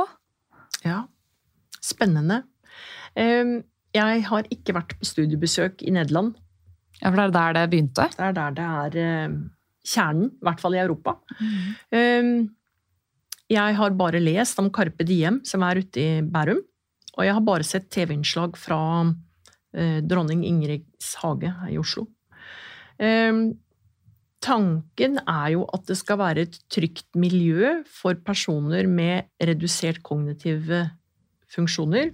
Ja, 0.84 1.02
spennende. 1.86 2.42
Jeg 3.96 4.24
har 4.28 4.48
ikke 4.52 4.74
vært 4.76 4.94
på 4.98 5.08
studiebesøk 5.08 5.84
i 5.86 5.94
Nederland. 5.94 6.34
Ja, 7.00 7.10
for 7.10 7.18
det 7.18 7.26
er 7.26 7.34
der 7.34 7.56
det 7.56 7.64
begynte. 7.72 8.06
Det 8.12 8.24
er 8.24 8.36
der 8.36 8.54
det 8.56 8.66
er 8.66 8.98
eh, 9.02 9.34
kjernen, 9.86 10.30
i 10.32 10.48
hvert 10.48 10.62
fall 10.62 10.76
i 10.76 10.82
Europa. 10.82 11.16
Mm. 11.92 12.48
Jeg 13.46 13.76
har 13.78 13.94
bare 13.94 14.22
lest 14.22 14.58
om 14.58 14.72
Carpe 14.74 15.04
Diem, 15.06 15.42
som 15.46 15.62
er 15.62 15.78
ute 15.84 16.02
i 16.02 16.22
Bærum. 16.24 16.64
Og 17.16 17.24
jeg 17.24 17.36
har 17.36 17.44
bare 17.44 17.64
sett 17.64 17.90
TV-innslag 17.94 18.56
fra 18.58 18.80
eh, 19.76 20.00
dronning 20.02 20.44
Ingrids 20.48 21.14
hage 21.22 21.52
her 21.52 21.72
i 21.72 21.78
Oslo. 21.80 22.08
Tanken 24.46 25.18
er 25.20 25.48
jo 25.52 25.64
at 25.74 25.84
det 25.88 25.96
skal 25.98 26.20
være 26.20 26.46
et 26.46 26.56
trygt 26.72 27.08
miljø 27.18 27.80
for 27.88 28.16
personer 28.24 28.86
med 28.88 29.28
redusert 29.42 30.02
kognitive 30.06 30.84
funksjoner. 31.56 32.12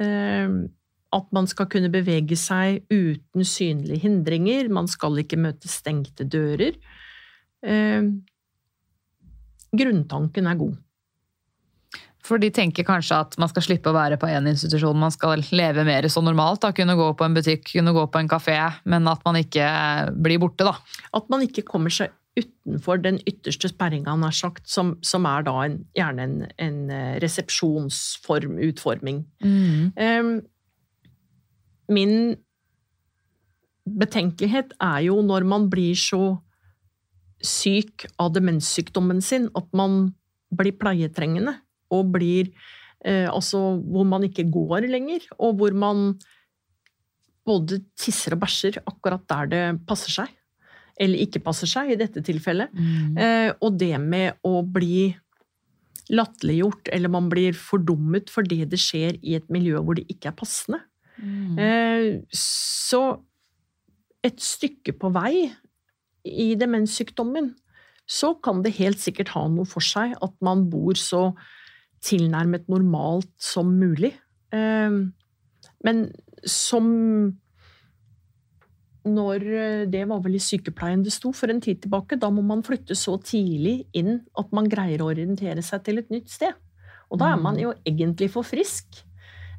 Um, 0.00 0.68
at 1.10 1.32
man 1.34 1.48
skal 1.50 1.68
kunne 1.70 1.90
bevege 1.92 2.36
seg 2.38 2.84
uten 2.92 3.46
synlige 3.46 4.04
hindringer. 4.04 4.70
Man 4.72 4.88
skal 4.90 5.18
ikke 5.22 5.40
møte 5.40 5.70
stengte 5.70 6.26
dører. 6.30 6.76
Eh, 7.66 8.06
grunntanken 9.74 10.46
er 10.46 10.60
god. 10.60 10.78
For 12.30 12.38
de 12.38 12.50
tenker 12.54 12.86
kanskje 12.86 13.16
at 13.24 13.34
man 13.40 13.50
skal 13.50 13.64
slippe 13.64 13.90
å 13.90 13.96
være 13.96 14.18
på 14.20 14.28
én 14.30 14.46
institusjon, 14.46 14.98
man 15.00 15.10
skal 15.10 15.40
leve 15.56 15.82
mer 15.88 16.06
som 16.12 16.26
normalt. 16.28 16.60
da, 16.62 16.70
Kunne 16.76 16.94
gå 16.94 17.08
på 17.16 17.26
en 17.26 17.34
butikk, 17.34 17.64
kunne 17.72 17.94
gå 17.96 18.04
på 18.06 18.20
en 18.20 18.30
kafé, 18.30 18.58
men 18.84 19.08
at 19.10 19.24
man 19.26 19.40
ikke 19.40 19.66
blir 20.14 20.38
borte, 20.38 20.68
da. 20.68 20.76
At 21.16 21.30
man 21.32 21.42
ikke 21.42 21.66
kommer 21.66 21.90
seg 21.90 22.12
utenfor 22.38 23.00
den 23.02 23.18
ytterste 23.26 23.70
sperringa, 23.72 24.14
nær 24.18 24.34
sagt, 24.34 24.68
som, 24.70 24.94
som 25.02 25.26
er 25.28 25.44
da 25.46 25.56
en, 25.66 25.80
gjerne 25.96 26.26
en, 26.26 26.36
en 26.62 26.78
eh, 26.94 27.16
resepsjonsform, 27.22 28.60
utforming. 28.70 29.24
Eh, 29.98 30.30
min 31.90 32.14
betenkelighet 33.90 34.76
er 34.78 35.00
jo 35.08 35.18
når 35.26 35.46
man 35.48 35.66
blir 35.72 35.98
så 35.98 36.38
syk 37.42 38.04
av 38.20 38.34
demenssykdommen 38.36 39.22
sin 39.24 39.48
at 39.56 39.66
man 39.76 40.12
blir 40.52 40.76
pleietrengende 40.76 41.56
og 41.90 42.12
blir 42.14 42.50
eh, 43.04 43.26
Altså 43.30 43.80
hvor 43.80 44.04
man 44.06 44.26
ikke 44.26 44.44
går 44.52 44.86
lenger, 44.90 45.24
og 45.38 45.56
hvor 45.58 45.74
man 45.74 46.12
både 47.48 47.80
tisser 47.98 48.36
og 48.36 48.44
bæsjer 48.44 48.82
akkurat 48.84 49.24
der 49.30 49.50
det 49.50 49.64
passer 49.88 50.12
seg. 50.20 50.36
Eller 51.00 51.24
ikke 51.24 51.40
passer 51.44 51.70
seg, 51.70 51.94
i 51.94 51.98
dette 52.00 52.20
tilfellet. 52.26 52.74
Eh, 53.16 53.50
og 53.64 53.78
det 53.80 53.94
med 54.02 54.36
å 54.44 54.60
bli 54.62 55.08
latterliggjort, 56.10 56.90
eller 56.92 57.12
man 57.12 57.28
blir 57.30 57.56
fordummet 57.56 58.30
fordi 58.32 58.64
det 58.68 58.80
skjer 58.82 59.18
i 59.22 59.36
et 59.38 59.46
miljø 59.52 59.80
hvor 59.80 59.96
det 59.98 60.08
ikke 60.10 60.32
er 60.32 60.38
passende. 60.38 60.82
Eh, 61.60 62.20
så 62.32 63.02
et 64.24 64.40
stykke 64.40 64.94
på 65.00 65.10
vei 65.12 65.50
i 66.28 66.52
demenssykdommen 66.60 67.54
så 68.10 68.34
kan 68.42 68.64
det 68.64 68.74
helt 68.80 69.00
sikkert 69.00 69.32
ha 69.36 69.44
noe 69.48 69.68
for 69.68 69.84
seg 69.84 70.16
at 70.18 70.34
man 70.44 70.66
bor 70.72 70.98
så 70.98 71.30
tilnærmet 72.04 72.66
normalt 72.72 73.30
som 73.40 73.70
mulig. 73.78 74.14
Eh, 74.52 74.96
men 75.86 76.02
som 76.48 76.88
når 79.08 79.44
eh, 79.46 79.84
Det 79.90 80.02
var 80.08 80.20
vel 80.24 80.36
i 80.36 80.42
sykepleien 80.42 81.04
det 81.04 81.12
sto 81.14 81.32
for 81.36 81.52
en 81.52 81.60
tid 81.60 81.82
tilbake. 81.84 82.18
Da 82.20 82.30
må 82.30 82.42
man 82.46 82.64
flytte 82.66 82.96
så 82.98 83.16
tidlig 83.22 83.86
inn 83.96 84.20
at 84.38 84.50
man 84.56 84.68
greier 84.70 85.02
å 85.02 85.10
orientere 85.12 85.62
seg 85.64 85.84
til 85.86 86.02
et 86.02 86.10
nytt 86.12 86.30
sted. 86.30 86.56
Og 87.10 87.18
da 87.18 87.32
er 87.32 87.40
man 87.42 87.58
jo 87.58 87.72
egentlig 87.88 88.30
for 88.30 88.46
frisk 88.46 89.02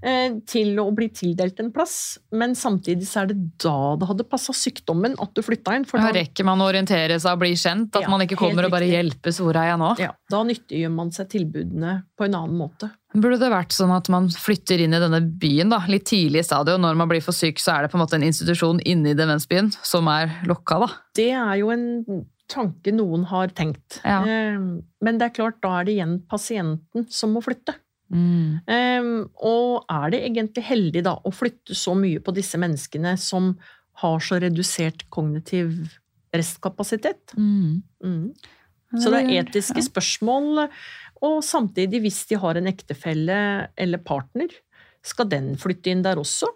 til 0.01 0.79
å 0.81 0.87
bli 0.95 1.07
tildelt 1.13 1.59
en 1.61 1.71
plass. 1.73 2.17
Men 2.33 2.55
samtidig 2.57 3.05
så 3.05 3.21
er 3.23 3.31
det 3.31 3.37
da 3.61 3.95
det 4.01 4.07
hadde 4.09 4.25
passa 4.29 4.53
sykdommen 4.55 5.13
at 5.21 5.33
du 5.37 5.43
flytta 5.45 5.75
inn. 5.77 5.85
Da, 5.91 6.09
rekker 6.15 6.47
man 6.47 6.61
å 6.63 6.69
orientere 6.71 7.19
seg 7.21 7.35
og 7.37 7.43
bli 7.43 7.51
kjent? 7.59 7.93
At 7.95 8.07
Ja, 8.07 8.09
man 8.09 8.23
ikke 8.25 8.39
kommer 8.39 8.65
og 8.65 8.73
bare 8.73 8.89
hjelpes, 8.89 9.37
hvor 9.43 9.55
er 9.61 9.69
jeg 9.71 9.77
nå? 9.81 9.91
ja, 10.01 10.09
da 10.31 10.41
nyttiggjør 10.47 10.91
man 10.95 11.11
seg 11.13 11.29
tilbudene 11.29 11.93
på 12.17 12.25
en 12.25 12.35
annen 12.39 12.57
måte. 12.57 12.89
Burde 13.13 13.37
det 13.41 13.51
vært 13.51 13.73
sånn 13.75 13.91
at 13.93 14.07
man 14.09 14.29
flytter 14.31 14.79
inn 14.81 14.93
i 14.95 14.99
denne 15.03 15.19
byen 15.21 15.69
da, 15.73 15.81
litt 15.91 16.05
tidlig 16.07 16.41
i 16.41 16.47
stadiet, 16.47 16.77
og 16.77 16.81
når 16.85 16.95
man 16.97 17.09
blir 17.11 17.21
for 17.21 17.35
syk, 17.35 17.59
så 17.59 17.75
er 17.75 17.83
det 17.85 17.91
på 17.91 17.99
en 17.99 18.05
måte 18.05 18.15
en 18.17 18.23
institusjon 18.23 18.79
inne 18.87 19.11
i 19.11 19.17
demensbyen 19.19 19.69
som 19.83 20.07
er 20.07 20.31
lokka, 20.47 20.79
da? 20.85 20.89
Det 21.19 21.29
er 21.35 21.55
jo 21.59 21.69
en 21.75 22.25
tanke 22.51 22.91
noen 22.95 23.25
har 23.29 23.51
tenkt. 23.55 23.99
Ja. 24.03 24.21
Eh, 24.23 24.57
Men 25.03 25.17
det 25.19 25.27
er 25.29 25.35
klart, 25.35 25.59
da 25.63 25.77
er 25.79 25.85
det 25.87 25.93
igjen 25.97 26.17
pasienten 26.31 27.05
som 27.11 27.31
må 27.35 27.43
flytte. 27.43 27.75
Mm. 28.11 28.59
Um, 28.67 29.11
og 29.39 29.85
er 29.91 30.13
det 30.13 30.23
egentlig 30.27 30.65
heldig 30.67 31.05
da 31.07 31.15
å 31.15 31.33
flytte 31.33 31.77
så 31.77 31.95
mye 31.97 32.21
på 32.23 32.33
disse 32.35 32.59
menneskene 32.61 33.15
som 33.19 33.53
har 34.01 34.23
så 34.23 34.39
redusert 34.41 35.05
kognitiv 35.13 35.73
restkapasitet? 36.35 37.35
Mm. 37.37 37.81
Mm. 38.03 38.25
Så 38.99 39.11
det 39.13 39.21
er 39.21 39.45
etiske 39.45 39.83
spørsmål, 39.85 40.65
og 41.23 41.37
samtidig, 41.45 42.01
hvis 42.03 42.25
de 42.27 42.39
har 42.41 42.57
en 42.59 42.67
ektefelle 42.67 43.37
eller 43.79 44.01
partner, 44.03 44.51
skal 45.05 45.29
den 45.31 45.53
flytte 45.59 45.93
inn 45.93 46.03
der 46.05 46.19
også? 46.19 46.49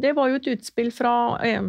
Det 0.00 0.14
var 0.16 0.30
jo 0.30 0.38
et 0.40 0.48
utspill 0.54 0.88
fra 0.94 1.12
eh, 1.44 1.68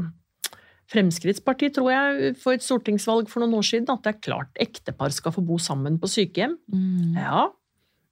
Fremskrittspartiet, 0.90 1.76
tror 1.76 1.92
jeg, 1.92 2.32
for 2.42 2.56
et 2.56 2.66
stortingsvalg 2.66 3.30
for 3.30 3.44
noen 3.44 3.60
år 3.60 3.68
siden, 3.68 3.90
at 3.92 4.06
det 4.06 4.16
er 4.16 4.24
klart 4.26 4.62
ektepar 4.62 5.14
skal 5.14 5.36
få 5.36 5.44
bo 5.46 5.60
sammen 5.62 6.00
på 6.02 6.10
sykehjem. 6.10 6.56
Mm. 6.72 7.20
Ja, 7.20 7.50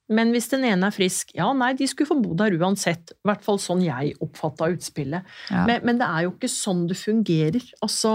men 0.09 0.31
hvis 0.31 0.47
den 0.53 0.63
ene 0.63 0.87
er 0.87 0.95
frisk, 0.95 1.33
ja 1.35 1.49
nei, 1.53 1.73
de 1.75 1.87
skulle 1.87 2.07
få 2.07 2.15
bo 2.23 2.33
der 2.39 2.55
uansett. 2.55 3.11
I 3.11 3.27
hvert 3.27 3.43
fall 3.43 3.57
sånn 3.59 3.81
jeg 3.83 4.13
oppfatta 4.23 4.69
utspillet. 4.71 5.25
Ja. 5.51 5.65
Men, 5.67 5.81
men 5.83 5.97
det 5.99 6.07
er 6.07 6.23
jo 6.27 6.31
ikke 6.35 6.49
sånn 6.51 6.85
det 6.87 6.95
fungerer. 6.99 7.65
Altså, 7.83 8.13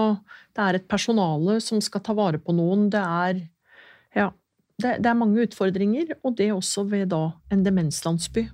det 0.57 0.65
er 0.65 0.79
et 0.81 0.89
personale 0.89 1.59
som 1.65 1.81
skal 1.85 2.01
ta 2.07 2.15
vare 2.17 2.41
på 2.41 2.55
noen. 2.57 2.89
Det 2.93 3.03
er 3.03 3.43
Ja. 4.17 4.31
det, 4.81 4.99
det 5.05 5.11
er 5.11 5.15
mange 5.21 5.45
utfordringer, 5.45 6.15
og 6.25 6.37
det 6.37 6.51
også 6.53 6.87
ved 6.89 7.09
da 7.13 7.33
en 7.53 7.63
demenslandsby. 7.65 8.49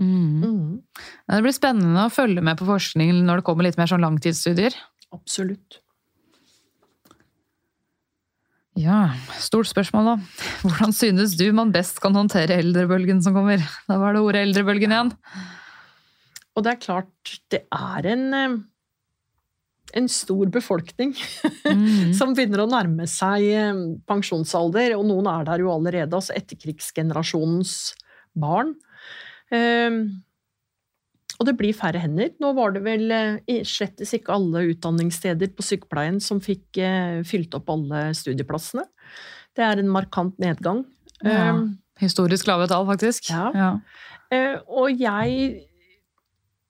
Mm. 0.00 0.40
Mm, 0.40 0.82
Det 1.28 1.42
blir 1.44 1.52
spennende 1.52 2.06
å 2.06 2.12
følge 2.12 2.40
med 2.40 2.56
på 2.56 2.64
forskning 2.64 3.10
når 3.26 3.40
det 3.42 3.44
kommer 3.44 3.66
litt 3.66 3.76
mer 3.76 3.90
sånn 3.90 4.00
langtidsstudier. 4.06 4.72
absolutt. 5.12 5.80
Ja, 8.78 9.10
stort 9.42 9.66
spørsmål 9.66 10.06
da. 10.06 10.14
Hvordan 10.62 10.94
synes 10.94 11.34
du 11.38 11.48
man 11.56 11.72
best 11.74 11.98
kan 12.02 12.14
håndtere 12.14 12.60
eldrebølgen 12.62 13.22
som 13.24 13.34
kommer? 13.34 13.62
Da 13.88 13.98
var 13.98 14.14
det 14.14 14.22
ordet 14.22 14.44
eldrebølgen 14.46 14.94
igjen. 14.94 15.10
Og 16.54 16.64
det 16.64 16.74
er 16.74 16.82
klart, 16.82 17.32
det 17.50 17.64
er 17.66 18.06
en, 18.12 18.24
eh, 18.34 18.54
en 19.98 20.08
stor 20.08 20.50
befolkning 20.54 21.16
Mm. 21.70 22.12
som 22.18 22.32
begynner 22.34 22.64
å 22.64 22.70
nærme 22.70 23.06
seg 23.10 23.44
eh, 23.46 23.82
pensjonsalder, 24.08 24.96
og 24.96 25.04
noen 25.06 25.28
er 25.30 25.44
der 25.46 25.62
jo 25.62 25.70
allerede, 25.74 26.14
altså 26.16 26.34
etterkrigsgenerasjonens 26.38 27.74
barn. 28.38 28.74
Eh, 29.50 29.90
Og 31.38 31.46
det 31.48 31.54
blir 31.58 31.76
færre 31.76 32.00
hender. 32.02 32.32
Nå 32.42 32.52
var 32.56 32.74
det 32.74 32.82
vel 32.84 33.12
eh, 33.14 33.60
slettes 33.68 34.12
ikke 34.16 34.34
alle 34.34 34.64
utdanningssteder 34.72 35.52
på 35.56 35.64
sykepleien 35.64 36.18
som 36.24 36.40
fikk 36.44 36.80
eh, 36.82 37.20
fylt 37.28 37.54
opp 37.56 37.70
alle 37.72 38.10
studieplassene. 38.16 38.84
Det 39.56 39.64
er 39.66 39.80
en 39.80 39.92
markant 39.92 40.36
nedgang. 40.42 40.84
Ja. 41.22 41.54
Eh, 41.54 41.62
Historisk 42.00 42.48
lave 42.48 42.66
tall, 42.68 42.86
faktisk. 42.88 43.28
Ja. 43.28 43.50
ja. 43.52 43.70
og 44.72 44.88
jeg 44.96 45.60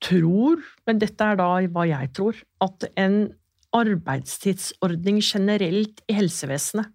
tror, 0.02 0.58
men 0.88 0.98
dette 0.98 1.22
er 1.22 1.36
da 1.38 1.60
hva 1.70 1.84
jeg 1.86 2.10
tror, 2.16 2.34
at 2.64 2.88
en 2.98 3.30
arbeidstidsordning 3.76 5.20
generelt 5.22 6.02
i 6.10 6.16
helsevesenet 6.18 6.90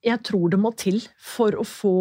jeg 0.05 0.21
tror 0.27 0.51
det 0.53 0.61
må 0.61 0.73
til 0.77 1.01
for 1.17 1.57
å 1.57 1.65
få 1.65 1.97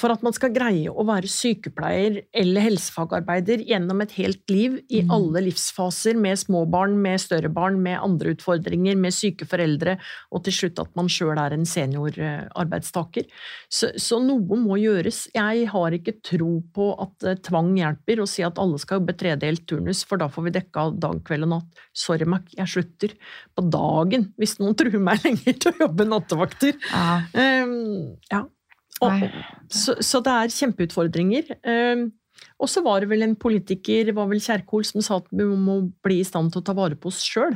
for 0.00 0.08
at 0.08 0.22
man 0.24 0.32
skal 0.32 0.52
greie 0.54 0.88
å 0.88 1.04
være 1.04 1.28
sykepleier 1.28 2.22
eller 2.32 2.64
helsefagarbeider 2.64 3.60
gjennom 3.68 4.00
et 4.00 4.14
helt 4.16 4.48
liv, 4.50 4.78
i 4.88 5.02
Mm. 5.02 5.10
alle 5.12 5.42
livsfaser, 5.50 6.16
med 6.16 6.38
små 6.40 6.62
barn, 6.70 6.94
med 7.02 7.20
større 7.20 7.50
barn, 7.52 7.82
med 7.82 8.00
andre 8.00 8.32
utfordringer, 8.34 8.96
med 8.96 9.12
syke 9.12 9.44
foreldre, 9.44 9.98
og 10.32 10.44
til 10.44 10.52
slutt 10.52 10.80
at 10.80 10.96
man 10.96 11.10
sjøl 11.12 11.36
er 11.36 11.52
en 11.52 11.66
seniorarbeidstaker. 11.68 13.26
Så, 13.68 13.92
så 14.00 14.18
noe 14.22 14.56
må 14.58 14.78
gjøres. 14.80 15.26
Jeg 15.34 15.68
har 15.68 15.96
ikke 15.96 16.16
tro 16.24 16.62
på 16.74 16.88
at 17.02 17.28
eh, 17.28 17.36
tvang 17.44 17.74
hjelper, 17.76 18.22
å 18.22 18.28
si 18.28 18.42
at 18.46 18.58
alle 18.62 18.80
skal 18.80 19.00
jobbe 19.00 19.16
tredelt 19.20 19.66
turnus, 19.68 20.04
for 20.08 20.16
da 20.20 20.30
får 20.32 20.48
vi 20.48 20.54
dekka 20.56 20.86
dag, 21.02 21.20
kveld 21.26 21.44
og 21.48 21.52
natt. 21.56 21.84
Sorry, 21.92 22.24
Mac, 22.24 22.48
jeg 22.56 22.68
slutter 22.72 23.14
på 23.56 23.66
dagen 23.68 24.30
hvis 24.40 24.56
noen 24.60 24.74
truer 24.78 24.98
meg 25.02 25.20
lenger 25.26 25.60
til 25.60 25.72
å 25.76 25.84
jobbe 25.86 26.08
nattevakter. 26.08 26.80
Ja. 26.90 27.20
Um, 27.36 28.16
ja. 28.32 28.44
Og, 29.02 29.24
så, 29.72 29.96
så 30.04 30.20
det 30.24 30.32
er 30.38 30.54
kjempeutfordringer. 30.56 31.52
Ehm, 31.68 32.06
og 32.62 32.70
så 32.70 32.82
var 32.84 33.02
det 33.02 33.10
vel 33.10 33.24
en 33.26 33.36
politiker, 33.38 34.06
det 34.08 34.14
var 34.16 34.28
vel 34.30 34.40
Kjerkol, 34.42 34.84
som 34.86 35.02
sa 35.04 35.18
at 35.20 35.28
vi 35.30 35.44
må 35.44 35.80
bli 36.04 36.20
i 36.22 36.26
stand 36.26 36.52
til 36.52 36.62
å 36.62 36.66
ta 36.66 36.74
vare 36.78 36.98
på 36.98 37.10
oss 37.12 37.22
sjøl. 37.26 37.54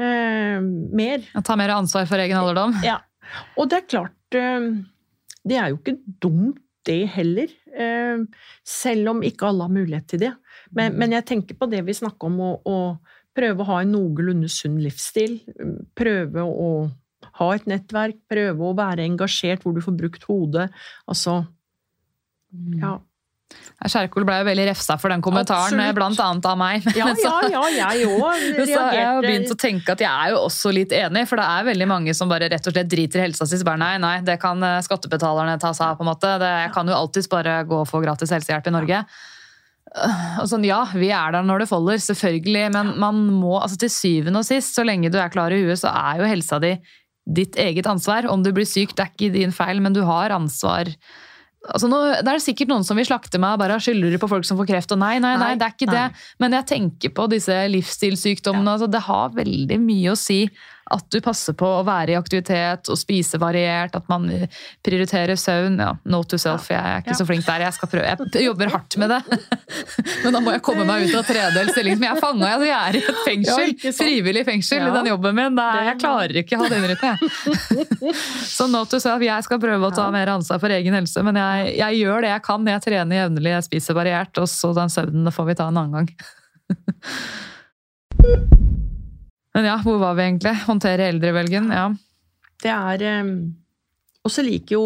mer. 0.00 1.26
Ta 1.44 1.56
mer 1.60 1.74
ansvar 1.74 2.06
for 2.08 2.22
egen 2.22 2.38
alderdom. 2.38 2.78
Ja. 2.86 3.00
Og 3.58 3.68
det 3.70 3.82
er 3.82 3.86
klart 3.86 4.34
ehm, 4.38 4.86
Det 5.46 5.56
er 5.60 5.68
jo 5.70 5.78
ikke 5.78 5.98
dumt, 6.22 6.58
det 6.88 7.04
heller. 7.12 7.50
ehm, 7.76 8.22
selv 8.64 9.10
om 9.12 9.22
ikke 9.22 9.46
alle 9.50 9.66
har 9.66 9.74
mulighet 9.74 10.06
til 10.08 10.22
det. 10.24 10.30
Men, 10.72 10.96
men 10.96 11.12
jeg 11.12 11.26
tenker 11.28 11.58
på 11.60 11.68
det 11.70 11.82
vi 11.84 11.92
snakker 11.92 12.30
om, 12.30 12.38
å, 12.40 12.50
å 12.64 12.76
prøve 13.36 13.60
å 13.62 13.68
ha 13.68 13.80
en 13.82 13.92
noenlunde 13.92 14.48
sunn 14.48 14.78
livsstil. 14.80 15.40
Prøve 15.98 16.46
å 16.46 16.70
ha 17.40 17.52
et 17.56 17.68
nettverk, 17.70 18.18
prøve 18.30 18.70
å 18.70 18.76
være 18.78 19.06
engasjert 19.08 19.64
hvor 19.64 19.76
du 19.76 19.82
får 19.84 19.96
brukt 19.98 20.26
hodet. 20.30 20.70
Altså 21.10 21.42
Ja, 22.82 22.98
Kjerkol 23.90 24.26
ble 24.28 24.36
jo 24.42 24.44
veldig 24.46 24.66
refsa 24.68 24.94
for 25.00 25.10
den 25.10 25.22
kommentaren, 25.24 25.72
Absolutt. 25.72 25.96
blant 25.96 26.20
annet 26.22 26.46
av 26.50 26.58
meg. 26.60 26.84
ja, 26.94 27.08
ja, 27.24 27.62
ja 27.74 27.88
jeg 27.96 28.10
òg 28.12 28.44
Så 28.60 28.66
jeg 28.68 29.06
har 29.06 29.24
begynt 29.24 29.54
å 29.54 29.56
tenke 29.58 29.96
at 29.96 30.04
jeg 30.04 30.10
er 30.10 30.34
jo 30.34 30.42
også 30.44 30.72
litt 30.76 30.92
enig, 30.94 31.24
for 31.30 31.40
det 31.40 31.48
er 31.48 31.66
veldig 31.70 31.88
mange 31.90 32.14
som 32.16 32.30
bare 32.30 32.50
rett 32.52 32.68
og 32.68 32.76
slett 32.76 32.90
driter 32.92 33.22
i 33.22 33.24
helsa 33.24 33.48
si. 33.48 33.58
Bare 33.66 33.80
nei, 33.80 33.94
nei, 34.02 34.14
det 34.26 34.36
kan 34.42 34.60
eh, 34.66 34.78
skattebetalerne 34.86 35.56
ta 35.62 35.72
seg 35.76 35.88
av, 35.88 35.98
på 35.98 36.06
en 36.06 36.10
måte. 36.12 36.36
Det, 36.42 36.52
jeg 36.66 36.72
kan 36.76 36.92
jo 36.92 36.98
alltids 37.00 37.30
bare 37.32 37.58
gå 37.66 37.82
og 37.82 37.88
få 37.90 38.02
gratis 38.04 38.34
helsehjelp 38.36 38.70
i 38.70 38.76
Norge. 38.76 39.02
Øh, 39.96 40.22
Og 40.44 40.52
sånn, 40.52 40.68
ja, 40.68 40.84
vi 40.94 41.10
er 41.16 41.34
der 41.34 41.46
når 41.46 41.64
det 41.64 41.70
folder, 41.72 42.04
selvfølgelig, 42.04 42.66
men 42.76 42.94
man 43.02 43.24
må, 43.32 43.56
altså 43.58 43.80
til 43.80 43.94
syvende 43.96 44.44
og 44.44 44.46
sist, 44.46 44.76
så 44.76 44.86
lenge 44.86 45.10
du 45.10 45.18
er 45.18 45.32
klar 45.32 45.56
i 45.56 45.64
huet, 45.64 45.80
så 45.80 45.90
er 45.90 46.20
jo 46.22 46.30
helsa 46.30 46.60
di 46.62 46.76
ditt 47.26 47.58
eget 47.60 47.88
ansvar. 47.90 48.28
Om 48.30 48.44
du 48.44 48.52
blir 48.54 48.68
syk, 48.68 48.94
det 48.96 49.04
er 49.04 49.12
ikke 49.12 49.34
din 49.34 49.54
feil, 49.54 49.82
men 49.82 49.96
du 49.96 50.02
har 50.06 50.34
ansvar. 50.34 50.92
Altså 51.68 51.90
nå, 51.92 51.98
det 52.24 52.32
er 52.32 52.40
sikkert 52.40 52.70
noen 52.72 52.86
som 52.88 52.96
vil 52.96 53.04
slakte 53.04 53.38
meg 53.40 53.54
og 53.54 53.60
bare 53.60 53.76
skylder 53.84 54.16
på 54.20 54.30
folk 54.30 54.46
som 54.48 54.56
får 54.60 54.70
kreft. 54.70 54.94
Og 54.96 55.00
nei, 55.02 55.18
nei, 55.20 55.34
nei, 55.40 55.52
det 55.60 55.66
er 55.66 55.74
ikke 55.76 55.90
nei. 55.90 55.96
det. 55.98 56.22
Men 56.40 56.56
jeg 56.56 56.68
tenker 56.72 57.12
på 57.16 57.26
disse 57.32 57.56
livsstilssykdommene. 57.74 58.76
Altså, 58.78 58.88
det 58.90 59.04
har 59.04 59.34
veldig 59.36 59.80
mye 59.82 60.14
å 60.14 60.18
si 60.18 60.46
at 60.90 61.06
du 61.12 61.18
passer 61.24 61.54
på 61.58 61.66
å 61.78 61.82
være 61.86 62.14
i 62.14 62.18
aktivitet 62.18 62.90
og 62.90 62.98
spise 62.98 63.38
variert, 63.40 63.94
at 63.96 64.08
man 64.10 64.26
prioriterer 64.86 65.36
søvn. 65.38 65.78
Ja, 65.80 65.92
note 66.10 66.34
to 66.34 66.38
self, 66.42 66.66
jeg 66.70 66.80
er 66.80 67.02
ikke 67.04 67.12
Ja. 67.14 67.18
så 67.20 67.26
flink 67.28 67.44
der. 67.46 67.60
Jeg, 67.66 67.72
skal 67.76 67.88
prøve. 67.92 68.26
jeg 68.34 68.44
jobber 68.46 68.72
hardt 68.74 68.96
med 69.00 69.08
det. 69.14 69.20
Men 70.24 70.30
da 70.36 70.40
må 70.44 70.54
jeg 70.54 70.62
komme 70.66 70.84
meg 70.88 70.96
ut 71.08 71.14
av 71.20 71.24
tredelt 71.28 71.70
stilling. 71.74 71.96
Men 72.00 72.06
jeg 72.10 72.16
er 72.16 72.20
fanga, 72.24 72.46
altså, 72.56 72.68
jeg 72.68 72.80
er 72.80 72.98
i 72.98 73.02
et 73.04 73.20
fengsel. 73.26 73.74
Ja, 73.84 73.92
frivillig 74.00 74.44
fengsel 74.48 74.82
i 74.88 74.92
den 74.98 75.10
jobben 75.12 75.32
min. 75.38 75.52
Nei, 75.58 75.68
er, 75.80 75.84
jeg 75.92 76.00
klarer 76.02 76.40
ikke 76.42 76.58
å 76.58 76.60
ha 76.64 76.70
den 76.72 76.84
rytmen. 76.90 77.16
Så 78.56 78.66
note 78.70 78.90
to 78.96 79.00
self, 79.02 79.22
jeg 79.24 79.46
skal 79.46 79.62
prøve 79.62 79.90
å 79.90 79.94
ta 79.94 80.08
mer 80.14 80.32
ansvar 80.34 80.58
for 80.62 80.70
egen 80.74 80.96
helse, 80.98 81.22
men 81.26 81.38
jeg, 81.38 81.76
jeg 81.78 82.02
gjør 82.02 82.18
det 82.26 82.32
jeg 82.34 82.42
kan. 82.50 82.66
Jeg 82.74 82.84
trener 82.88 83.22
jevnlig, 83.24 83.54
jeg 83.56 83.68
spiser 83.70 83.98
variert, 83.98 84.34
og 84.42 84.50
så 84.50 84.68
den 84.76 84.90
søvnen 84.92 85.30
får 85.34 85.50
vi 85.52 85.58
ta 85.60 85.70
en 85.70 85.80
annen 85.84 86.02
gang. 86.02 86.10
Men 89.54 89.66
ja, 89.66 89.76
hvor 89.82 89.98
var 89.98 90.14
vi 90.18 90.22
egentlig? 90.28 90.54
Håndtere 90.68 91.08
eldrebølgen? 91.10 91.70
Ja. 91.74 91.88
Det 92.62 92.70
er 92.70 93.02
eh, 93.08 93.30
Og 94.24 94.30
så 94.34 94.44
liker 94.46 94.76
jo 94.76 94.84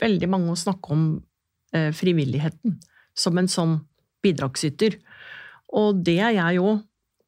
veldig 0.00 0.28
mange 0.30 0.52
å 0.52 0.58
snakke 0.60 0.92
om 0.94 1.06
eh, 1.74 1.90
frivilligheten 1.96 2.76
som 3.16 3.38
en 3.40 3.48
sånn 3.48 3.78
bidragsyter. 4.24 4.98
Og 5.76 6.02
det 6.06 6.18
er 6.20 6.36
jeg 6.36 6.58
jo, 6.60 6.76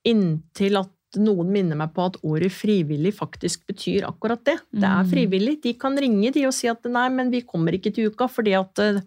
inntil 0.09 0.79
at 0.83 0.95
noen 1.19 1.49
minner 1.53 1.79
meg 1.81 1.95
på 1.97 2.05
at 2.05 2.19
ordet 2.23 2.51
frivillig 2.53 3.15
faktisk 3.17 3.65
betyr 3.69 4.05
akkurat 4.09 4.43
det. 4.45 4.59
Det 4.71 4.85
er 4.85 5.03
Mm. 5.05 5.11
frivillig. 5.11 5.55
De 5.65 5.73
kan 5.75 5.97
ringe 5.97 6.31
de 6.33 6.45
og 6.47 6.53
si 6.55 6.69
at 6.69 6.85
nei, 6.85 7.09
men 7.09 7.31
vi 7.33 7.41
kommer 7.43 7.73
ikke 7.73 7.93
til 7.97 8.11
uka 8.13 8.29
fordi 8.29 8.55
at 8.59 8.79
eh, 8.85 9.01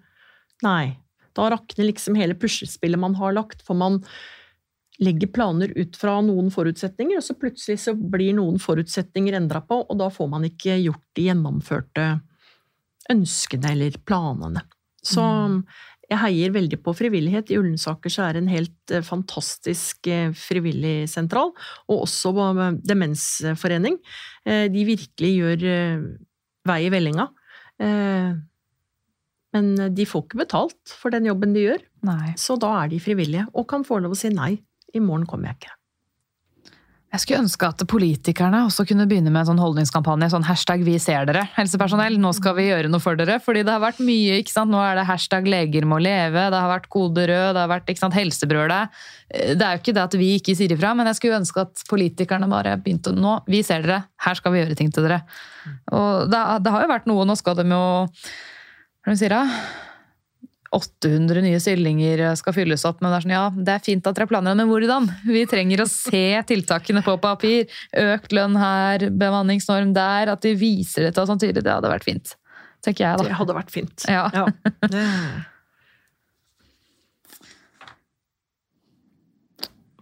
Nei. 0.64 0.98
Da 1.34 1.48
rakner 1.50 1.88
liksom 1.88 2.14
hele 2.20 2.36
puslespillet 2.36 3.00
man 3.00 3.16
har 3.16 3.32
lagt, 3.34 3.62
for 3.66 3.74
man 3.74 4.04
legger 5.02 5.32
planer 5.34 5.72
ut 5.76 5.98
fra 5.98 6.20
noen 6.26 6.52
forutsetninger, 6.54 7.18
og 7.18 7.26
så 7.26 7.36
plutselig 7.40 7.80
så 7.84 7.96
blir 7.96 8.36
noen 8.38 8.60
forutsetninger 8.62 9.38
endra 9.40 9.64
på, 9.66 9.80
og 9.82 9.98
da 9.98 10.12
får 10.14 10.30
man 10.30 10.46
ikke 10.48 10.78
gjort 10.84 11.06
de 11.18 11.30
gjennomførte 11.30 12.10
ønskene 13.12 13.74
eller 13.74 13.98
planene. 14.06 14.62
Så 15.02 15.24
jeg 16.12 16.20
heier 16.20 16.52
veldig 16.52 16.80
på 16.84 16.94
frivillighet. 16.98 17.52
I 17.52 17.58
Ullensaker 17.62 18.12
så 18.12 18.26
er 18.26 18.36
det 18.36 18.44
en 18.44 18.52
helt 18.52 18.94
eh, 18.94 19.04
fantastisk 19.06 20.10
eh, 20.12 20.34
frivillig 20.36 21.08
sentral, 21.10 21.54
og 21.88 22.04
også 22.06 22.34
eh, 22.52 22.64
demensforening. 22.84 24.00
De 24.42 24.84
virkelig 24.88 25.32
gjør 25.38 25.64
vei 26.68 26.80
i 26.82 26.90
vellinga. 26.90 27.28
Men 29.52 29.68
de 29.94 30.06
får 30.10 30.24
ikke 30.26 30.40
betalt 30.40 30.94
for 30.98 31.14
den 31.14 31.28
jobben 31.30 31.54
de 31.54 31.68
gjør, 31.68 31.84
Nei. 32.08 32.32
så 32.42 32.58
da 32.58 32.72
er 32.80 32.90
de 32.90 32.98
frivillige, 33.04 33.46
og 33.54 33.68
kan 33.70 33.86
få 33.86 34.00
lov 34.02 34.16
å 34.16 34.18
si 34.18 34.32
nei. 34.34 34.56
I 34.94 35.04
morgen 35.04 35.28
kommer 35.30 35.52
jeg 35.52 35.62
ikke. 35.62 35.78
Jeg 37.12 37.26
skulle 37.26 37.42
ønske 37.44 37.68
at 37.68 37.82
politikerne 37.92 38.62
også 38.70 38.86
kunne 38.88 39.04
begynne 39.04 39.34
med 39.34 39.42
en 39.42 39.50
sånn 39.50 39.60
holdningskampanje. 39.60 40.30
Sånn 40.32 40.46
hashtag 40.48 40.86
'vi 40.88 40.94
ser 40.96 41.26
dere', 41.28 41.44
helsepersonell. 41.58 42.16
Nå 42.16 42.32
skal 42.38 42.56
vi 42.56 42.70
gjøre 42.70 42.88
noe 42.88 43.04
for 43.04 43.20
dere. 43.20 43.36
Fordi 43.44 43.66
det 43.68 43.74
har 43.74 43.84
vært 43.84 44.00
mye. 44.00 44.40
ikke 44.40 44.54
sant? 44.54 44.72
Nå 44.72 44.80
er 44.80 44.96
det 44.96 45.10
hashtag 45.10 45.44
'leger 45.44 45.84
må 45.84 46.00
leve', 46.00 46.48
det 46.48 46.62
har 46.62 46.72
vært 46.72 46.88
kode 46.88 47.28
rød, 47.28 47.52
det 47.52 47.60
har 47.60 47.68
vært 47.68 47.92
ikke 47.92 48.00
sant, 48.00 48.16
helsebrølet. 48.16 48.88
Det 49.28 49.60
er 49.60 49.76
jo 49.76 49.82
ikke 49.84 49.94
det 49.94 50.08
at 50.08 50.16
vi 50.16 50.40
ikke 50.40 50.56
sier 50.56 50.72
ifra, 50.72 50.96
men 50.96 51.06
jeg 51.08 51.16
skulle 51.20 51.42
ønske 51.44 51.60
at 51.60 51.84
politikerne 51.90 52.48
bare 52.48 52.80
begynte 52.80 53.12
å 53.12 53.20
Nå, 53.20 53.44
vi 53.46 53.62
ser 53.62 53.84
dere, 53.84 54.06
her 54.18 54.34
skal 54.34 54.54
vi 54.54 54.64
gjøre 54.64 54.78
ting 54.78 54.90
til 54.90 55.04
dere. 55.04 55.24
Og 55.92 56.32
det, 56.32 56.64
det 56.64 56.72
har 56.72 56.82
jo 56.82 56.96
vært 56.96 57.08
noe, 57.08 57.26
nå 57.26 57.36
skal 57.36 57.56
de 57.56 57.68
jo 57.68 58.08
Hva 58.08 59.12
er 59.12 59.12
det 59.12 59.20
de 59.20 59.20
sier 59.20 59.36
da? 59.36 59.91
800 60.72 61.42
nye 61.44 61.60
stillinger 61.60 62.22
skal 62.40 62.56
fylles 62.56 62.86
opp, 62.88 63.02
men 63.02 63.12
det 63.12 63.18
er 63.18 63.26
sånn, 63.26 63.34
ja, 63.36 63.46
det 63.52 63.74
er 63.74 63.84
fint 63.84 64.06
at 64.08 64.16
dere 64.16 64.30
planer, 64.30 64.56
men 64.56 64.70
hvordan? 64.70 65.10
Vi 65.28 65.44
trenger 65.52 65.84
å 65.84 65.88
se 65.92 66.42
tiltakene 66.48 67.04
på 67.04 67.18
papir. 67.24 67.68
Økt 68.00 68.32
lønn 68.36 68.56
her, 68.60 69.10
bemanningsnorm 69.12 69.92
der, 69.98 70.32
at 70.32 70.42
de 70.46 70.56
viser 70.56 71.10
dette 71.10 71.28
sånn 71.28 71.42
tydelig. 71.42 71.66
Det 71.68 71.76
hadde 71.76 71.92
vært 71.92 72.08
fint, 72.08 72.36
tenker 72.86 73.04
jeg 73.04 73.20
da. 73.20 73.28
Det 73.28 73.40
hadde 73.42 73.58
vært 73.60 73.74
fint. 73.76 74.08
Ja. 74.08 74.30
ja. 74.32 74.46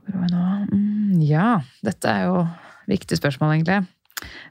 Hvor 0.05 0.21
var 0.21 0.25
vi 0.25 0.33
nå? 0.33 0.45
Mm, 0.69 1.21
ja, 1.25 1.49
dette 1.85 2.13
er 2.13 2.29
jo 2.29 2.45
viktig 2.89 3.17
spørsmål, 3.17 3.57
egentlig. 3.57 3.81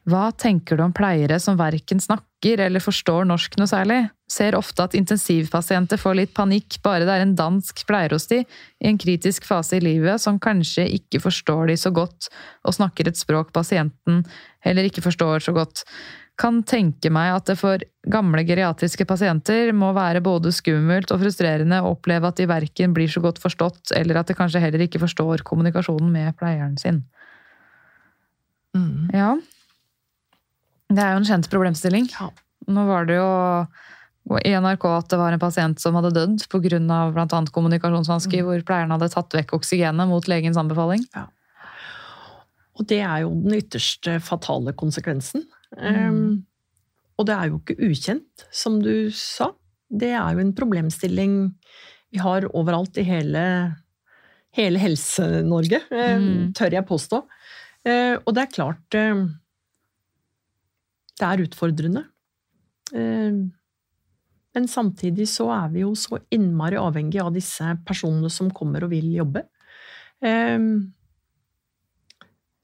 Hva 0.09 0.29
tenker 0.35 0.79
du 0.79 0.83
om 0.87 0.95
pleiere 0.97 1.39
som 1.43 1.59
verken 1.59 2.01
snakker 2.03 2.67
eller 2.67 2.83
forstår 2.83 3.27
norsk 3.29 3.59
noe 3.61 3.71
særlig? 3.71 4.07
Ser 4.29 4.59
ofte 4.59 4.85
at 4.85 4.95
intensivpasienter 4.99 6.01
får 6.01 6.19
litt 6.19 6.35
panikk 6.37 6.77
bare 6.85 7.07
det 7.09 7.15
er 7.15 7.25
en 7.25 7.37
dansk 7.39 7.81
pleier 7.89 8.13
hos 8.13 8.29
de, 8.29 8.43
i 8.45 8.91
en 8.91 9.01
kritisk 9.01 9.47
fase 9.49 9.79
i 9.79 9.85
livet, 9.85 10.21
som 10.21 10.37
kanskje 10.43 10.85
ikke 10.99 11.23
forstår 11.25 11.71
de 11.71 11.79
så 11.81 11.93
godt 11.97 12.29
og 12.69 12.77
snakker 12.77 13.09
et 13.09 13.21
språk 13.21 13.55
pasienten 13.57 14.23
heller 14.67 14.89
ikke 14.89 15.05
forstår 15.05 15.45
så 15.47 15.55
godt. 15.57 15.85
Kan 16.39 16.61
tenke 16.69 17.11
meg 17.11 17.33
at 17.35 17.49
det 17.51 17.57
for 17.59 17.83
gamle 18.07 18.45
geriatriske 18.47 19.09
pasienter 19.09 19.73
må 19.75 19.91
være 19.97 20.23
både 20.23 20.53
skummelt 20.55 21.11
og 21.11 21.23
frustrerende 21.25 21.81
å 21.83 21.95
oppleve 21.97 22.31
at 22.31 22.39
de 22.39 22.47
verken 22.51 22.95
blir 22.95 23.11
så 23.11 23.23
godt 23.25 23.41
forstått, 23.43 23.95
eller 23.99 24.21
at 24.21 24.31
de 24.31 24.37
kanskje 24.39 24.63
heller 24.63 24.85
ikke 24.87 25.03
forstår 25.03 25.43
kommunikasjonen 25.49 26.13
med 26.15 26.37
pleieren 26.39 26.77
sin. 26.79 27.03
Mm. 28.77 29.09
Ja. 29.17 29.33
Det 30.89 31.03
er 31.03 31.17
jo 31.17 31.25
en 31.25 31.29
kjent 31.29 31.51
problemstilling. 31.51 32.07
Ja. 32.15 32.31
Nå 32.69 32.85
var 32.87 33.09
det 33.09 33.19
jo 33.19 33.29
i 34.45 34.53
NRK 34.53 34.85
at 34.93 35.09
det 35.09 35.19
var 35.19 35.33
en 35.33 35.41
pasient 35.41 35.81
som 35.81 35.95
hadde 35.97 36.11
dødd 36.13 36.43
pga. 36.53 36.79
bl.a. 37.15 37.41
kommunikasjonsvansker, 37.55 38.43
hvor 38.45 38.61
pleieren 38.69 38.93
hadde 38.93 39.09
tatt 39.15 39.33
vekk 39.33 39.55
oksygenet 39.57 40.09
mot 40.11 40.29
legens 40.29 40.59
anbefaling. 40.61 41.05
Og 42.79 42.87
det 42.87 43.01
er 43.01 43.23
jo 43.25 43.31
den 43.35 43.57
ytterste 43.57 44.19
fatale 44.23 44.75
konsekvensen. 44.77 45.47
Um, 45.77 46.45
og 47.19 47.27
det 47.27 47.35
er 47.35 47.49
jo 47.51 47.59
ikke 47.59 47.79
ukjent, 47.89 48.45
som 48.55 48.77
du 48.85 49.09
sa. 49.17 49.49
Det 49.91 50.13
er 50.15 50.37
jo 50.37 50.45
en 50.45 50.53
problemstilling 50.55 51.39
vi 52.13 52.21
har 52.23 52.47
overalt 52.53 52.97
i 53.01 53.05
hele, 53.09 53.43
hele 54.57 54.79
Helse-Norge, 54.79 55.81
eh, 55.91 56.17
Mm. 56.19 56.53
tør 56.55 56.71
jeg 56.73 56.87
påstå. 56.87 57.23
Uh, 57.89 58.17
og 58.27 58.35
det 58.35 58.43
er 58.45 58.53
klart 58.55 58.95
eh, 58.95 59.25
Det 61.19 61.27
er 61.27 61.43
utfordrende. 61.49 62.05
Eh, 62.95 63.33
men 64.57 64.69
samtidig 64.71 65.29
så 65.31 65.51
er 65.55 65.73
vi 65.73 65.83
jo 65.85 65.93
så 65.99 66.21
innmari 66.35 66.79
avhengig 66.81 67.21
av 67.23 67.35
disse 67.35 67.75
personene 67.87 68.31
som 68.33 68.49
kommer 68.55 68.87
og 68.87 68.93
vil 68.95 69.11
jobbe. 69.15 69.45
Eh, 70.25 70.59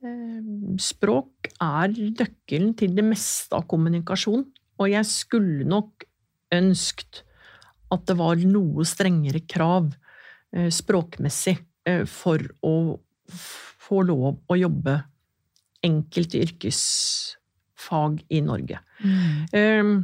Eh, 0.04 0.40
Språk 0.80 1.48
er 1.62 1.94
nøkkelen 1.94 2.74
til 2.78 2.94
det 2.96 3.04
meste 3.06 3.56
av 3.56 3.66
kommunikasjon, 3.70 4.44
og 4.80 4.90
jeg 4.90 5.08
skulle 5.08 5.64
nok 5.68 6.04
ønskt 6.54 7.22
at 7.94 8.04
det 8.08 8.16
var 8.18 8.40
noe 8.42 8.84
strengere 8.88 9.44
krav 9.48 9.92
eh, 10.52 10.68
språkmessig 10.72 11.56
eh, 11.88 12.04
for 12.10 12.42
å 12.66 12.74
få 13.84 14.02
lov 14.04 14.42
å 14.50 14.58
jobbe 14.58 14.98
enkelte 15.84 16.40
yrkesfag 16.42 18.20
i 18.32 18.40
Norge. 18.44 18.80
Eh, 19.52 19.94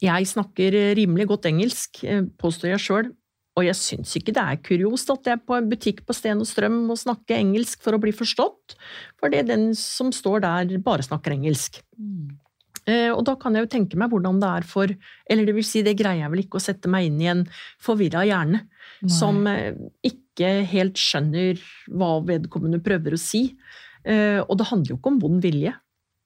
Jeg 0.00 0.28
snakker 0.30 0.76
rimelig 0.96 1.26
godt 1.28 1.48
engelsk, 1.50 2.04
eh, 2.04 2.22
påstår 2.40 2.72
jeg 2.74 2.84
sjøl, 2.84 3.10
og 3.58 3.66
jeg 3.66 3.76
syns 3.76 4.14
ikke 4.16 4.32
det 4.32 4.42
er 4.42 4.60
kuriost 4.64 5.10
at 5.12 5.26
jeg 5.26 5.36
er 5.36 5.44
på 5.44 5.56
en 5.56 5.68
butikk 5.68 6.04
på 6.06 6.14
Sten 6.16 6.40
og 6.40 6.48
Strøm 6.48 6.86
må 6.88 6.96
snakke 6.96 7.36
engelsk 7.36 7.82
for 7.84 7.96
å 7.96 8.00
bli 8.00 8.12
forstått, 8.14 8.76
fordi 9.20 9.42
den 9.48 9.74
som 9.76 10.12
står 10.14 10.46
der, 10.46 10.78
bare 10.84 11.04
snakker 11.04 11.34
engelsk. 11.34 11.82
Mm. 11.98 12.38
Og 12.90 13.20
da 13.28 13.36
kan 13.38 13.54
jeg 13.54 13.66
jo 13.66 13.70
tenke 13.70 13.98
meg 14.00 14.10
hvordan 14.10 14.40
det 14.40 14.48
er 14.48 14.64
for 14.66 14.90
Eller 15.30 15.46
det 15.46 15.52
vil 15.54 15.66
si, 15.68 15.82
det 15.86 15.92
greier 15.98 16.24
jeg 16.24 16.32
vel 16.32 16.42
ikke 16.42 16.58
å 16.58 16.64
sette 16.64 16.90
meg 16.90 17.06
inn 17.06 17.20
i 17.22 17.28
en 17.30 17.42
forvirra 17.78 18.24
hjerne, 18.26 18.64
som 19.08 19.44
eh, 19.46 19.76
ikke 20.02 20.50
helt 20.68 20.98
skjønner 20.98 21.60
hva 21.92 22.18
vedkommende 22.26 22.80
prøver 22.82 23.14
å 23.14 23.20
si. 23.20 23.56
Eh, 24.04 24.40
Og 24.40 24.58
det 24.58 24.68
handler 24.72 24.94
jo 24.94 24.98
ikke 24.98 25.12
om 25.12 25.20
vond 25.22 25.44
vilje. 25.44 25.74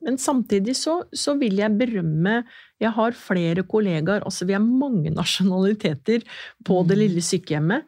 Men 0.04 0.18
samtidig 0.20 0.76
så, 0.78 1.00
så 1.16 1.36
vil 1.40 1.56
jeg 1.62 1.78
berømme 1.80 2.42
Jeg 2.82 2.92
har 2.92 3.16
flere 3.16 3.64
kollegaer, 3.64 4.24
altså 4.26 4.44
vi 4.48 4.56
er 4.56 4.64
mange 4.64 5.12
nasjonaliteter 5.14 6.26
på 6.66 6.82
det 6.88 6.98
lille 7.00 7.22
sykehjemmet. 7.24 7.86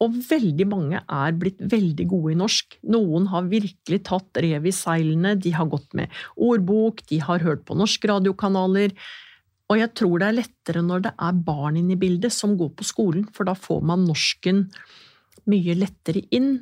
Og 0.00 0.14
veldig 0.30 0.66
mange 0.68 1.00
er 1.00 1.34
blitt 1.36 1.58
veldig 1.60 2.06
gode 2.08 2.32
i 2.32 2.38
norsk. 2.40 2.78
Noen 2.88 3.26
har 3.32 3.50
virkelig 3.50 4.00
tatt 4.08 4.40
rev 4.40 4.68
i 4.68 4.72
seilene, 4.72 5.34
de 5.36 5.52
har 5.52 5.68
gått 5.68 5.92
med 5.96 6.12
ordbok, 6.40 7.02
de 7.10 7.20
har 7.20 7.44
hørt 7.44 7.66
på 7.68 7.76
norske 7.76 8.08
radiokanaler. 8.08 8.94
Og 9.70 9.78
jeg 9.78 9.92
tror 10.00 10.20
det 10.20 10.30
er 10.30 10.38
lettere 10.40 10.82
når 10.82 11.04
det 11.04 11.12
er 11.28 11.44
barn 11.46 11.76
inne 11.78 11.94
i 11.94 12.00
bildet 12.00 12.32
som 12.34 12.56
går 12.58 12.72
på 12.78 12.88
skolen, 12.88 13.28
for 13.36 13.46
da 13.46 13.54
får 13.54 13.84
man 13.92 14.08
norsken 14.08 14.66
mye 15.50 15.76
lettere 15.76 16.24
inn. 16.34 16.56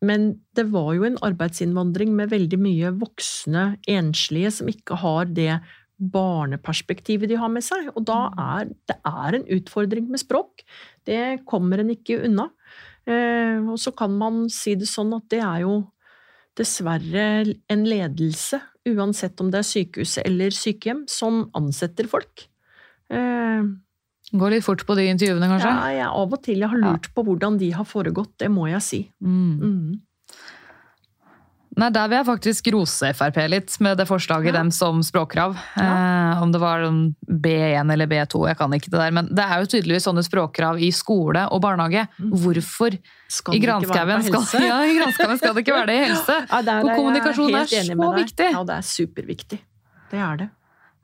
Men 0.00 0.30
det 0.56 0.64
var 0.72 0.94
jo 0.96 1.04
en 1.04 1.18
arbeidsinnvandring 1.24 2.14
med 2.16 2.32
veldig 2.32 2.58
mye 2.60 2.92
voksne 3.02 3.64
enslige 3.90 4.52
som 4.56 4.70
ikke 4.72 4.96
har 5.02 5.28
det 5.28 5.58
barneperspektivet 6.00 7.28
de 7.28 7.36
har 7.36 7.50
med 7.52 7.64
seg. 7.64 7.90
Og 7.92 8.06
da 8.08 8.30
er 8.40 8.70
det 8.88 8.96
er 8.96 9.36
en 9.36 9.46
utfordring 9.58 10.08
med 10.08 10.22
språk. 10.22 10.64
Det 11.04 11.42
kommer 11.48 11.82
en 11.82 11.92
ikke 11.92 12.22
unna. 12.24 12.48
Eh, 13.04 13.60
og 13.60 13.76
så 13.80 13.92
kan 13.96 14.16
man 14.16 14.46
si 14.52 14.76
det 14.80 14.88
sånn 14.88 15.12
at 15.16 15.28
det 15.32 15.42
er 15.44 15.64
jo 15.66 15.82
dessverre 16.58 17.26
en 17.70 17.84
ledelse, 17.88 18.58
uansett 18.88 19.40
om 19.40 19.52
det 19.52 19.60
er 19.60 19.68
sykehuset 19.68 20.24
eller 20.26 20.54
sykehjem, 20.54 21.04
som 21.08 21.44
ansetter 21.56 22.08
folk. 22.10 22.48
Går 24.32 24.50
litt 24.54 24.64
fort 24.64 24.84
på 24.86 24.94
de 24.94 25.08
intervjuene, 25.10 25.48
kanskje? 25.50 25.70
ja, 25.74 25.88
jeg, 25.96 26.06
av 26.06 26.32
og 26.36 26.42
til 26.44 26.58
jeg 26.62 26.68
har 26.70 26.78
lurt 26.78 27.08
på 27.14 27.24
hvordan 27.26 27.58
de 27.58 27.70
har 27.74 27.84
foregått, 27.88 28.36
det 28.38 28.50
må 28.50 28.68
jeg 28.70 28.82
si. 28.86 29.00
Mm. 29.24 29.58
Mm. 29.60 30.00
Nei, 31.80 31.88
Der 31.94 32.08
vil 32.10 32.18
jeg 32.18 32.26
faktisk 32.26 32.68
rose 32.74 33.12
Frp 33.14 33.38
litt, 33.48 33.76
med 33.80 33.96
det 33.96 34.06
forslaget 34.08 34.50
Ja. 34.52 34.58
dem 34.58 34.70
som 34.74 35.00
språkkrav. 35.06 35.54
Eh, 35.78 36.42
om 36.42 36.50
det 36.52 36.60
var 36.60 36.82
sånn 36.82 37.14
B1 37.26 37.92
eller 37.92 38.06
B2, 38.06 38.48
jeg 38.48 38.58
kan 38.58 38.70
ikke 38.74 38.90
det 38.90 38.98
der. 38.98 39.10
Men 39.12 39.26
det 39.32 39.44
er 39.46 39.60
jo 39.62 39.66
tydeligvis 39.70 40.04
sånne 40.04 40.24
språkkrav 40.26 40.80
i 40.82 40.90
skole 40.90 41.46
og 41.50 41.62
barnehage. 41.62 42.08
Hvorfor 42.18 42.98
Skal 43.28 43.54
i 43.54 43.60
granskauen 43.60 44.22
skal, 44.22 44.62
ja, 44.66 45.10
skal 45.10 45.54
det 45.54 45.64
ikke 45.64 45.78
være 45.78 45.86
det 45.86 45.94
i 45.94 46.04
helse? 46.10 46.36
Ja, 46.50 46.80
Og 46.82 46.90
kommunikasjon 46.96 47.54
er, 47.54 47.66
er 47.70 47.94
så 47.94 48.14
viktig. 48.18 48.50
Ja, 48.52 48.64
det 48.64 48.76
er 48.76 48.82
superviktig. 48.82 49.60
Det 50.10 50.18
er 50.18 50.36
det. 50.36 50.50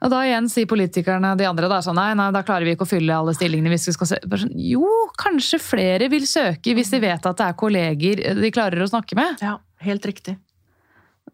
Og 0.05 0.13
da 0.13 0.21
igjen 0.27 0.49
sier 0.53 0.69
politikerne, 0.69 1.33
de 1.41 1.47
andre, 1.49 1.71
da, 1.73 1.79
sånn, 1.85 1.97
nei, 1.97 2.11
nei, 2.19 2.29
da 2.35 2.43
klarer 2.45 2.69
vi 2.69 2.75
ikke 2.77 2.85
å 2.85 2.91
fylle 2.91 3.17
alle 3.17 3.33
stillingene. 3.37 3.73
hvis 3.73 3.89
vi 3.89 3.95
skal 3.97 4.11
se. 4.11 4.19
Sånn, 4.29 4.53
jo, 4.61 4.85
kanskje 5.19 5.61
flere 5.63 6.11
vil 6.13 6.27
søke 6.29 6.75
hvis 6.77 6.93
de 6.93 7.01
vet 7.03 7.29
at 7.29 7.39
det 7.41 7.47
er 7.47 7.57
kolleger 7.57 8.25
de 8.37 8.51
klarer 8.53 8.85
å 8.85 8.91
snakke 8.91 9.17
med. 9.19 9.41
Ja, 9.41 9.57
helt 9.87 10.05
riktig. 10.09 10.37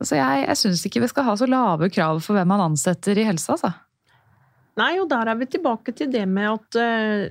Så 0.02 0.16
jeg, 0.16 0.44
jeg 0.46 0.58
syns 0.58 0.82
ikke 0.86 1.02
vi 1.02 1.10
skal 1.10 1.26
ha 1.26 1.34
så 1.38 1.46
lave 1.50 1.90
krav 1.92 2.22
for 2.24 2.38
hvem 2.38 2.48
man 2.48 2.62
ansetter 2.70 3.18
i 3.18 3.26
helse, 3.26 3.50
altså. 3.54 3.72
Nei, 4.80 4.94
og 5.02 5.10
der 5.10 5.28
er 5.28 5.36
vi 5.36 5.50
tilbake 5.52 5.92
til 5.96 6.08
det 6.14 6.24
med 6.30 6.48
at 6.48 6.78
øh, 6.80 7.26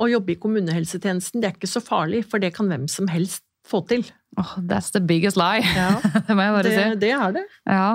å 0.00 0.08
jobbe 0.08 0.32
i 0.32 0.38
kommunehelsetjenesten, 0.40 1.42
det 1.42 1.50
er 1.50 1.58
ikke 1.58 1.70
så 1.70 1.82
farlig, 1.84 2.22
for 2.30 2.42
det 2.42 2.54
kan 2.56 2.70
hvem 2.70 2.86
som 2.90 3.10
helst 3.12 3.44
få 3.68 3.82
til. 3.90 4.06
Åh, 4.40 4.56
that's 4.70 4.92
the 4.94 5.02
biggest 5.02 5.36
lie. 5.36 5.64
Ja, 5.76 5.96
det 6.26 6.36
må 6.36 6.46
jeg 6.46 6.56
bare 6.56 6.70
det, 6.70 6.76
si. 6.76 7.00
det 7.02 7.12
er 7.18 7.36
det. 7.36 7.44
Ja. 7.68 7.88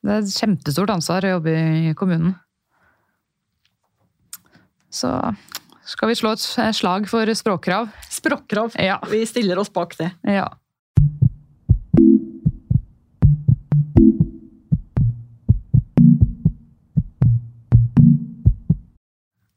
Det 0.00 0.12
er 0.12 0.22
et 0.22 0.32
kjempestort 0.32 0.92
ansvar 0.94 1.26
å 1.26 1.34
jobbe 1.34 1.52
i 1.52 1.92
kommunen. 1.98 2.32
Så 4.90 5.10
skal 5.86 6.10
vi 6.10 6.16
slå 6.18 6.32
et 6.34 6.76
slag 6.76 7.06
for 7.10 7.28
språkkrav. 7.36 7.90
Språkkrav. 8.10 8.74
Ja. 8.80 8.96
Vi 9.10 9.22
stiller 9.28 9.60
oss 9.60 9.72
bak 9.72 9.96
det. 10.00 10.12
ja. 10.24 10.48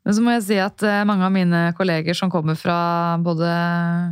Men 0.03 0.15
så 0.17 0.19
må 0.19 0.33
jeg 0.33 0.43
si 0.43 0.57
at 0.59 0.83
eh, 0.83 1.05
mange 1.07 1.23
av 1.23 1.31
mine 1.31 1.59
kolleger 1.77 2.17
som 2.17 2.31
kommer 2.31 2.57
fra 2.59 3.15
både 3.23 3.47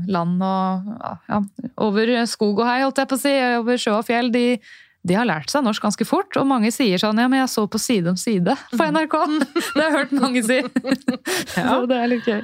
land 0.07 0.39
og 0.39 0.93
ja, 1.27 1.41
over 1.84 2.13
skog 2.32 2.61
og 2.61 2.69
hei, 2.69 2.77
holdt 2.86 3.01
jeg 3.01 3.09
på 3.11 3.17
å 3.17 3.21
si, 3.21 3.34
over 3.59 3.82
sjø 3.82 3.97
og 3.97 4.07
fjell, 4.07 4.32
de, 4.32 4.45
de 5.08 5.16
har 5.18 5.26
lært 5.26 5.49
seg 5.49 5.64
norsk 5.66 5.82
ganske 5.88 6.06
fort. 6.06 6.36
Og 6.38 6.45
mange 6.49 6.70
sier 6.74 7.02
sånn 7.02 7.18
ja, 7.18 7.28
men 7.32 7.41
jeg 7.41 7.49
så 7.54 7.64
på 7.72 7.80
Side 7.82 8.12
om 8.12 8.18
side 8.20 8.54
på 8.76 8.89
NRK. 8.93 9.16
Det 9.76 9.82
har 9.82 9.88
jeg 9.88 9.95
hørt 9.97 10.12
mange 10.22 10.43
si. 10.45 10.60
Så 11.56 11.80
det 11.89 11.97
er 11.97 12.12
litt 12.12 12.28
gøy. 12.30 12.43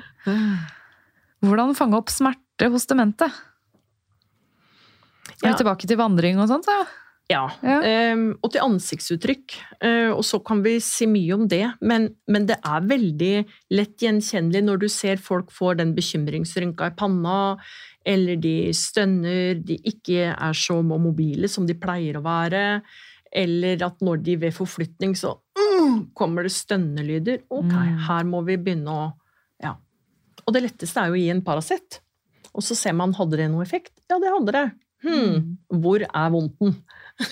Hvordan 1.45 1.75
fange 1.77 1.99
opp 1.99 2.09
smerte 2.09 2.71
hos 2.73 2.87
demente? 2.89 3.27
Er 5.37 5.43
Ja. 5.43 5.51
vi 5.51 5.57
tilbake 5.61 5.85
til 5.87 5.99
vandring 5.99 6.39
og 6.41 6.47
sånt? 6.49 6.65
Ja. 6.71 6.85
Ja. 7.29 7.41
Ja. 7.61 7.81
ehm, 7.83 8.37
og 8.41 8.53
til 8.53 8.61
ansiktsuttrykk. 8.63 9.53
Eh, 9.83 10.09
og 10.15 10.23
så 10.25 10.39
kan 10.43 10.61
vi 10.63 10.77
si 10.79 11.05
mye 11.11 11.35
om 11.35 11.43
det, 11.51 11.65
men, 11.83 12.07
men 12.31 12.45
det 12.47 12.55
er 12.63 12.85
veldig 12.87 13.33
lett 13.75 13.99
gjenkjennelig 13.99 14.61
når 14.63 14.79
du 14.79 14.87
ser 14.89 15.19
folk 15.21 15.51
får 15.51 15.75
den 15.81 15.91
bekymringsrynka 15.97 16.87
i 16.87 16.95
panna, 16.97 17.57
eller 18.07 18.39
de 18.39 18.55
stønner, 18.75 19.57
de 19.67 19.75
ikke 19.91 20.29
er 20.31 20.53
så 20.55 20.79
mobile 20.85 21.49
som 21.51 21.65
de 21.67 21.75
pleier 21.75 22.19
å 22.19 22.23
være, 22.25 22.81
eller 23.35 23.81
at 23.83 23.99
når 24.05 24.21
de 24.23 24.37
ved 24.45 24.53
forflytning 24.55 25.15
så 25.19 25.33
mm, 25.59 26.13
kommer 26.15 26.47
det 26.47 26.53
stønnelyder. 26.55 27.41
Ok, 27.51 27.73
Mm. 27.73 27.97
her 28.07 28.23
må 28.29 28.43
vi 28.47 28.55
begynne 28.57 28.93
å 28.93 29.07
Ja. 29.63 29.73
Og 30.45 30.53
det 30.55 30.61
letteste 30.63 31.01
er 31.01 31.07
jo 31.11 31.17
å 31.17 31.19
gi 31.19 31.29
en 31.33 31.41
Paracet. 31.43 31.99
Og 32.55 32.63
så 32.63 32.75
ser 32.77 32.93
man 32.95 33.11
hadde 33.13 33.37
det 33.37 33.49
noe 33.51 33.65
effekt. 33.65 33.91
Ja, 34.09 34.17
det 34.23 34.31
hadde 34.31 34.53
det. 34.55 34.65
Hmm, 35.03 35.57
hvor 35.69 36.01
er 36.01 36.29
vondten? 36.33 36.77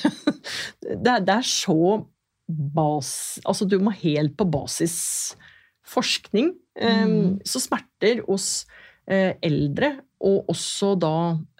det, 0.81 1.07
er, 1.07 1.19
det 1.23 1.37
er 1.39 1.47
så 1.47 2.03
bas... 2.45 3.39
Altså, 3.45 3.65
du 3.65 3.79
må 3.81 3.93
helt 4.03 4.35
på 4.37 4.45
basisforskning. 4.51 6.51
Mm. 6.75 7.39
Så 7.47 7.61
smerter 7.63 8.19
hos 8.27 8.65
eh, 9.07 9.33
eldre, 9.41 9.95
og 10.25 10.49
også 10.51 10.93
da 10.99 11.15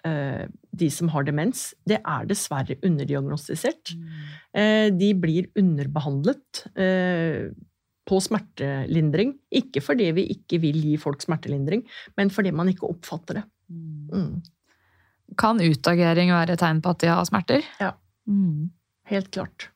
eh, 0.08 0.46
de 0.76 0.88
som 0.92 1.10
har 1.12 1.26
demens, 1.26 1.70
det 1.88 2.00
er 2.00 2.26
dessverre 2.28 2.76
underdiagnostisert. 2.84 3.94
Eh, 4.56 4.88
De 4.90 5.12
blir 5.18 5.48
underbehandlet 5.58 6.64
eh, 6.74 7.52
på 8.06 8.18
smertelindring. 8.22 9.36
Ikke 9.54 9.82
fordi 9.84 10.10
vi 10.16 10.26
ikke 10.34 10.60
vil 10.62 10.80
gi 10.82 10.96
folk 11.00 11.22
smertelindring, 11.24 11.86
men 12.18 12.32
fordi 12.34 12.52
man 12.54 12.70
ikke 12.72 12.90
oppfatter 12.90 13.40
det. 13.40 13.46
Mm. 13.70 14.42
Kan 15.38 15.62
utagering 15.62 16.30
være 16.34 16.54
et 16.54 16.62
tegn 16.62 16.82
på 16.82 16.94
at 16.94 17.02
de 17.02 17.10
har 17.10 17.24
smerter? 17.26 17.66
Ja. 17.82 17.94
Mm. 18.30 18.70
Helt 19.10 19.30
klart. 19.34 19.70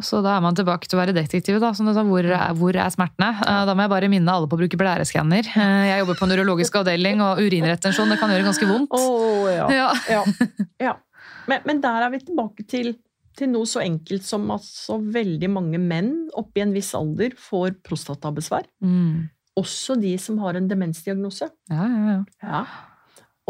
Så 0.00 0.22
da 0.24 0.38
er 0.38 0.40
man 0.44 0.56
tilbake 0.56 0.88
til 0.88 0.96
å 0.96 1.02
være 1.02 1.12
detektiv. 1.12 1.58
Da. 1.60 1.74
Sånn, 1.76 1.90
hvor, 2.08 2.24
er, 2.24 2.54
hvor 2.56 2.76
er 2.80 2.88
smertene? 2.94 3.28
Eh, 3.44 3.62
Da 3.68 3.74
må 3.76 3.84
jeg 3.84 3.92
bare 3.92 4.08
minne 4.08 4.32
alle 4.32 4.48
på 4.48 4.56
å 4.56 4.62
bruke 4.62 4.78
blæreskanner. 4.80 5.44
Eh, 5.52 5.84
Jeg 5.90 6.00
jobber 6.00 6.16
på 6.16 6.28
nevrologisk 6.30 6.78
avdeling, 6.80 7.20
og 7.20 7.42
urinretensjon 7.44 8.08
det 8.08 8.16
kan 8.22 8.32
gjøre 8.32 8.46
ganske 8.48 8.68
vondt. 8.70 8.96
Oh, 8.96 9.44
ja. 9.52 9.66
Ja. 9.68 9.90
ja. 10.08 10.22
ja. 10.80 10.94
Men, 11.50 11.60
men 11.68 11.82
der 11.84 12.06
er 12.06 12.14
vi 12.14 12.22
tilbake 12.24 12.64
til, 12.70 12.94
til 13.36 13.52
noe 13.52 13.68
så 13.68 13.82
enkelt 13.84 14.24
som 14.24 14.48
at 14.54 14.64
så 14.64 14.96
veldig 14.96 15.50
mange 15.52 15.80
menn 15.82 16.12
oppi 16.40 16.62
i 16.62 16.64
en 16.64 16.72
viss 16.72 16.94
alder 16.96 17.36
får 17.36 17.76
prostatabesvær. 17.84 18.64
Mm. 18.80 19.28
Også 19.60 19.98
de 20.00 20.14
som 20.16 20.38
har 20.40 20.56
en 20.56 20.70
demensdiagnose. 20.70 21.50
Ja, 21.68 21.84
ja, 21.84 22.16
ja. 22.16 22.22
Ja. 22.40 22.64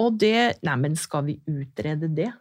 Og 0.03 0.17
det 0.19 0.59
Neimen, 0.67 0.97
skal 0.99 1.29
vi 1.29 1.39
utrede 1.47 2.09
det? 2.17 2.33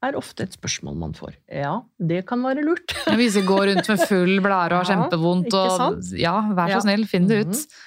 Er 0.00 0.14
ofte 0.14 0.44
et 0.46 0.52
spørsmål 0.54 0.94
man 0.96 1.12
får. 1.12 1.34
Ja, 1.50 1.80
det 1.98 2.20
kan 2.28 2.42
være 2.46 2.62
lurt. 2.62 2.92
Hvis 3.18 3.34
vi 3.34 3.42
går 3.48 3.64
rundt 3.74 3.88
med 3.88 3.98
full 4.06 4.38
blære 4.44 4.76
og 4.76 4.84
har 4.84 4.84
Ja, 4.88 4.94
kjempevondt, 4.94 5.54
og 5.58 6.02
ja, 6.14 6.34
vær 6.54 6.68
så 6.70 6.76
Ja. 6.76 6.80
snill, 6.86 7.06
finn 7.10 7.26
det 7.26 7.40
ut. 7.46 7.54
Mhm. 7.56 7.84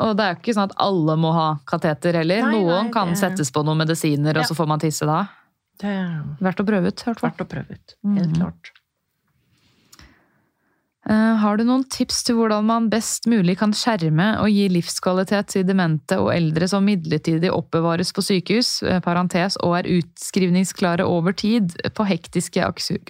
Og 0.00 0.16
det 0.16 0.24
er 0.24 0.32
jo 0.34 0.40
ikke 0.40 0.54
sånn 0.56 0.70
at 0.70 0.76
alle 0.80 1.14
må 1.20 1.30
ha 1.36 1.46
kateter 1.68 2.16
heller. 2.16 2.42
Nei, 2.48 2.52
Noen 2.58 2.86
nei, 2.86 2.92
kan 2.92 3.08
det- 3.12 3.18
settes 3.20 3.50
på 3.52 3.62
noen 3.64 3.78
medisiner, 3.84 4.38
og 4.40 4.44
så 4.48 4.56
får 4.56 4.66
man 4.66 4.80
tisse 4.80 5.04
da. 5.06 5.26
Det 5.78 5.88
er 5.90 6.22
Verdt 6.40 6.62
å 6.62 6.66
prøve 6.66 6.86
ut, 6.88 6.98
i 7.00 7.04
hvert 7.04 7.20
fall. 7.20 7.30
verdt 7.30 7.44
å 7.44 7.48
prøve 7.48 7.70
ut. 7.78 7.94
Helt 8.16 8.32
Mhm. 8.32 8.40
klart. 8.40 8.70
Eh, 11.10 11.34
Har 11.42 11.56
du 11.58 11.64
noen 11.66 11.82
tips 11.90 12.20
til 12.28 12.36
hvordan 12.38 12.66
man 12.68 12.84
best 12.90 13.26
mulig 13.26 13.56
kan 13.58 13.72
skjerme 13.74 14.36
og 14.38 14.52
gi 14.54 14.68
livskvalitet 14.70 15.48
til 15.50 15.64
demente 15.66 16.18
og 16.22 16.30
eldre 16.30 16.68
som 16.70 16.84
midlertidig 16.86 17.50
oppbevares 17.50 18.14
på 18.14 18.22
sykehus, 18.22 18.70
eh, 18.86 19.00
parentes, 19.02 19.56
og 19.66 19.80
er 19.80 19.90
utskrivningsklare 19.96 21.02
over 21.02 21.34
tid 21.34 21.74
på 21.96 22.06
hektiske 22.06 22.62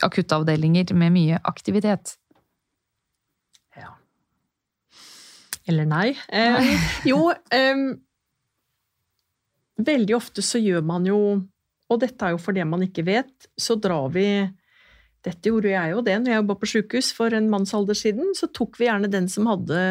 akuttavdelinger 0.08 0.94
med 0.96 1.12
mye 1.12 1.42
aktivitet? 1.44 2.16
Ja. 3.76 3.92
Eller 5.68 5.84
nei. 5.84 6.16
Eh, 6.32 6.72
jo, 7.12 7.28
eh, 7.52 7.84
veldig 9.84 10.16
ofte 10.16 10.40
så 10.40 10.62
gjør 10.62 10.84
man 10.84 11.06
jo 11.08 11.18
Og 11.92 11.98
dette 12.00 12.24
er 12.24 12.32
jo 12.32 12.38
for 12.40 12.56
det 12.56 12.64
man 12.64 12.80
ikke 12.80 13.02
vet, 13.04 13.50
så 13.60 13.74
drar 13.76 14.06
vi 14.14 14.24
Dette 15.22 15.50
gjorde 15.52 15.70
jeg 15.70 15.92
jo 15.94 16.00
det 16.02 16.16
når 16.18 16.32
jeg 16.32 16.40
jobba 16.42 16.56
på 16.58 16.68
sjukehus 16.72 17.12
for 17.14 17.34
en 17.36 17.50
mannsalder 17.52 17.94
siden. 17.98 18.32
Så 18.34 18.48
tok 18.50 18.78
vi 18.80 18.88
gjerne 18.88 19.10
den 19.12 19.28
som, 19.30 19.46
hadde, 19.50 19.82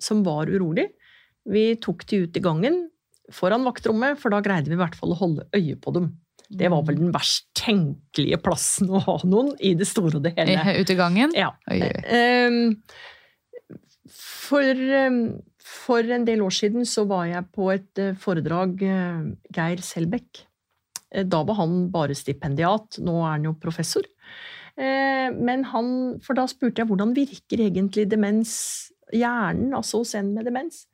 som 0.00 0.22
var 0.24 0.48
urolig. 0.48 0.86
Vi 1.48 1.74
tok 1.80 2.06
de 2.08 2.22
ut 2.24 2.36
i 2.36 2.44
gangen 2.44 2.86
foran 3.32 3.66
vaktrommet, 3.68 4.16
for 4.20 4.32
da 4.32 4.40
greide 4.40 4.70
vi 4.70 4.76
i 4.78 4.80
hvert 4.80 4.96
fall 4.96 5.12
å 5.12 5.18
holde 5.20 5.44
øye 5.52 5.76
på 5.76 5.92
dem. 5.92 6.06
Det 6.48 6.70
var 6.72 6.80
vel 6.88 6.96
den 6.96 7.10
verst 7.12 7.50
tenkelige 7.60 8.38
plassen 8.40 8.88
å 8.88 9.02
ha 9.04 9.18
noen 9.28 9.50
i 9.60 9.74
det 9.76 9.84
store 9.90 10.16
og 10.16 10.24
det 10.24 10.32
hele. 10.38 10.54
Eh, 10.56 10.78
Ute 10.80 10.94
i 10.94 10.96
gangen? 10.96 11.34
Ja. 11.36 11.50
Oi, 11.68 11.82
oi. 11.84 11.90
Ehm, 12.08 12.70
For, 14.08 14.64
ehm, 14.72 15.42
for 15.60 16.08
en 16.16 16.24
del 16.24 16.40
år 16.40 16.54
siden 16.56 16.86
så 16.88 17.04
var 17.08 17.26
jeg 17.28 17.44
på 17.52 17.68
et 17.74 18.00
eh, 18.00 18.14
foredrag 18.16 18.80
eh, 18.80 19.26
Geir 19.52 19.82
Selbekk. 19.84 20.46
Eh, 21.12 21.24
Da 21.28 21.42
var 21.44 21.60
han 21.60 21.90
bare 21.92 22.16
stipendiat, 22.16 22.96
nå 23.04 23.18
er 23.20 23.34
han 23.36 23.44
jo 23.50 23.52
professor. 23.60 24.08
Eh, 24.78 25.30
Men 25.34 25.64
han, 25.72 25.88
for 26.22 26.38
da 26.38 26.46
spurte 26.50 26.82
jeg 26.82 26.90
hvordan 26.90 27.16
virker 27.16 27.64
egentlig 27.66 28.08
demens, 28.10 28.54
hjernen, 29.12 29.74
altså 29.74 30.02
hos 30.04 30.14
en 30.14 30.34
med 30.36 30.46
demens? 30.48 30.86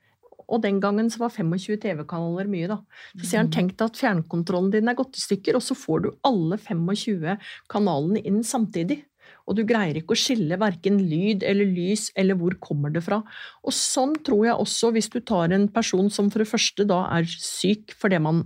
Og 0.45 0.61
den 0.61 0.81
gangen 0.81 1.09
så 1.09 1.23
var 1.23 1.33
25 1.33 1.79
TV-kanaler 1.81 2.49
mye, 2.53 2.69
da. 2.69 2.79
Så 3.17 3.29
sier 3.29 3.41
han 3.41 3.53
tenk 3.53 3.77
deg 3.79 3.87
at 3.89 4.01
fjernkontrollen 4.01 4.75
din 4.75 4.91
er 4.93 4.99
gått 4.99 5.17
i 5.17 5.23
stykker, 5.23 5.57
og 5.57 5.65
så 5.65 5.77
får 5.79 6.05
du 6.05 6.11
alle 6.29 6.59
25 6.61 7.39
kanalene 7.73 8.21
inn 8.29 8.43
samtidig. 8.45 9.03
Og 9.49 9.57
du 9.59 9.65
greier 9.69 9.97
ikke 9.99 10.17
å 10.17 10.21
skille 10.21 10.57
verken 10.61 10.99
lyd 11.05 11.45
eller 11.45 11.69
lys 11.69 12.11
eller 12.17 12.37
hvor 12.41 12.57
kommer 12.65 12.93
det 12.93 13.03
fra. 13.05 13.21
Og 13.65 13.77
sånn 13.77 14.15
tror 14.25 14.47
jeg 14.49 14.61
også 14.61 14.93
hvis 14.95 15.11
du 15.13 15.19
tar 15.21 15.53
en 15.53 15.67
person 15.73 16.09
som 16.13 16.31
for 16.33 16.45
det 16.45 16.51
første 16.51 16.87
da 16.89 17.03
er 17.19 17.29
syk 17.29 17.93
fordi 18.01 18.21
man 18.25 18.45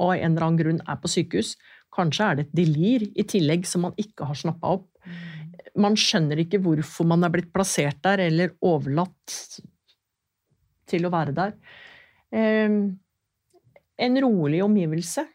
av 0.00 0.12
en 0.12 0.34
eller 0.34 0.44
annen 0.44 0.60
grunn 0.60 0.82
er 0.84 0.98
på 1.00 1.08
sykehus. 1.08 1.54
Kanskje 1.96 2.26
er 2.26 2.36
det 2.38 2.46
et 2.46 2.58
delir 2.60 3.06
i 3.16 3.24
tillegg 3.28 3.64
som 3.68 3.86
man 3.86 3.96
ikke 4.00 4.28
har 4.28 4.38
snappa 4.38 4.74
opp. 4.78 4.90
Man 5.76 5.96
skjønner 6.00 6.40
ikke 6.40 6.60
hvorfor 6.64 7.08
man 7.08 7.24
er 7.26 7.32
blitt 7.32 7.52
plassert 7.54 7.98
der 8.04 8.22
eller 8.26 8.54
overlatt 8.64 9.36
til 10.88 11.08
å 11.08 11.12
være 11.12 11.34
der. 11.36 11.56
Eh, 12.32 12.76
en 14.06 14.20
rolig 14.22 14.62
omgivelse. 14.64 15.26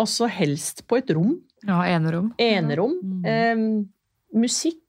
Altså 0.00 0.28
helst 0.30 0.84
på 0.90 1.00
et 1.00 1.10
rom. 1.14 1.34
Ja, 1.66 1.82
enerom. 1.90 2.30
Enerom. 2.40 2.98
Mm. 3.02 3.24
Eh, 3.26 4.38
musikk. 4.40 4.79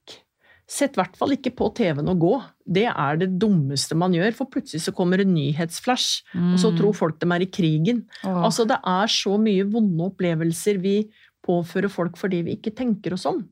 Sett 0.72 0.96
i 0.96 1.02
hvert 1.02 1.18
fall 1.20 1.34
ikke 1.36 1.52
på 1.60 1.68
TV-en 1.76 2.08
og 2.14 2.22
gå. 2.22 2.34
Det 2.80 2.86
er 2.88 3.18
det 3.20 3.34
dummeste 3.42 3.98
man 4.00 4.14
gjør, 4.16 4.32
for 4.38 4.48
plutselig 4.54 4.86
så 4.86 4.94
kommer 4.96 5.20
en 5.20 5.34
nyhetsflash, 5.36 6.22
og 6.38 6.56
så 6.62 6.72
Mm. 6.72 6.78
tror 6.80 6.96
folk 6.96 7.18
de 7.20 7.28
er 7.36 7.42
i 7.44 7.50
krigen. 7.52 8.06
Åh. 8.24 8.44
Altså, 8.46 8.66
det 8.66 8.78
er 8.80 9.08
så 9.12 9.36
mye 9.38 9.66
vonde 9.68 10.00
opplevelser 10.08 10.80
vi 10.80 11.10
påfører 11.44 11.90
folk 11.92 12.16
fordi 12.16 12.44
vi 12.46 12.56
ikke 12.56 12.72
tenker 12.76 13.14
oss 13.18 13.26
om. 13.26 13.44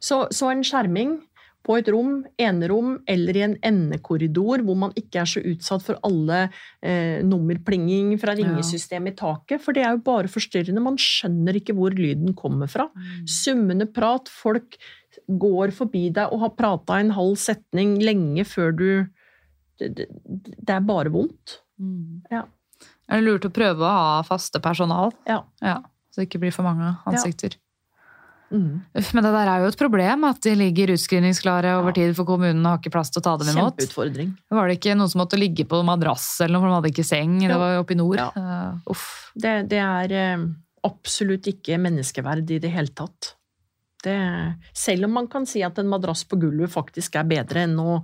Så, 0.00 0.26
så 0.32 0.50
en 0.52 0.62
skjerming 0.64 1.16
på 1.66 1.74
et 1.80 1.88
rom, 1.90 2.20
enerom 2.38 2.92
eller 3.10 3.36
i 3.36 3.42
en 3.42 3.56
endekorridor 3.66 4.62
hvor 4.62 4.76
man 4.78 4.92
ikke 4.94 5.18
er 5.24 5.26
så 5.26 5.40
utsatt 5.42 5.82
for 5.82 5.98
alle 6.06 6.44
eh, 6.80 7.18
nummerplinging 7.26 8.12
fra 8.22 8.36
ringesystemet 8.38 9.16
i 9.16 9.16
taket, 9.18 9.60
for 9.64 9.74
det 9.74 9.82
er 9.82 9.96
jo 9.96 10.04
bare 10.06 10.30
forstyrrende. 10.30 10.82
Man 10.84 10.96
skjønner 11.00 11.58
ikke 11.58 11.74
hvor 11.74 11.90
lyden 11.96 12.36
kommer 12.38 12.70
fra. 12.70 12.86
Mm. 12.94 13.26
Summende 13.26 13.88
prat, 13.90 14.30
folk 14.30 14.78
går 15.26 15.74
forbi 15.74 16.08
deg 16.14 16.32
og 16.32 16.42
har 16.44 16.54
prata 16.58 17.00
en 17.02 17.12
halv 17.16 17.36
setning 17.40 17.96
lenge 18.02 18.46
før 18.46 18.74
du 18.76 18.88
Det, 19.76 19.90
det, 19.92 20.72
er 20.72 20.80
bare 20.80 21.10
vondt. 21.12 21.58
Mm. 21.76 22.22
Ja. 22.32 22.46
Er 23.10 23.20
det 23.20 23.26
lurt 23.26 23.44
å 23.44 23.52
prøve 23.52 23.84
å 23.84 23.90
ha 23.92 24.22
faste 24.24 24.56
personal? 24.64 25.12
Ja. 25.28 25.42
Så 26.08 26.22
det 26.22 26.30
ikke 26.30 26.40
blir 26.46 26.54
for 26.54 26.64
mange 26.64 26.94
ansikter. 27.04 27.58
Mm. 28.48 28.80
Men 28.94 29.26
det 29.26 29.32
der 29.34 29.50
er 29.50 29.60
jo 29.60 29.68
et 29.68 29.78
problem 29.78 30.24
at 30.28 30.40
de 30.46 30.54
ligger 30.56 30.94
utskrivningsklare 30.94 31.76
over 31.76 31.92
Ja. 31.92 31.98
tid, 31.98 32.16
for 32.16 32.24
kommunene 32.24 32.64
har 32.64 32.78
ikke 32.78 32.94
plass 32.94 33.10
til 33.10 33.20
å 33.20 33.24
ta 33.24 33.36
dem 33.36 33.52
imot. 33.52 33.76
Kjempeutfordring. 33.76 34.32
Var 34.48 34.68
det 34.68 34.78
ikke 34.78 34.96
noen 34.96 35.10
som 35.10 35.20
måtte 35.20 35.38
ligge 35.38 35.66
på 35.68 35.84
madrass 35.84 36.40
eller 36.40 36.56
noe, 36.56 36.62
for 36.62 36.68
de 36.68 36.76
hadde 36.80 36.92
ikke 36.94 37.04
seng? 37.04 37.38
Det 37.40 37.58
var 37.58 37.74
jo 37.74 37.82
oppe 37.84 37.92
i 37.92 38.00
nord. 38.00 38.16
Ja. 38.16 38.78
Uff. 38.88 39.32
Det, 39.34 39.68
det 39.68 39.82
er 39.82 40.12
eh, 40.12 40.46
absolutt 40.84 41.46
ikke 41.52 41.76
menneskeverd 41.78 42.50
i 42.50 42.58
det 42.58 42.70
hele 42.72 42.94
tatt. 42.94 43.35
Det, 44.06 44.16
selv 44.76 45.08
om 45.08 45.16
man 45.18 45.26
kan 45.32 45.46
si 45.50 45.64
at 45.66 45.78
en 45.82 45.90
madrass 45.90 46.22
på 46.30 46.38
gulvet 46.38 46.70
faktisk 46.70 47.18
er 47.18 47.26
bedre 47.26 47.66
enn 47.66 47.76
å 47.82 47.98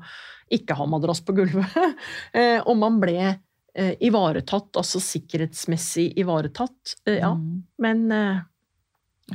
ikke 0.52 0.74
ha 0.76 0.86
madrass 0.90 1.22
på 1.24 1.34
gulvet. 1.36 1.76
eh, 2.38 2.58
og 2.60 2.74
man 2.80 2.98
ble 3.00 3.16
eh, 3.22 3.94
ivaretatt, 4.04 4.74
altså 4.82 5.00
sikkerhetsmessig 5.00 6.10
ivaretatt. 6.20 6.96
Eh, 7.06 7.20
ja, 7.22 7.32
Mm. 7.32 7.62
men 7.78 8.02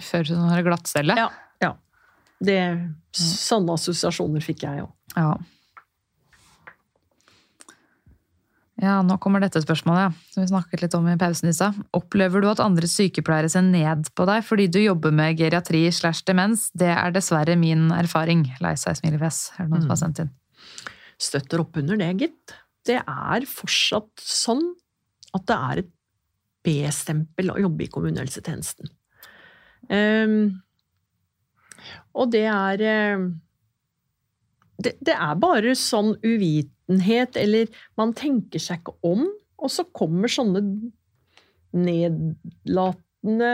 Før 0.03 0.27
sånn 0.27 0.49
har 0.51 0.61
glattcelle. 0.67 1.15
Ja. 1.17 1.29
ja. 1.63 1.71
Det, 2.43 2.59
sånne 3.17 3.79
assosiasjoner 3.79 4.43
fikk 4.45 4.67
jeg 4.67 4.83
òg. 4.83 4.91
Ja. 5.15 5.31
Ja, 8.77 8.99
nå 9.01 9.15
kommer 9.17 9.41
dette 9.41 9.57
spørsmålet, 9.63 10.03
ja, 10.05 10.33
som 10.33 10.43
vi 10.43 10.49
snakket 10.51 10.83
litt 10.83 10.95
om 10.97 11.07
i 11.09 11.15
pausen 11.17 11.49
i 11.49 11.55
stad. 11.55 11.77
Opplever 11.97 12.43
du 12.43 12.49
at 12.51 12.61
andre 12.61 12.85
sykepleiere 12.89 13.49
ser 13.49 13.65
ned 13.65 14.11
på 14.13 14.27
deg 14.29 14.43
fordi 14.45 14.67
du 14.69 14.77
jobber 14.83 15.15
med 15.17 15.39
geriatri 15.39 15.87
slash 15.93 16.21
demens? 16.27 16.67
Det 16.77 16.91
er 16.93 17.15
dessverre 17.15 17.55
min 17.57 17.87
erfaring. 17.95 18.45
Lei 18.61 18.75
seg 18.77 18.99
smilefjes, 18.99 19.39
er 19.57 19.65
det 19.65 19.73
noen 19.73 19.87
som 19.87 19.95
har 19.95 20.01
sendt 20.03 20.21
inn. 20.21 20.29
Støtter 21.17 21.63
opp 21.63 21.79
under 21.81 21.97
det, 21.97 22.11
gitt. 22.21 22.53
Det 22.85 22.99
er 23.01 23.49
fortsatt 23.49 24.21
sånn 24.21 24.61
at 25.33 25.49
det 25.49 25.57
er 25.57 25.81
et 25.81 25.91
B-stempel 26.67 27.49
å 27.53 27.59
jobbe 27.65 27.87
i 27.87 27.91
kommunehelsetjenesten. 27.91 28.93
Um, 29.89 30.37
og 32.17 32.31
det 32.33 32.45
er 32.51 32.83
eh, 32.83 33.25
det, 34.77 34.95
det 35.01 35.15
er 35.15 35.39
bare 35.41 35.73
sånn 35.77 36.15
uvitenhet, 36.23 37.37
eller 37.39 37.71
man 37.99 38.13
tenker 38.17 38.61
seg 38.61 38.81
ikke 38.81 38.97
om, 39.07 39.25
og 39.57 39.73
så 39.73 39.87
kommer 39.95 40.29
sånne 40.31 40.61
nedlatende 41.77 43.53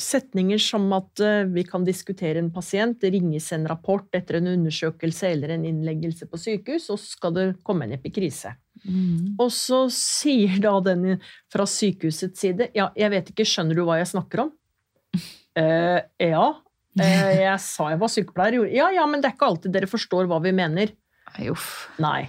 setninger 0.00 0.60
som 0.62 0.86
at 0.96 1.20
eh, 1.20 1.42
vi 1.52 1.64
kan 1.68 1.84
diskutere 1.84 2.40
en 2.40 2.50
pasient, 2.54 2.98
det 3.02 3.12
ringes 3.14 3.50
en 3.52 3.66
rapport 3.68 4.06
etter 4.16 4.38
en 4.38 4.48
undersøkelse 4.54 5.28
eller 5.34 5.54
en 5.54 5.66
innleggelse 5.68 6.28
på 6.30 6.40
sykehus, 6.40 6.88
og 6.92 7.00
så 7.02 7.16
skal 7.18 7.36
det 7.36 7.46
komme 7.66 7.86
en 7.86 7.96
epikrise. 7.98 8.54
Mm. 8.86 9.36
Og 9.36 9.50
så 9.52 9.82
sier 9.92 10.56
da 10.62 10.78
den 10.80 11.18
fra 11.52 11.66
sykehusets 11.68 12.40
side 12.40 12.70
Ja, 12.72 12.86
jeg 12.96 13.12
vet 13.12 13.28
ikke, 13.28 13.44
skjønner 13.44 13.76
du 13.76 13.84
hva 13.84 13.98
jeg 14.00 14.08
snakker 14.14 14.46
om? 14.46 14.54
Uh, 15.58 16.00
ja. 16.32 16.46
Eh, 16.98 17.40
jeg 17.46 17.62
sa 17.62 17.90
jeg 17.92 18.00
var 18.00 18.12
sykepleier. 18.12 18.66
Ja, 18.74 18.90
ja, 18.94 19.06
men 19.08 19.22
det 19.22 19.30
er 19.30 19.36
ikke 19.36 19.50
alltid 19.52 19.74
dere 19.76 19.90
forstår 19.90 20.28
hva 20.30 20.40
vi 20.42 20.54
mener. 20.56 20.94
Nei. 21.36 21.50
Nei. 22.02 22.22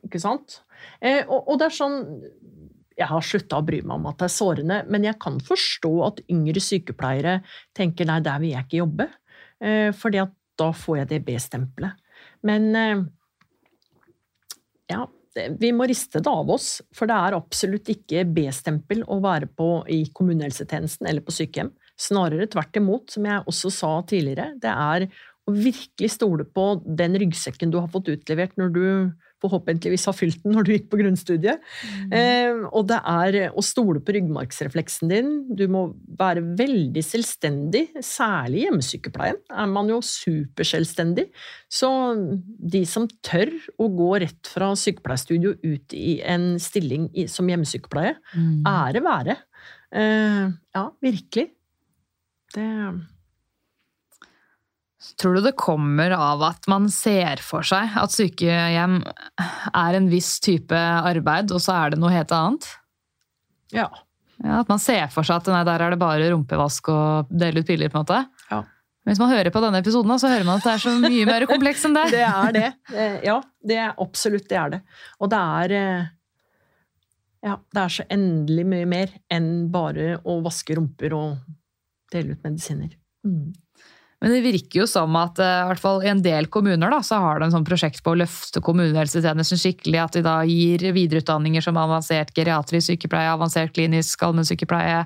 Ikke 0.00 0.20
sant? 0.22 0.60
Eh, 1.04 1.20
og, 1.26 1.50
og 1.52 1.58
det 1.60 1.66
er 1.68 1.74
sånn 1.76 1.96
Jeg 2.96 3.08
har 3.10 3.24
slutta 3.26 3.58
å 3.60 3.64
bry 3.66 3.82
meg 3.84 3.98
om 3.98 4.06
at 4.08 4.20
det 4.22 4.28
er 4.28 4.34
sårende, 4.34 4.78
men 4.92 5.04
jeg 5.06 5.18
kan 5.20 5.38
forstå 5.42 5.92
at 6.06 6.22
yngre 6.32 6.62
sykepleiere 6.62 7.40
tenker 7.76 8.08
nei, 8.08 8.20
der 8.24 8.40
vil 8.42 8.54
jeg 8.54 8.68
ikke 8.68 8.80
jobbe. 8.82 9.08
Eh, 9.62 9.90
fordi 9.96 10.22
at 10.22 10.36
da 10.60 10.68
får 10.76 11.02
jeg 11.02 11.10
det 11.10 11.20
B-stempelet. 11.26 11.98
Men 12.46 12.66
ja, 14.90 15.06
vi 15.32 15.70
må 15.72 15.86
riste 15.88 16.20
det 16.20 16.30
av 16.30 16.50
oss, 16.52 16.82
for 16.94 17.08
det 17.08 17.16
er 17.16 17.36
absolutt 17.38 17.88
ikke 17.90 18.24
B-stempel 18.36 19.00
å 19.10 19.16
være 19.24 19.48
på 19.48 19.68
i 19.90 20.02
kommunehelsetjenesten 20.14 21.08
eller 21.08 21.24
på 21.24 21.34
sykehjem. 21.34 21.72
Snarere 22.02 22.48
tvert 22.50 22.80
imot, 22.80 23.10
som 23.14 23.28
jeg 23.28 23.44
også 23.46 23.72
sa 23.74 23.92
tidligere. 24.10 24.52
Det 24.62 24.72
er 24.72 25.08
å 25.48 25.52
virkelig 25.56 26.12
stole 26.14 26.44
på 26.46 26.64
den 26.86 27.16
ryggsekken 27.18 27.72
du 27.72 27.80
har 27.80 27.90
fått 27.90 28.10
utlevert 28.12 28.54
når 28.60 28.74
du 28.76 28.84
forhåpentligvis 29.42 30.04
har 30.06 30.14
fylt 30.14 30.38
den 30.44 30.54
når 30.54 30.66
du 30.66 30.70
gikk 30.70 30.84
på 30.92 30.98
grunnstudiet. 31.00 31.62
Eh, 32.14 32.60
og 32.70 32.84
det 32.86 32.98
er 33.10 33.38
å 33.50 33.64
stole 33.66 33.98
på 33.98 34.14
ryggmargsrefleksen 34.14 35.10
din. 35.10 35.32
Du 35.58 35.64
må 35.66 35.80
være 36.18 36.44
veldig 36.60 37.02
selvstendig, 37.02 37.88
særlig 38.06 38.60
i 38.60 38.66
hjemmesykepleien 38.68 39.40
er 39.50 39.72
man 39.72 39.90
jo 39.90 39.98
superselvstendig. 40.06 41.26
Så 41.66 41.90
de 42.76 42.84
som 42.86 43.08
tør 43.26 43.50
å 43.82 43.88
gå 43.98 44.12
rett 44.22 44.52
fra 44.52 44.72
sykepleierstudio 44.78 45.56
ut 45.58 45.96
i 45.98 46.20
en 46.22 46.52
stilling 46.62 47.10
som 47.26 47.50
hjemmesykepleie, 47.50 48.14
Mm. 48.32 48.62
ære 48.66 49.02
være. 49.02 49.36
Eh, 49.92 50.46
ja, 50.74 50.84
virkelig. 51.02 51.50
Det 52.54 52.68
Tror 55.18 55.34
du 55.34 55.40
det 55.42 55.56
kommer 55.58 56.12
av 56.14 56.42
at 56.46 56.68
man 56.70 56.86
ser 56.92 57.40
for 57.42 57.66
seg 57.66 57.90
at 57.98 58.12
sykehjem 58.14 59.00
er 59.02 59.96
en 59.98 60.06
viss 60.12 60.36
type 60.42 60.78
arbeid, 60.78 61.50
og 61.50 61.58
så 61.62 61.74
er 61.74 61.92
det 61.92 61.98
noe 61.98 62.12
helt 62.14 62.30
annet? 62.36 62.68
Ja. 63.74 63.88
Ja, 64.42 64.60
At 64.60 64.70
man 64.70 64.78
ser 64.82 65.08
for 65.12 65.26
seg 65.26 65.40
at 65.42 65.50
nei, 65.50 65.64
der 65.66 65.82
er 65.82 65.94
det 65.94 65.98
bare 66.00 66.30
rumpevask 66.30 66.88
og 66.94 67.32
dele 67.34 67.62
ut 67.62 67.68
piller, 67.68 67.90
på 67.90 67.98
en 67.98 68.04
måte? 68.06 68.20
Ja. 68.50 68.60
Hvis 69.06 69.18
man 69.18 69.32
hører 69.34 69.50
på 69.50 69.62
denne 69.64 69.80
episoden, 69.82 70.14
så 70.22 70.30
hører 70.30 70.46
man 70.46 70.60
at 70.60 70.66
det 70.68 70.72
er 70.76 70.82
så 70.84 70.94
mye 71.02 71.26
mer 71.26 71.46
kompleks 71.50 71.82
enn 71.88 71.96
det. 71.98 72.04
Det 72.14 72.22
er 72.28 72.52
det. 72.54 72.68
Ja, 73.26 73.36
det 73.66 73.78
er 73.82 73.96
absolutt 74.02 74.46
det 74.50 74.58
er 74.60 74.76
det. 74.76 74.80
Og 75.18 75.32
det 75.34 75.40
er 75.42 75.74
eh, 75.80 76.10
Ja, 77.42 77.56
det 77.74 77.82
er 77.82 77.96
så 77.96 78.06
endelig 78.06 78.68
mye 78.70 78.86
mer 78.86 79.16
enn 79.34 79.50
bare 79.74 80.20
å 80.22 80.38
vaske 80.46 80.78
rumper 80.78 81.18
og 81.18 81.42
dele 82.14 82.36
ut 82.36 82.46
medisiner. 82.46 82.94
Mm. 83.26 83.52
Men 84.22 84.30
det 84.36 84.42
virker 84.44 84.84
jo 84.84 84.86
som 84.86 85.16
at 85.18 85.40
eh, 85.42 85.60
i 85.64 85.68
hvert 85.72 85.82
fall 85.82 86.04
i 86.04 86.10
en 86.12 86.20
del 86.22 86.46
kommuner 86.52 86.92
da, 86.94 87.00
så 87.02 87.18
har 87.24 87.40
de 87.40 87.48
en 87.48 87.54
sånn 87.56 87.66
prosjekt 87.66 88.04
på 88.06 88.12
å 88.14 88.20
løfte 88.20 88.62
kommunehelsetjenesten 88.62 89.58
skikkelig. 89.58 89.98
At 89.98 90.14
de 90.14 90.22
da 90.22 90.36
gir 90.46 90.84
videreutdanninger 90.94 91.64
som 91.64 91.80
avansert 91.80 92.30
geriatrisk 92.36 92.92
sykepleie, 92.92 93.32
avansert 93.34 93.74
klinisk 93.74 94.22
allmennsykepleie. 94.22 95.02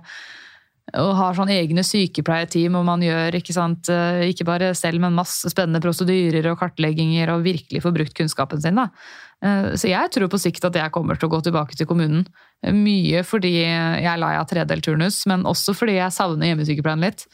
Og 0.94 1.16
har 1.18 1.34
sånn 1.34 1.50
egne 1.50 1.82
sykepleierteam 1.82 2.76
og 2.78 2.84
man 2.86 3.02
gjør 3.02 3.34
ikke, 3.40 3.54
sant, 3.56 3.88
eh, 3.90 4.28
ikke 4.30 4.46
bare 4.46 4.68
selv, 4.78 5.00
men 5.02 5.16
masse 5.16 5.50
spennende 5.50 5.82
prosedyrer 5.82 6.46
og 6.52 6.60
kartlegginger 6.60 7.32
og 7.34 7.42
virkelig 7.42 7.82
får 7.82 7.94
brukt 7.96 8.14
kunnskapen 8.14 8.62
sin. 8.62 8.78
da. 8.78 8.86
Eh, 9.42 9.74
Så 9.74 9.90
jeg 9.90 10.12
tror 10.14 10.28
på 10.30 10.38
sikt 10.38 10.64
at 10.64 10.78
jeg 10.78 10.92
kommer 10.94 11.18
til 11.18 11.28
å 11.28 11.32
gå 11.34 11.42
tilbake 11.42 11.74
til 11.74 11.86
kommunen. 11.90 12.26
Mye 12.62 13.24
fordi 13.26 13.50
jeg 13.66 14.06
er 14.06 14.16
lei 14.22 14.36
av 14.36 14.46
tredelt 14.46 14.84
turnus, 14.86 15.26
men 15.26 15.42
også 15.42 15.74
fordi 15.74 15.98
jeg 15.98 16.14
savner 16.14 16.54
hjemmesykepleien 16.54 17.02
litt. 17.02 17.26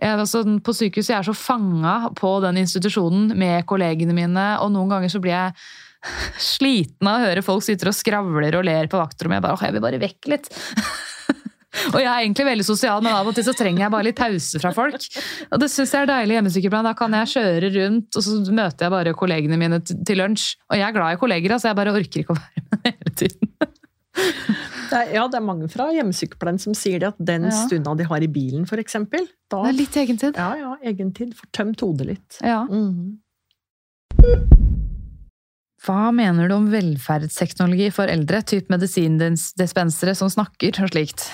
Jeg, 0.00 0.18
altså, 0.18 0.44
på 0.60 0.72
sykehuset 0.72 1.14
jeg 1.14 1.18
er 1.18 1.28
så 1.32 1.34
fanga 1.36 2.12
på 2.14 2.40
den 2.42 2.60
institusjonen 2.60 3.34
med 3.36 3.64
kollegene 3.66 4.12
mine, 4.12 4.58
og 4.60 4.70
noen 4.72 4.88
ganger 4.92 5.08
så 5.08 5.20
blir 5.20 5.32
jeg 5.32 5.54
sliten 6.38 7.08
av 7.08 7.20
å 7.20 7.24
høre 7.24 7.42
folk 7.42 7.64
sitter 7.64 7.88
og 7.88 7.96
skravler 7.96 8.56
og 8.58 8.64
ler 8.68 8.86
på 8.92 9.00
vaktrommet. 9.00 9.40
Jeg 9.40 9.46
bare, 9.48 9.64
jeg 9.64 9.72
vil 9.72 9.84
bare 9.88 10.02
vekk 10.02 10.30
litt. 10.32 10.52
og 11.94 11.98
jeg 12.00 12.08
er 12.10 12.20
egentlig 12.22 12.46
veldig 12.46 12.64
sosial, 12.66 13.02
men 13.04 13.14
av 13.16 13.26
og 13.30 13.34
til 13.36 13.46
så 13.46 13.54
trenger 13.56 13.86
jeg 13.86 13.92
bare 13.94 14.06
litt 14.08 14.18
pause 14.18 14.60
fra 14.62 14.72
folk. 14.76 15.06
Og 15.50 15.60
det 15.62 15.70
syns 15.72 15.92
jeg 15.94 16.04
er 16.04 16.10
deilig 16.10 16.36
hjemmesykepleien. 16.38 16.88
Da 16.90 16.94
kan 16.98 17.16
jeg 17.16 17.30
kjøre 17.32 17.70
rundt, 17.78 18.18
og 18.18 18.26
så 18.26 18.38
møter 18.52 18.86
jeg 18.88 18.94
bare 18.96 19.14
kollegene 19.18 19.58
mine 19.60 19.80
til 19.88 20.20
lunsj. 20.20 20.56
Og 20.70 20.76
jeg 20.78 20.86
er 20.88 20.96
glad 20.98 21.16
i 21.16 21.20
kolleger, 21.22 21.54
altså 21.56 21.70
jeg 21.72 21.78
bare 21.80 21.94
orker 21.96 22.24
ikke 22.24 22.36
å 22.36 22.40
være 22.40 22.66
med 22.68 22.90
hele 22.90 23.14
tiden. 23.22 23.54
Ja, 24.92 25.22
det 25.24 25.38
er 25.38 25.44
mange 25.44 25.70
fra 25.72 25.86
hjemmesykepleien 25.96 26.58
som 26.60 26.74
sier 26.76 27.00
det, 27.00 27.14
at 27.14 27.20
den 27.32 27.46
Ja. 27.48 27.54
stunda 27.64 27.94
de 27.96 28.04
har 28.04 28.20
i 28.20 28.28
bilen, 28.28 28.66
eksempel, 28.68 29.24
da 29.48 29.62
Det 29.64 29.70
er 29.72 29.78
litt 29.78 29.96
egentid. 29.96 30.36
Ja, 30.36 30.50
ja, 30.54 30.76
egentid. 30.84 31.32
Får 31.34 31.48
tømt 31.52 31.80
hodet 31.80 32.06
litt. 32.06 32.38
Ja. 32.44 32.64
Mhm. 32.68 33.18
Hva 35.82 36.12
mener 36.14 36.46
du 36.46 36.54
om 36.54 36.68
velferdsteknologi 36.70 37.88
for 37.90 38.06
eldre, 38.06 38.42
typ 38.46 38.68
medisindispensere 38.70 40.14
som 40.14 40.28
snakker 40.30 40.78
og 40.84 40.92
slikt? 40.92 41.24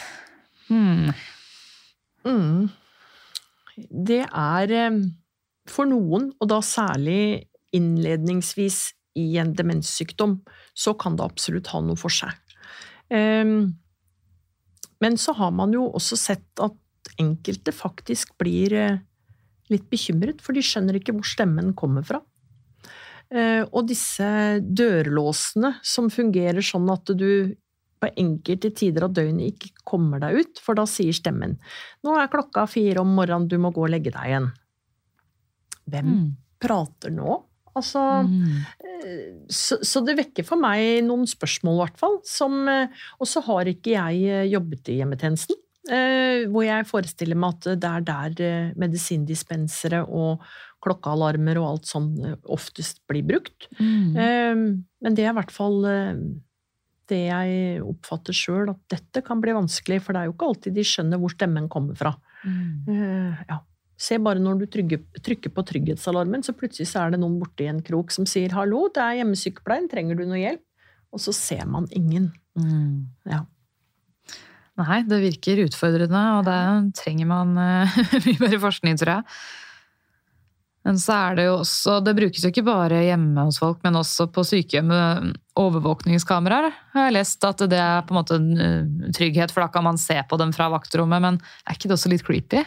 Hmm. 0.68 1.10
Mm. 2.26 2.68
Det 3.78 4.22
er 4.26 4.74
eh, 4.74 5.00
for 5.68 5.88
noen, 5.88 6.30
og 6.40 6.50
da 6.50 6.60
særlig 6.64 7.48
innledningsvis 7.76 8.78
i 9.18 9.36
en 9.40 9.52
demenssykdom, 9.56 10.38
så 10.76 10.94
kan 10.98 11.16
det 11.18 11.26
absolutt 11.26 11.70
ha 11.72 11.80
noe 11.84 11.98
for 11.98 12.12
seg. 12.12 12.32
Ehm, 13.10 13.74
Men 15.00 15.14
så 15.16 15.32
har 15.32 15.52
man 15.54 15.70
jo 15.72 15.84
også 15.94 16.16
sett 16.18 16.58
at 16.60 16.74
enkelte 17.22 17.70
faktisk 17.70 18.32
blir 18.38 18.72
eh, 18.74 18.98
litt 19.70 19.86
bekymret, 19.90 20.40
for 20.42 20.52
de 20.52 20.62
skjønner 20.64 20.98
ikke 20.98 21.14
hvor 21.14 21.26
stemmen 21.28 21.72
kommer 21.78 22.02
fra. 22.02 22.18
Eh, 23.30 23.62
Og 23.70 23.86
disse 23.86 24.26
dørlåsene 24.60 25.76
som 25.86 26.10
fungerer 26.10 26.64
sånn 26.64 26.88
at 26.90 27.14
du 27.14 27.54
på 28.00 28.10
enkelte 28.16 28.70
tider 28.74 29.04
av 29.08 29.12
døgnet 29.16 29.52
ikke 29.54 29.70
kommer 29.84 30.20
deg 30.22 30.38
ut, 30.40 30.60
for 30.62 30.74
da 30.78 30.84
sier 30.86 31.12
stemmen 31.16 31.56
nå 32.06 32.14
er 32.20 32.28
klokka 32.32 32.66
fire 32.70 33.00
om 33.02 33.14
morgenen, 33.16 33.48
du 33.48 33.56
må 33.58 33.72
gå 33.74 33.84
og 33.86 33.90
legge 33.90 34.12
deg 34.14 34.30
igjen. 34.32 34.50
Hvem 35.88 36.08
Mm. 36.12 36.36
prater 36.60 37.10
nå? 37.10 37.44
Altså, 37.76 38.24
Mm. 38.26 38.64
eh, 38.82 39.46
så, 39.48 39.78
så 39.84 40.04
det 40.04 40.16
vekker 40.18 40.44
for 40.44 40.56
meg 40.58 41.04
noen 41.04 41.26
spørsmål, 41.26 41.76
i 41.76 41.82
hvert 41.86 41.98
fall. 41.98 42.16
Eh, 42.68 42.88
og 43.20 43.26
så 43.26 43.42
har 43.46 43.64
ikke 43.70 43.92
jeg 43.94 44.22
eh, 44.28 44.48
jobbet 44.50 44.88
i 44.88 44.98
hjemmetjenesten. 44.98 45.56
Hvor 45.88 46.64
jeg 46.66 46.84
forestiller 46.84 47.34
meg 47.34 47.54
at 47.64 47.80
det 47.80 47.88
er 47.88 48.02
der 48.04 48.74
medisindispensere 48.76 50.02
og 50.06 50.42
klokkealarmer 50.84 51.56
og 51.56 51.68
alt 51.70 51.86
sånn 51.88 52.10
oftest 52.44 53.00
blir 53.08 53.24
brukt. 53.24 53.68
Mm. 53.80 54.84
Men 55.00 55.14
det 55.16 55.24
er 55.24 55.30
i 55.32 55.38
hvert 55.38 55.50
fall 55.54 55.80
det 57.10 57.22
jeg 57.26 57.80
oppfatter 57.84 58.36
sjøl, 58.36 58.70
at 58.72 58.80
dette 58.92 59.22
kan 59.26 59.40
bli 59.42 59.54
vanskelig. 59.56 60.00
For 60.04 60.14
det 60.14 60.22
er 60.22 60.30
jo 60.30 60.36
ikke 60.36 60.50
alltid 60.52 60.76
de 60.76 60.86
skjønner 60.86 61.22
hvor 61.22 61.34
stemmen 61.34 61.68
kommer 61.72 61.98
fra. 61.98 62.14
Mm. 62.44 62.86
Uh, 62.88 63.42
ja. 63.48 63.60
Se 63.98 64.14
bare 64.22 64.38
når 64.38 64.60
du 64.60 64.66
trykker, 64.70 65.02
trykker 65.26 65.50
på 65.50 65.64
trygghetsalarmen, 65.66 66.44
så 66.46 66.54
plutselig 66.54 66.86
så 66.92 67.02
er 67.02 67.14
det 67.14 67.22
noen 67.22 67.40
borti 67.40 67.66
en 67.66 67.82
krok 67.82 68.12
som 68.14 68.28
sier 68.30 68.54
'hallo, 68.54 68.86
det 68.94 69.02
er 69.02 69.20
hjemmesykepleien, 69.20 69.88
trenger 69.90 70.20
du 70.20 70.24
noe 70.24 70.38
hjelp?' 70.38 70.62
Og 71.10 71.22
så 71.24 71.32
ser 71.34 71.64
man 71.66 71.88
ingen. 71.90 72.30
Mm. 72.54 73.08
Ja. 73.26 73.42
Nei, 74.78 75.00
det 75.08 75.18
virker 75.24 75.64
utfordrende, 75.64 76.20
og 76.38 76.44
det 76.46 76.94
trenger 77.00 77.26
man 77.26 77.56
eh, 77.58 77.96
mye 78.26 78.42
mer 78.44 78.58
forskning, 78.62 78.98
tror 79.00 79.16
jeg. 79.16 79.24
Men 80.88 80.96
så 81.00 81.12
er 81.12 81.34
det 81.36 81.44
jo 81.44 81.58
også 81.60 81.98
Det 82.06 82.14
brukes 82.16 82.40
jo 82.46 82.48
ikke 82.48 82.64
bare 82.64 83.02
hjemme 83.04 83.42
hos 83.44 83.58
folk, 83.60 83.82
men 83.84 83.98
også 84.00 84.24
på 84.32 84.40
sykehjem 84.48 84.88
med 84.88 85.34
overvåkningskameraer. 85.60 86.70
Har 86.94 87.08
jeg 87.08 87.16
lest 87.18 87.44
at 87.44 87.60
det 87.68 87.78
er 87.82 88.02
på 88.08 88.14
en 88.14 88.18
måte 88.22 88.38
en 88.38 88.48
eh, 88.56 89.10
trygghet, 89.16 89.52
for 89.52 89.64
da 89.66 89.70
kan 89.74 89.84
man 89.84 90.00
se 90.00 90.16
på 90.30 90.38
dem 90.40 90.54
fra 90.56 90.70
vaktrommet. 90.72 91.20
Men 91.24 91.40
er 91.68 91.76
ikke 91.76 91.90
det 91.90 91.98
også 91.98 92.12
litt 92.12 92.24
creepy? 92.26 92.64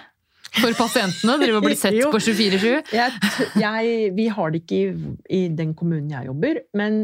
For 0.52 0.76
pasientene? 0.76 1.38
Drive 1.40 1.62
og 1.62 1.66
bli 1.66 1.78
sett 1.80 1.98
på 2.14 2.20
24-7? 2.22 2.94
Jeg, 2.94 3.18
t- 3.24 3.50
jeg, 3.62 4.12
vi 4.18 4.28
har 4.36 4.52
det 4.54 4.64
ikke 4.66 4.80
i, 4.84 5.16
i 5.42 5.42
den 5.56 5.74
kommunen 5.80 6.12
jeg 6.12 6.28
jobber, 6.30 6.62
men 6.78 7.02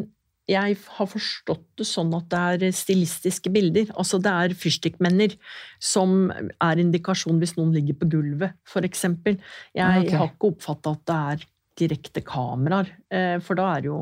jeg 0.47 0.77
har 0.95 1.09
forstått 1.11 1.65
det 1.79 1.85
sånn 1.87 2.13
at 2.15 2.29
det 2.31 2.67
er 2.67 2.75
stilistiske 2.75 3.51
bilder. 3.51 3.89
Altså 3.99 4.19
det 4.23 4.31
er 4.31 4.55
fyrstikkmenner 4.55 5.35
som 5.83 6.29
er 6.31 6.81
indikasjon 6.83 7.41
hvis 7.41 7.57
noen 7.57 7.73
ligger 7.75 7.97
på 7.99 8.07
gulvet, 8.15 8.55
eksempel. 8.87 9.35
Jeg 9.75 10.05
okay. 10.05 10.15
har 10.15 10.31
ikke 10.31 10.53
oppfatta 10.53 10.93
at 10.95 11.03
det 11.09 11.17
er 11.17 11.47
direkte 11.77 12.23
kameraer, 12.25 12.93
eh, 13.11 13.35
for 13.43 13.59
da 13.59 13.73
er 13.75 13.83
det 13.83 13.91
jo 13.91 13.99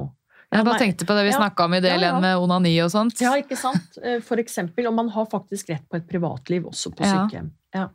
Jeg 0.53 0.63
bare 0.63 0.79
tenkte 0.79 1.07
på 1.09 1.15
det 1.17 1.23
vi 1.25 1.31
Ja. 1.33 1.39
snakka 1.41 1.65
om 1.65 1.73
i 1.73 1.79
del 1.81 1.99
Ja, 1.99 2.13
ja. 2.13 2.19
med 2.19 2.37
onani 2.37 2.79
og 2.79 2.91
sånt. 2.91 3.19
Ja, 3.19 3.33
ikke 3.33 3.57
sant? 3.57 3.97
Eh, 4.01 4.19
For 4.21 4.37
eksempel, 4.37 4.87
og 4.87 4.93
man 4.93 5.09
har 5.09 5.25
faktisk 5.25 5.69
rett 5.69 5.89
på 5.89 5.97
et 5.97 6.07
privatliv 6.07 6.63
også 6.69 6.93
på 6.95 7.03
sykehjem. 7.03 7.51
Ja, 7.73 7.89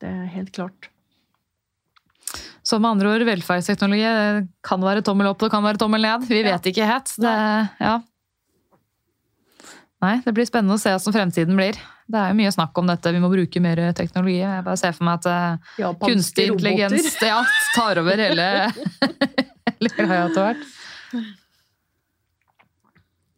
det 0.00 0.08
er 0.08 0.24
helt 0.26 0.52
klart. 0.52 0.88
Så 2.68 2.76
med 2.82 2.90
andre 2.90 3.14
ord, 3.14 3.24
velferdsteknologi 3.24 4.04
kan 4.66 4.82
være 4.84 5.00
tommel 5.06 5.30
opp, 5.30 5.40
det 5.40 5.48
kan 5.54 5.64
være 5.64 5.80
tommel 5.80 6.04
ned. 6.04 6.26
Vi 6.28 6.42
vet 6.44 6.66
ikke 6.68 6.88
helt. 6.88 7.14
Det, 7.16 7.34
ja. 7.80 7.94
Nei, 10.04 10.18
det 10.22 10.34
blir 10.36 10.46
spennende 10.46 10.76
å 10.76 10.80
se 10.80 10.92
hvordan 10.92 11.16
fremtiden 11.16 11.56
blir. 11.58 11.78
Det 12.08 12.20
er 12.20 12.32
jo 12.32 12.38
mye 12.38 12.52
snakk 12.52 12.76
om 12.80 12.88
dette, 12.88 13.12
vi 13.12 13.22
må 13.22 13.30
bruke 13.32 13.62
mer 13.64 13.80
teknologi. 13.96 14.36
Jeg 14.42 14.64
bare 14.66 14.80
ser 14.80 14.94
for 14.96 15.08
meg 15.08 15.24
at 15.24 15.80
ja, 15.80 15.94
kunstig 16.04 16.50
intelligens 16.52 17.08
ja, 17.24 17.40
tar 17.74 18.00
over 18.02 18.20
hele, 18.20 18.46
hele 19.72 19.92
greia 19.96 20.28
etter 20.28 20.46
hvert. 20.46 20.68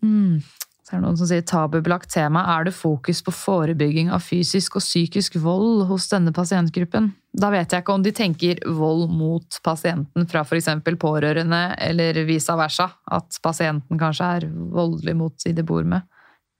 Mm. 0.03 0.41
Så 0.85 0.97
er 0.97 0.99
det 0.99 1.05
noen 1.07 1.19
som 1.23 1.31
sier 1.31 1.47
tabubelagt 1.47 2.11
tema. 2.11 2.43
Er 2.59 2.67
det 2.67 2.75
fokus 2.75 3.23
på 3.23 3.35
forebygging 3.35 4.11
av 4.11 4.27
fysisk 4.27 4.81
og 4.81 4.85
psykisk 4.85 5.39
vold 5.39 5.87
hos 5.91 6.11
denne 6.11 6.35
pasientgruppen? 6.35 7.13
Da 7.33 7.51
vet 7.53 7.71
jeg 7.71 7.85
ikke 7.85 7.95
om 7.95 8.03
de 8.03 8.11
tenker 8.11 8.59
vold 8.75 9.05
mot 9.15 9.59
pasienten 9.63 10.27
fra 10.27 10.41
f.eks. 10.43 10.67
pårørende, 10.99 11.61
eller 11.79 12.25
vice 12.27 12.57
versa. 12.59 12.89
At 13.07 13.39
pasienten 13.45 13.99
kanskje 14.01 14.31
er 14.41 14.49
voldelig 14.51 15.15
mot 15.17 15.37
de 15.45 15.53
de 15.55 15.63
bor 15.63 15.85
med. 15.87 16.03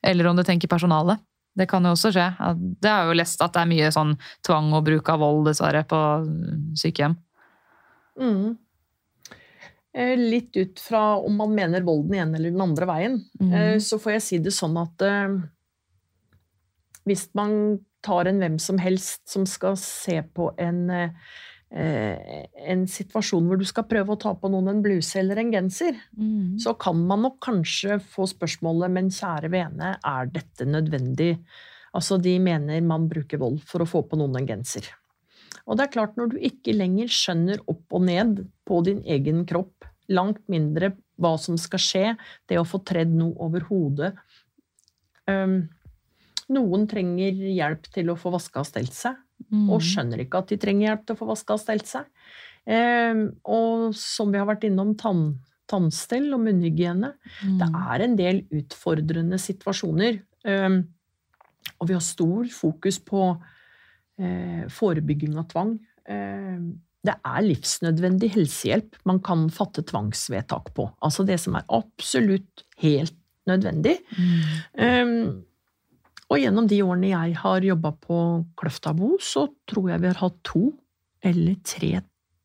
Eller 0.07 0.27
om 0.31 0.37
de 0.39 0.45
tenker 0.47 0.69
personalet. 0.71 1.19
Det 1.59 1.67
kan 1.69 1.83
jo 1.85 1.91
også 1.97 2.13
skje. 2.15 2.29
Det 2.39 2.81
Det 2.87 2.89
jeg 2.95 3.07
jo 3.11 3.19
lest 3.19 3.43
at 3.43 3.53
det 3.53 3.61
er 3.65 3.67
mye 3.73 3.91
sånn 3.91 4.15
tvang 4.47 4.73
og 4.79 4.85
bruk 4.87 5.09
av 5.11 5.19
vold, 5.19 5.47
dessverre, 5.51 5.83
på 5.85 5.99
sykehjem. 6.79 7.17
Mm. 8.21 8.57
Eh, 9.93 10.15
Litt 10.17 10.55
ut 10.57 10.79
fra 10.79 11.17
om 11.19 11.35
man 11.37 11.53
mener 11.55 11.83
vold 11.83 12.07
den 12.13 12.21
ene 12.23 12.37
eller 12.39 12.51
den 12.55 12.61
andre 12.63 12.87
veien, 12.87 13.25
Mhm. 13.41 13.53
eh, 13.53 13.77
så 13.79 13.99
får 13.99 14.13
jeg 14.13 14.23
si 14.23 14.39
det 14.39 14.53
sånn 14.53 14.77
at 14.81 15.03
eh, 15.03 15.43
hvis 17.07 17.29
man 17.35 17.81
tar 18.03 18.29
en 18.31 18.41
hvem 18.43 18.59
som 18.61 18.79
helst 18.81 19.29
som 19.31 19.47
skal 19.49 19.77
se 19.81 20.21
på 20.35 20.51
en, 20.61 20.91
eh, 20.91 22.47
en 22.67 22.87
situasjon 22.89 23.47
hvor 23.47 23.59
du 23.61 23.67
skal 23.69 23.89
prøve 23.91 24.15
å 24.15 24.21
ta 24.21 24.35
på 24.35 24.51
noen 24.51 24.69
en 24.73 24.83
bluse 24.85 25.21
eller 25.21 25.39
en 25.39 25.53
genser, 25.53 25.97
Mm. 26.17 26.59
så 26.59 26.77
kan 26.79 27.07
man 27.07 27.23
nok 27.23 27.41
kanskje 27.41 28.01
få 28.01 28.27
spørsmålet 28.27 28.91
Men 28.91 29.11
kjære 29.11 29.51
vene, 29.51 29.99
er 30.05 30.27
dette 30.27 30.67
nødvendig? 30.67 31.39
Altså, 31.95 32.21
de 32.23 32.39
mener 32.39 32.81
man 32.83 33.09
bruker 33.09 33.39
vold 33.39 33.63
for 33.63 33.81
å 33.81 33.89
få 33.89 34.09
på 34.09 34.17
noen 34.17 34.37
en 34.37 34.47
genser. 34.47 34.89
Og 35.67 35.77
det 35.77 35.89
er 35.89 35.93
klart, 35.93 36.17
når 36.17 36.31
du 36.31 36.39
ikke 36.39 36.75
lenger 36.77 37.07
skjønner 37.07 37.59
opp 37.69 37.93
og 37.93 38.03
ned 38.03 38.49
på 38.67 38.85
din 38.85 39.03
egen 39.03 39.45
kropp, 39.45 39.85
langt 40.09 40.41
mindre 40.49 40.97
hva 41.21 41.39
som 41.39 41.57
skal 41.57 41.79
skje, 41.79 42.17
det 42.49 42.59
å 42.59 42.67
få 42.67 42.85
tredd 42.85 43.13
noe 43.15 43.35
over 43.39 43.61
hodet 43.61 44.17
Øhm, 45.31 45.69
Noen 46.51 46.87
trenger 46.91 47.33
hjelp 47.33 47.87
til 47.95 48.11
å 48.13 48.17
få 48.19 48.33
vaska 48.35 48.61
og 48.65 48.67
stelt 48.67 48.93
seg, 48.97 49.17
Mm. 49.51 49.71
og 49.73 49.81
skjønner 49.81 50.21
ikke 50.21 50.39
at 50.43 50.49
de 50.49 50.57
trenger 50.61 50.85
hjelp 50.91 51.07
til 51.07 51.17
å 51.17 51.19
få 51.19 51.27
vaska 51.31 51.55
og 51.55 51.61
stelt 51.63 51.87
seg. 51.89 52.05
Eh, 52.67 53.15
og 53.49 53.95
som 53.97 54.31
vi 54.31 54.37
har 54.39 54.47
vært 54.47 54.67
innom, 54.69 54.95
tann, 55.01 55.39
tannstell 55.67 56.29
og 56.35 56.41
munnhygiene. 56.45 57.15
Det 57.41 57.69
Mm. 57.71 57.75
er 57.93 58.03
en 58.05 58.17
del 58.17 58.43
utfordrende 58.53 59.39
situasjoner. 59.41 60.21
Eh, 60.45 60.83
og 61.81 61.89
vi 61.89 61.95
har 61.95 62.01
stor 62.05 62.45
fokus 62.45 62.99
på 62.99 63.41
eh, 64.19 64.67
forebygging 64.69 65.39
av 65.39 65.49
tvang. 65.49 65.79
Ehm, 66.07 66.79
det 67.03 67.15
er 67.25 67.41
livsnødvendig 67.41 68.31
helsehjelp 68.35 68.97
man 69.07 69.19
kan 69.21 69.49
fatte 69.49 69.83
tvangsvedtak 69.83 70.75
på. 70.75 70.93
Altså 71.03 71.25
det 71.25 71.41
som 71.41 71.55
er 71.57 71.65
absolutt 71.71 72.65
helt 72.83 73.15
nødvendig. 73.49 73.97
Mm. 74.19 75.43
Og 76.31 76.39
gjennom 76.39 76.69
de 76.71 76.79
årene 76.85 77.11
jeg 77.11 77.35
har 77.41 77.65
jobba 77.67 77.91
på 77.99 78.19
Kløftabo, 78.61 79.17
så 79.19 79.49
tror 79.71 79.91
jeg 79.91 80.03
vi 80.05 80.13
har 80.13 80.21
hatt 80.21 80.39
to 80.47 80.69
eller 81.27 81.57
tre 81.67 81.97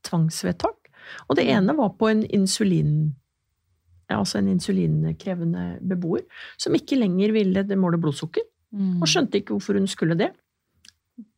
tvangsvedtak. 0.05 0.89
Og 1.29 1.37
det 1.37 1.45
ene 1.53 1.75
var 1.77 1.93
på 1.99 2.09
en 2.09 2.25
insulin 2.33 3.13
altså 4.13 4.37
en 4.37 4.51
insulinkrevende 4.51 5.79
beboer 5.81 6.25
som 6.61 6.75
ikke 6.77 6.97
lenger 6.99 7.31
ville 7.33 7.77
måle 7.79 7.97
blodsukker, 8.01 8.45
Mm. 8.75 8.99
og 8.99 9.07
skjønte 9.07 9.39
ikke 9.39 9.55
hvorfor 9.55 9.77
hun 9.79 9.87
skulle 9.87 10.17
det. 10.19 10.31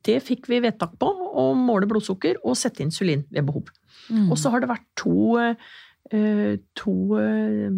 Det 0.07 0.17
fikk 0.25 0.47
vi 0.49 0.61
vedtak 0.63 0.95
på, 0.97 1.05
å 1.05 1.53
måle 1.53 1.85
blodsukker 1.85 2.39
og 2.43 2.57
sette 2.57 2.81
insulin 2.81 3.25
ved 3.29 3.45
behov. 3.45 3.67
Mm. 4.09 4.31
Og 4.31 4.39
så 4.41 4.49
har 4.49 4.63
det 4.63 4.71
vært 4.71 4.87
to, 4.97 5.37
eh, 5.37 6.57
to 6.73 6.95
eh, 7.19 7.69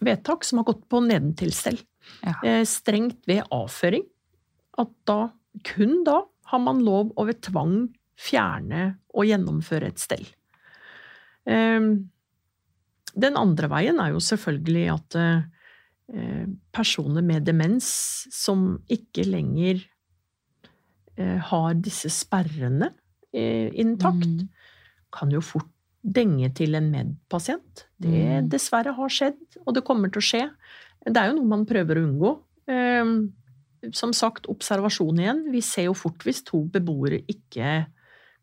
vedtak 0.00 0.42
som 0.42 0.58
har 0.58 0.64
gått 0.64 0.88
på 0.88 1.04
nedentilstell. 1.06 1.78
Ja. 2.24 2.34
Eh, 2.42 2.64
Strengt 2.64 3.26
ved 3.26 3.42
avføring. 3.52 4.04
At 4.78 4.90
da, 5.06 5.30
kun 5.64 6.02
da, 6.04 6.22
har 6.50 6.58
man 6.60 6.82
lov 6.84 7.12
å 7.16 7.24
ved 7.26 7.40
tvang 7.42 7.88
fjerne 8.20 8.98
og 9.14 9.24
gjennomføre 9.26 9.86
et 9.88 9.98
stell. 10.02 10.26
Ehm, 11.46 12.10
Den 13.16 13.36
andre 13.38 13.68
veien 13.70 14.00
er 14.02 14.10
jo 14.10 14.18
selvfølgelig 14.18 14.86
at 14.90 15.14
eh, 15.14 16.46
personer 16.74 17.22
med 17.22 17.44
demens 17.46 18.26
som 18.34 18.80
ikke 18.90 19.22
lenger 19.28 19.84
eh, 21.16 21.38
har 21.38 21.74
disse 21.78 22.10
sperrene 22.10 22.90
eh, 23.32 23.70
intakt, 23.78 24.26
Mm. 24.26 24.48
kan 25.12 25.30
jo 25.30 25.40
fort 25.40 25.70
denge 26.04 26.52
til 26.54 26.74
en 26.74 26.90
medpasient. 26.90 27.84
Det 28.00 28.42
Mm. 28.42 28.48
dessverre 28.50 28.92
har 28.94 29.08
skjedd, 29.08 29.38
og 29.64 29.74
det 29.74 29.84
kommer 29.84 30.10
til 30.10 30.20
å 30.20 30.26
skje. 30.26 30.50
Det 31.04 31.20
er 31.20 31.30
jo 31.30 31.38
noe 31.38 31.50
man 31.50 31.64
prøver 31.68 32.00
å 32.00 32.04
unngå. 32.06 32.30
Ehm, 32.72 33.16
som 33.92 34.14
sagt, 34.16 34.48
observasjon 34.48 35.20
igjen. 35.20 35.42
Vi 35.52 35.60
ser 35.64 35.90
jo 35.90 35.96
fort 35.98 36.24
hvis 36.24 36.42
to 36.46 36.62
beboere 36.72 37.20
ikke 37.28 37.84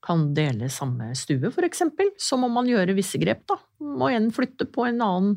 kan 0.02 0.28
dele 0.34 0.70
samme 0.74 1.12
stue, 1.18 1.52
f.eks. 1.52 1.84
Så 2.18 2.38
må 2.42 2.50
man 2.50 2.70
gjøre 2.70 2.98
visse 2.98 3.22
grep, 3.22 3.44
da. 3.50 3.58
Må 3.82 4.10
en 4.10 4.30
flytte 4.34 4.66
på 4.70 4.86
en 4.88 5.02
annen 5.06 5.36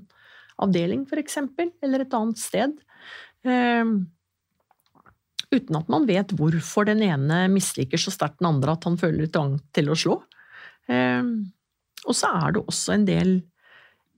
avdeling, 0.64 1.04
f.eks., 1.08 1.40
eller 1.84 2.04
et 2.04 2.16
annet 2.16 2.40
sted. 2.40 2.76
Ehm, 3.44 3.96
uten 5.54 5.78
at 5.78 5.90
man 5.92 6.06
vet 6.08 6.32
hvorfor 6.36 6.88
den 6.88 7.02
ene 7.04 7.44
misliker 7.52 8.00
så 8.00 8.12
sterkt 8.14 8.40
den 8.40 8.50
andre 8.50 8.74
at 8.74 8.86
han 8.88 8.96
føler 9.00 9.28
trang 9.32 9.58
til 9.76 9.92
å 9.92 9.98
slå. 9.98 10.16
Ehm, 10.92 11.36
og 12.04 12.16
så 12.16 12.32
er 12.40 12.56
det 12.56 12.64
også 12.64 12.96
en 12.98 13.08
del 13.08 13.36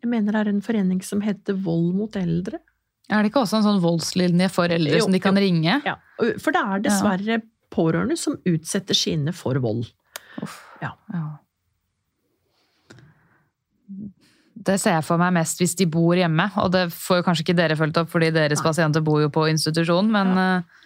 Jeg 0.03 0.11
mener 0.11 0.35
det 0.35 0.41
er 0.41 0.49
en 0.51 0.63
forening 0.63 0.99
som 1.03 1.23
heter 1.25 1.57
Vold 1.65 1.95
mot 1.97 2.17
eldre. 2.19 2.61
Er 3.07 3.23
det 3.23 3.31
ikke 3.31 3.45
også 3.45 3.61
en 3.61 3.67
sånn 3.67 3.83
voldslinje 3.85 4.49
for 4.51 4.73
eldre 4.73 4.99
som 5.05 5.15
de 5.15 5.21
kan 5.23 5.37
ringe? 5.39 5.79
Ja, 5.87 5.95
for 6.43 6.55
det 6.55 6.63
er 6.63 6.87
dessverre 6.89 7.41
pårørende 7.73 8.17
som 8.19 8.39
utsetter 8.49 8.99
sine 8.99 9.35
for 9.37 9.59
vold. 9.63 9.87
Uff. 10.43 10.59
Ja. 10.83 10.93
Ja. 11.15 11.27
Det 14.67 14.79
ser 14.83 14.97
jeg 14.97 15.07
for 15.07 15.21
meg 15.21 15.35
mest 15.37 15.61
hvis 15.63 15.77
de 15.79 15.87
bor 15.91 16.19
hjemme, 16.19 16.49
og 16.59 16.73
det 16.75 16.89
får 16.95 17.21
jo 17.21 17.27
kanskje 17.29 17.47
ikke 17.47 17.59
dere 17.59 17.79
fulgt 17.79 18.01
opp, 18.01 18.11
fordi 18.11 18.33
deres 18.35 18.59
Nei. 18.59 18.67
pasienter 18.67 19.05
bor 19.07 19.21
jo 19.23 19.31
på 19.31 19.47
institusjon, 19.53 20.09
men 20.11 20.33
eh, 20.43 20.79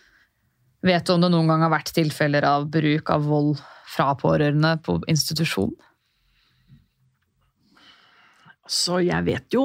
vet 0.91 1.07
du 1.07 1.15
om 1.15 1.25
det 1.25 1.31
noen 1.33 1.49
gang 1.49 1.65
har 1.65 1.73
vært 1.73 1.95
tilfeller 1.97 2.45
av 2.45 2.69
bruk 2.73 3.13
av 3.15 3.25
vold 3.31 3.63
fra 3.91 4.13
pårørende 4.21 4.75
på 4.85 4.99
institusjon? 5.11 5.73
Så 8.71 9.01
jeg 9.03 9.27
vet 9.27 9.57
jo 9.57 9.65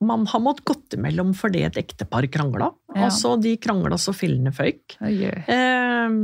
Man 0.00 0.24
har 0.30 0.40
måttet 0.40 0.64
gått 0.64 0.94
imellom 0.96 1.34
fordi 1.36 1.64
et 1.66 1.76
ektepar 1.76 2.24
krangla. 2.32 2.70
Ja. 2.94 3.06
Altså, 3.08 3.34
de 3.40 3.56
krangla 3.60 3.98
så 4.00 4.14
fillene 4.16 4.52
føyk. 4.56 4.96
Oi. 5.04 5.18
Eh, 5.28 6.14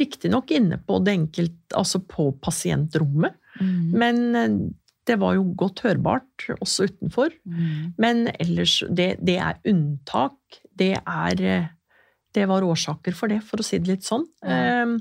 Riktignok 0.00 0.48
inne 0.56 0.78
på 0.80 0.96
det 1.04 1.12
enkelt, 1.18 1.58
altså 1.76 2.00
på 2.08 2.30
pasientrommet, 2.40 3.34
Mm. 3.60 3.90
men 3.94 4.16
eh, 4.34 4.54
det 5.06 5.14
var 5.20 5.34
jo 5.36 5.44
godt 5.54 5.82
hørbart 5.84 6.46
også 6.56 6.88
utenfor. 6.88 7.30
Mm. 7.46 7.92
Men 8.02 8.22
ellers, 8.40 8.80
det, 8.90 9.18
det 9.22 9.36
er 9.38 9.60
unntak. 9.70 10.34
Det 10.74 10.94
er 10.98 11.42
eh, 11.44 11.68
Det 12.34 12.48
var 12.50 12.62
årsaker 12.66 13.14
for 13.14 13.28
det, 13.30 13.42
for 13.46 13.58
å 13.62 13.62
si 13.62 13.78
det 13.78 13.92
litt 13.92 14.02
sånn. 14.08 14.24
Ja. 14.42 14.82
Eh, 14.82 14.96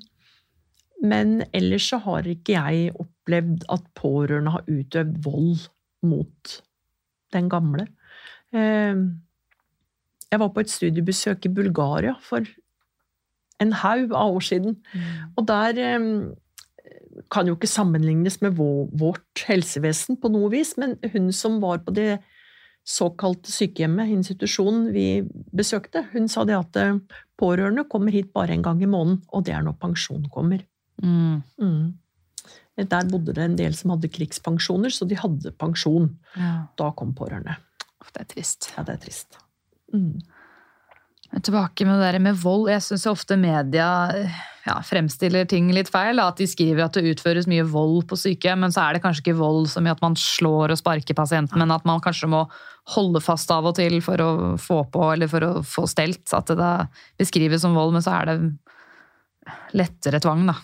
Men 1.04 1.44
ellers 1.52 1.88
så 1.90 1.98
har 2.06 2.24
ikke 2.30 2.54
jeg 2.54 2.92
opplevd 2.96 3.66
at 3.74 3.84
pårørende 3.98 4.52
har 4.54 4.64
utøvd 4.70 5.18
vold 5.26 5.66
mot 6.04 6.54
den 7.34 7.50
gamle. 7.52 7.88
Eh, 8.54 8.96
Jeg 10.34 10.42
var 10.42 10.50
på 10.50 10.64
et 10.64 10.72
studiebesøk 10.74 11.46
i 11.46 11.54
Bulgaria 11.54 12.16
for 12.22 12.42
en 13.62 13.74
haug 13.84 14.14
av 14.18 14.34
år 14.34 14.42
siden. 14.42 14.80
Mm. 14.94 15.10
Og 15.38 15.46
der 15.48 15.78
eh, 15.78 16.08
kan 17.32 17.48
jo 17.48 17.56
ikke 17.56 17.70
sammenlignes 17.70 18.40
med 18.42 18.58
vårt 18.58 19.46
helsevesen 19.48 20.18
på 20.18 20.32
noe 20.34 20.50
vis, 20.54 20.76
men 20.78 20.98
hun 21.14 21.32
som 21.32 21.60
var 21.62 21.84
på 21.86 21.94
det 21.94 22.18
såkalte 22.84 23.52
sykehjemmet, 23.52 24.12
institusjonen 24.12 24.90
vi 24.92 25.24
besøkte, 25.56 26.04
hun 26.12 26.28
sa 26.28 26.44
det 26.44 26.58
at 26.58 26.80
eh, 26.82 26.98
pårørende 27.40 27.86
kommer 27.90 28.12
hit 28.12 28.34
bare 28.34 28.58
en 28.58 28.66
gang 28.66 28.82
i 28.84 28.90
måneden, 28.90 29.22
og 29.32 29.46
det 29.48 29.54
er 29.56 29.64
når 29.64 29.78
pensjon 29.80 30.26
kommer. 30.34 30.66
Mm. 31.04 31.44
Mm. 31.62 31.94
Der 32.78 33.10
bodde 33.10 33.36
det 33.38 33.44
en 33.44 33.58
del 33.58 33.76
som 33.78 33.94
hadde 33.94 34.10
krigspensjoner, 34.10 34.94
så 34.94 35.06
de 35.06 35.18
hadde 35.20 35.54
pensjon. 35.62 36.10
Ja. 36.34 36.54
Da 36.80 36.90
kom 36.98 37.14
pårørende. 37.18 37.60
Det 38.14 38.22
er 38.22 38.30
trist. 38.30 38.72
Ja, 38.76 38.84
det 38.86 38.98
er 38.98 39.04
trist. 39.06 39.38
Mm. 39.94 40.22
Tilbake 41.34 41.86
med 41.86 41.98
det 41.98 42.12
der 42.14 42.22
med 42.22 42.38
vold. 42.38 42.68
Jeg 42.70 42.84
syns 42.86 43.08
ofte 43.10 43.38
media 43.42 43.88
ja, 44.68 44.76
fremstiller 44.86 45.48
ting 45.50 45.72
litt 45.74 45.90
feil. 45.90 46.22
At 46.22 46.38
de 46.38 46.46
skriver 46.50 46.86
at 46.86 46.98
det 46.98 47.14
utføres 47.14 47.48
mye 47.50 47.66
vold 47.66 48.04
på 48.10 48.18
sykehjem, 48.20 48.62
men 48.66 48.74
så 48.74 48.84
er 48.84 48.96
det 48.96 49.04
kanskje 49.06 49.26
ikke 49.26 49.40
vold 49.40 49.70
som 49.72 49.88
i 49.88 49.94
at 49.94 50.04
man 50.04 50.18
slår 50.20 50.76
og 50.76 50.82
sparker 50.82 51.18
pasienten, 51.18 51.62
men 51.62 51.74
at 51.74 51.88
man 51.90 52.04
kanskje 52.04 52.30
må 52.32 52.44
holde 52.94 53.22
fast 53.24 53.50
av 53.54 53.70
og 53.70 53.78
til 53.80 53.98
for 54.06 54.22
å 54.22 54.32
få 54.62 54.84
på 54.94 55.08
eller 55.14 55.32
for 55.32 55.48
å 55.48 55.54
få 55.66 55.88
stelt. 55.90 56.26
At 56.36 56.52
det 56.52 56.60
da 56.62 56.74
beskrives 57.22 57.66
som 57.66 57.78
vold, 57.78 57.96
men 57.96 58.06
så 58.06 58.18
er 58.20 58.30
det 58.30 58.38
lettere 59.78 60.22
tvang, 60.24 60.46
da. 60.52 60.60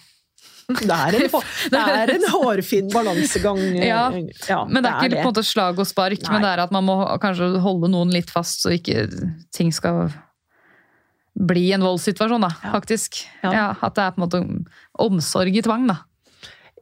Det 0.69 0.95
er 0.95 1.15
en, 1.17 1.29
det 1.73 1.79
er 1.81 2.11
en 2.13 2.25
hårfin 2.29 2.89
balansegang. 2.93 3.59
Ja, 3.91 4.03
Ja, 4.47 4.59
Men 4.69 4.83
det 4.85 4.91
er 4.91 5.07
ikke 5.09 5.15
på 5.19 5.27
en 5.27 5.29
måte 5.31 5.43
slag 5.47 5.79
og 5.81 5.87
spark, 5.89 6.21
Nei. 6.27 6.33
men 6.35 6.45
det 6.45 6.51
er 6.55 6.63
at 6.67 6.71
man 6.75 6.85
må 6.85 6.97
kanskje 7.23 7.51
holde 7.63 7.89
noen 7.91 8.11
litt 8.13 8.29
fast, 8.33 8.61
så 8.65 8.73
ikke 8.77 9.07
ting 9.55 9.71
skal 9.75 10.11
bli 11.39 11.69
en 11.73 11.81
voldssituasjon, 11.85 12.41
da, 12.43 12.51
Ja. 12.63 12.71
faktisk. 12.73 13.21
Ja. 13.43 13.65
At 13.81 13.95
det 13.95 14.03
er 14.03 14.11
på 14.11 14.21
en 14.21 14.27
måte 14.27 14.43
omsorg 14.99 15.55
i 15.55 15.61
tvang, 15.63 15.87
da. 15.87 15.97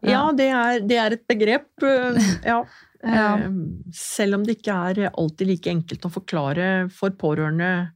Ja, 0.05 0.27
det 0.35 0.47
er, 0.53 0.79
det 0.85 0.97
er 1.01 1.15
et 1.17 1.25
begrep. 1.29 1.69
øh, 1.83 2.19
Ja. 2.45 2.63
Ja. 3.07 3.35
Eh, 3.37 3.51
Selv 3.93 4.35
om 4.39 4.43
det 4.43 4.55
ikke 4.57 4.73
er 4.73 5.11
alltid 5.13 5.47
like 5.47 5.69
enkelt 5.69 6.01
å 6.07 6.09
forklare 6.11 6.89
for 6.91 7.13
pårørende. 7.13 7.91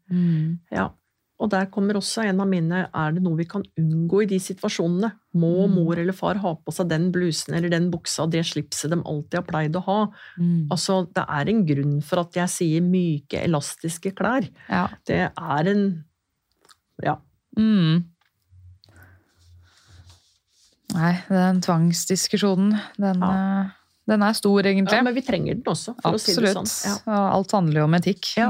Ja. 0.71 0.91
Og 1.41 1.49
der 1.49 1.65
kommer 1.73 1.97
også 1.97 2.21
en 2.29 2.39
av 2.43 2.45
mine 2.47 2.83
Er 2.93 3.15
det 3.15 3.23
noe 3.25 3.35
vi 3.39 3.47
kan 3.49 3.63
unngå 3.79 4.19
i 4.23 4.27
de 4.29 4.37
situasjonene? 4.39 5.09
Må 5.33 5.65
Mm. 5.67 5.73
mor 5.73 5.97
eller 5.97 6.13
far 6.13 6.35
ha 6.43 6.51
på 6.55 6.73
seg 6.75 6.89
den 6.91 7.09
blusen 7.11 7.55
eller 7.57 7.69
den 7.73 7.89
buksa, 7.89 8.27
det 8.29 8.43
slipset 8.45 8.91
de 8.93 8.99
alltid 9.01 9.39
har 9.39 9.47
pleid 9.47 9.73
å 9.79 9.81
ha? 9.87 9.97
Mm. 10.37 10.67
Altså, 10.69 11.01
det 11.13 11.25
er 11.27 11.49
en 11.49 11.65
grunn 11.65 12.01
for 12.03 12.19
at 12.21 12.33
jeg 12.37 12.47
sier 12.53 12.81
myke, 12.85 13.41
elastiske 13.41 14.13
klær. 14.13 14.47
Ja. 14.69 14.87
Det 15.07 15.31
er 15.35 15.67
en 15.73 16.03
Ja. 17.01 17.15
Mm. 17.57 18.03
Nei, 20.93 21.13
den 21.31 21.61
tvangsdiskusjonen, 21.63 22.73
den, 22.99 23.21
ja. 23.23 23.69
den 24.11 24.21
er 24.27 24.33
stor, 24.35 24.59
egentlig. 24.67 24.97
ja 24.99 25.05
men 25.07 25.15
vi 25.15 25.21
trenger 25.23 25.55
den 25.55 25.63
også, 25.71 25.93
for 26.01 26.17
å 26.17 26.19
si 26.19 26.33
det 26.35 26.51
Absolutt. 26.51 26.67
sånn. 26.67 26.97
Ja. 27.07 27.19
Alt 27.31 27.51
handler 27.55 27.79
jo 27.81 27.85
om 27.87 27.95
etikk, 27.95 28.33
Ja. 28.37 28.49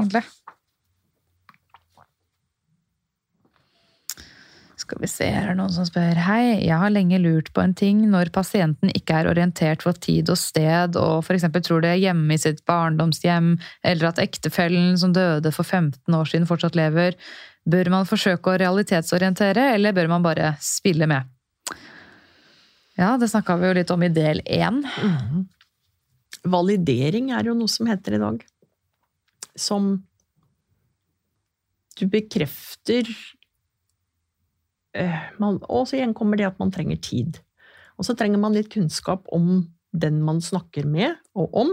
Skal 4.92 5.00
vi 5.00 5.08
se, 5.08 5.24
er 5.24 5.46
det 5.48 5.54
noen 5.56 5.72
som 5.72 5.86
spør 5.88 6.18
Hei, 6.20 6.66
jeg 6.66 6.76
har 6.76 6.90
lenge 6.92 7.16
lurt 7.22 7.46
på 7.56 7.62
en 7.62 7.72
ting 7.72 8.02
når 8.12 8.28
pasienten 8.34 8.90
ikke 8.92 9.22
er 9.22 9.30
orientert 9.30 9.80
for 9.86 9.96
tid 9.96 10.28
og 10.28 10.36
sted, 10.36 10.98
og 11.00 11.24
f.eks. 11.24 11.46
tror 11.64 11.80
det 11.80 11.94
er 11.94 12.02
hjemme 12.02 12.36
i 12.36 12.42
sitt 12.42 12.60
barndomshjem, 12.68 13.54
eller 13.88 14.10
at 14.10 14.20
ektefellen 14.20 14.92
som 15.00 15.16
døde 15.16 15.48
for 15.56 15.64
15 15.64 16.12
år 16.12 16.28
siden 16.28 16.44
fortsatt 16.50 16.76
lever. 16.76 17.16
Bør 17.64 17.88
man 17.94 18.10
forsøke 18.10 18.52
å 18.52 18.60
realitetsorientere, 18.60 19.70
eller 19.78 19.96
bør 19.96 20.12
man 20.12 20.28
bare 20.28 20.52
spille 20.60 21.08
med? 21.08 21.32
Ja, 23.00 23.14
det 23.16 23.32
snakka 23.32 23.56
vi 23.56 23.70
jo 23.72 23.80
litt 23.80 23.96
om 23.96 24.04
i 24.04 24.12
del 24.12 24.44
én. 24.44 24.84
Mhm. 24.84 25.46
Validering 26.52 27.32
er 27.32 27.48
jo 27.48 27.56
noe 27.56 27.78
som 27.80 27.88
heter 27.88 28.18
i 28.18 28.24
dag. 28.28 28.44
Som 29.56 29.94
du 31.96 32.10
bekrefter 32.12 33.08
Og 34.92 35.86
så 35.88 35.96
igjen 35.96 36.14
kommer 36.16 36.36
det 36.36 36.50
at 36.50 36.58
man 36.60 36.72
trenger 36.74 37.00
tid. 37.00 37.38
Og 37.96 38.06
så 38.08 38.16
trenger 38.18 38.40
man 38.42 38.56
litt 38.56 38.70
kunnskap 38.72 39.28
om 39.32 39.64
den 39.92 40.20
man 40.24 40.40
snakker 40.44 40.86
med 40.88 41.16
og 41.38 41.56
om. 41.64 41.72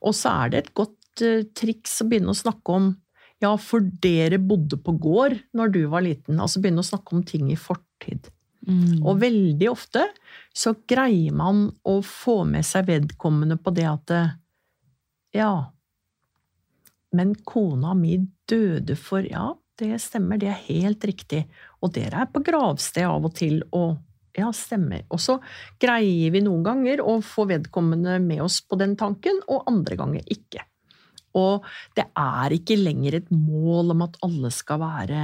Og 0.00 0.14
så 0.14 0.34
er 0.44 0.52
det 0.52 0.60
et 0.62 0.74
godt 0.78 1.22
eh, 1.24 1.46
triks 1.58 2.00
å 2.02 2.08
begynne 2.10 2.34
å 2.34 2.38
snakke 2.38 2.76
om 2.76 2.92
ja, 3.42 3.56
for 3.58 3.82
dere 4.02 4.38
bodde 4.38 4.78
på 4.78 4.94
gård 5.02 5.40
når 5.56 5.72
du 5.74 5.80
var 5.90 6.04
liten. 6.06 6.38
Altså 6.38 6.62
begynne 6.62 6.84
å 6.84 6.86
snakke 6.86 7.16
om 7.16 7.24
ting 7.26 7.50
i 7.50 7.58
fortid. 7.58 8.30
Og 9.02 9.18
veldig 9.18 9.68
ofte 9.72 10.04
så 10.54 10.76
greier 10.86 11.34
man 11.34 11.64
å 11.82 11.96
få 12.06 12.42
med 12.46 12.66
seg 12.66 12.86
vedkommende 12.86 13.58
på 13.58 13.74
det 13.74 13.88
at 13.90 14.14
Ja, 15.34 15.72
men 17.12 17.34
kona 17.48 17.96
mi 17.98 18.20
døde 18.46 18.94
for 19.00 19.26
Ja, 19.26 19.54
det 19.80 19.98
stemmer, 20.04 20.38
det 20.38 20.52
er 20.52 20.66
helt 20.68 21.04
riktig. 21.04 21.46
Og 21.82 21.92
dere 21.94 22.24
er 22.24 22.30
på 22.30 22.42
gravsted 22.46 23.06
av 23.08 23.26
og 23.26 23.34
til, 23.36 23.60
og 23.74 23.96
ja, 24.38 24.48
stemmer. 24.56 25.04
Og 25.12 25.20
så 25.20 25.38
greier 25.82 26.32
vi 26.34 26.42
noen 26.44 26.62
ganger 26.66 27.02
å 27.04 27.18
få 27.24 27.46
vedkommende 27.50 28.18
med 28.22 28.42
oss 28.44 28.60
på 28.64 28.78
den 28.80 28.94
tanken, 29.00 29.42
og 29.50 29.66
andre 29.70 29.98
ganger 30.00 30.28
ikke. 30.32 30.64
Og 31.38 31.64
det 31.96 32.06
er 32.18 32.54
ikke 32.54 32.76
lenger 32.80 33.18
et 33.18 33.30
mål 33.32 33.94
om 33.94 34.04
at 34.06 34.18
alle 34.24 34.52
skal 34.52 34.82
være 34.82 35.22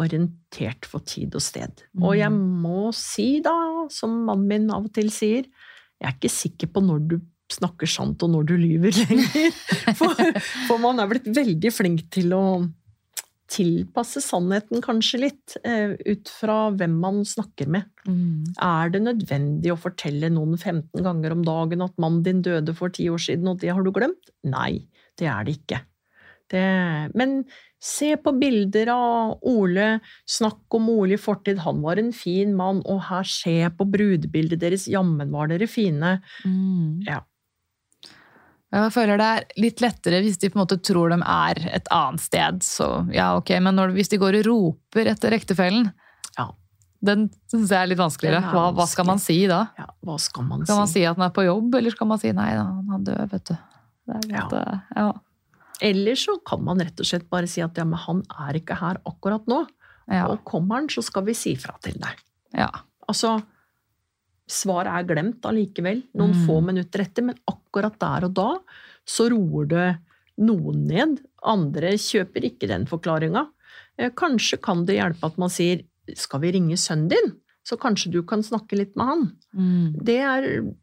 orientert 0.00 0.86
for 0.88 1.02
tid 1.06 1.34
og 1.36 1.42
sted. 1.44 1.82
Og 2.00 2.14
jeg 2.16 2.30
må 2.32 2.90
si, 2.96 3.40
da, 3.44 3.54
som 3.92 4.14
mannen 4.28 4.46
min 4.48 4.70
av 4.72 4.86
og 4.86 4.94
til 4.96 5.10
sier, 5.12 5.50
jeg 6.00 6.08
er 6.08 6.16
ikke 6.16 6.32
sikker 6.32 6.70
på 6.72 6.82
når 6.84 7.02
du 7.10 7.18
snakker 7.50 7.90
sant 7.90 8.22
og 8.22 8.30
når 8.30 8.46
du 8.46 8.54
lyver 8.60 8.94
lenger. 8.94 9.50
For, 9.98 10.14
for 10.68 10.78
man 10.80 11.02
er 11.02 11.08
blitt 11.10 11.26
veldig 11.34 11.72
flink 11.74 12.04
til 12.14 12.30
å 12.36 12.44
tilpasse 13.50 14.22
sannheten 14.24 14.82
kanskje 14.84 15.20
litt, 15.24 15.56
eh, 15.64 15.96
ut 16.06 16.30
fra 16.30 16.70
hvem 16.70 16.98
man 17.02 17.22
snakker 17.26 17.68
med. 17.68 17.88
Mm. 18.06 18.54
Er 18.62 18.90
det 18.94 19.02
nødvendig 19.02 19.72
å 19.74 19.80
fortelle 19.80 20.30
noen 20.30 20.56
15 20.56 21.02
ganger 21.02 21.34
om 21.34 21.42
dagen 21.46 21.82
at 21.82 21.98
mannen 21.98 22.22
din 22.26 22.42
døde 22.42 22.74
for 22.76 22.88
ti 22.94 23.08
år 23.10 23.18
siden, 23.18 23.48
og 23.48 23.60
det 23.60 23.74
har 23.74 23.82
du 23.82 23.90
glemt? 23.90 24.30
Nei, 24.44 24.86
det 25.18 25.26
er 25.30 25.44
det 25.44 25.58
ikke. 25.58 25.82
Det, 26.50 27.14
men 27.14 27.44
se 27.80 28.16
på 28.18 28.32
bilder 28.40 28.90
av 28.90 29.38
Ole, 29.46 30.00
snakk 30.26 30.74
om 30.74 30.88
Ole 30.90 31.14
i 31.14 31.20
fortid, 31.20 31.62
han 31.62 31.80
var 31.84 32.00
en 32.02 32.10
fin 32.12 32.54
mann, 32.56 32.82
og 32.90 33.04
her 33.06 33.26
se 33.28 33.56
på 33.70 33.86
brudebildet 33.86 34.58
deres, 34.62 34.88
jammen 34.90 35.30
var 35.30 35.50
dere 35.52 35.70
fine. 35.70 36.18
Mm. 36.44 37.06
Ja. 37.06 37.22
Jeg 38.72 38.92
føler 38.94 39.18
det 39.18 39.26
er 39.26 39.44
litt 39.58 39.80
lettere 39.82 40.20
hvis 40.22 40.38
de 40.38 40.48
på 40.52 40.58
en 40.58 40.62
måte 40.62 40.76
tror 40.86 41.10
de 41.10 41.16
er 41.26 41.58
et 41.74 41.88
annet 41.90 42.22
sted. 42.22 42.60
Så 42.62 42.86
ja, 43.12 43.32
ok, 43.36 43.50
Men 43.64 43.74
når, 43.74 43.90
hvis 43.96 44.08
de 44.12 44.18
går 44.22 44.38
og 44.40 44.46
roper 44.46 45.10
etter 45.10 45.34
ektefellen, 45.34 45.88
Ja. 46.38 46.46
den 47.02 47.30
syns 47.50 47.70
jeg 47.72 47.80
er 47.82 47.86
litt 47.90 47.98
vanskeligere. 47.98 48.44
Er 48.44 48.52
Hva, 48.54 48.68
hva 48.76 48.86
skal 48.86 49.06
man 49.08 49.18
si 49.18 49.40
da? 49.50 49.64
Ja, 49.78 49.88
hva 50.06 50.18
skal 50.22 50.44
man 50.46 50.62
Skal 50.66 50.76
man 50.84 50.86
si? 50.86 51.00
si 51.00 51.04
at 51.04 51.16
han 51.18 51.26
er 51.26 51.34
på 51.34 51.44
jobb, 51.48 51.74
eller 51.74 51.90
skal 51.90 52.06
man 52.06 52.18
si 52.22 52.30
nei, 52.32 52.52
da, 52.54 52.64
han 52.94 53.04
død, 53.04 53.24
vet 53.32 53.44
du. 53.50 53.54
Det 54.06 54.14
er 54.14 54.30
Ja. 54.36 54.44
litt, 54.46 54.52
eh, 54.60 54.80
ja. 54.96 55.12
Eller 55.82 56.12
så 56.14 56.36
kan 56.46 56.62
man 56.62 56.78
rett 56.78 57.00
og 57.00 57.06
slett 57.06 57.28
bare 57.30 57.48
si 57.48 57.62
at 57.62 57.74
ja, 57.76 57.84
men 57.84 57.98
han 57.98 58.22
er 58.38 58.52
ikke 58.60 58.76
her 58.78 58.98
akkurat 59.06 59.46
nå, 59.48 59.66
Ja. 60.10 60.26
og 60.28 60.44
kommer 60.44 60.76
han, 60.76 60.88
så 60.88 61.02
skal 61.02 61.24
vi 61.24 61.32
si 61.34 61.54
fra 61.56 61.74
til 61.82 61.94
deg. 61.98 62.16
ja. 62.54 62.70
Altså, 63.08 63.42
svaret 64.50 64.92
er 64.92 65.08
glemt 65.08 65.46
allikevel, 65.46 66.02
noen 66.18 66.34
Mm. 66.34 66.46
få 66.46 66.60
minutter 66.64 67.04
etter, 67.04 67.22
men 67.24 67.38
akkurat 67.48 67.98
der 67.98 68.26
og 68.28 68.34
da 68.34 68.50
så 69.06 69.28
roer 69.30 69.68
det 69.70 69.88
noen 70.38 70.86
ned. 70.88 71.20
Andre 71.42 71.94
kjøper 71.96 72.44
ikke 72.50 72.68
den 72.68 72.86
forklaringa. 72.86 73.46
Eh, 73.98 74.10
Kanskje 74.10 74.60
kan 74.60 74.84
det 74.84 74.96
hjelpe 74.98 75.24
at 75.24 75.38
man 75.38 75.48
sier 75.48 75.82
'skal 76.14 76.40
vi 76.40 76.52
ringe 76.52 76.76
sønnen 76.76 77.08
din', 77.08 77.36
så 77.64 77.76
kanskje 77.78 78.10
du 78.10 78.22
kan 78.22 78.40
snakke 78.42 78.76
litt 78.76 78.96
med 78.96 79.06
han. 79.06 79.32
Mm. 79.54 80.04
Det 80.04 80.18
er 80.18 80.74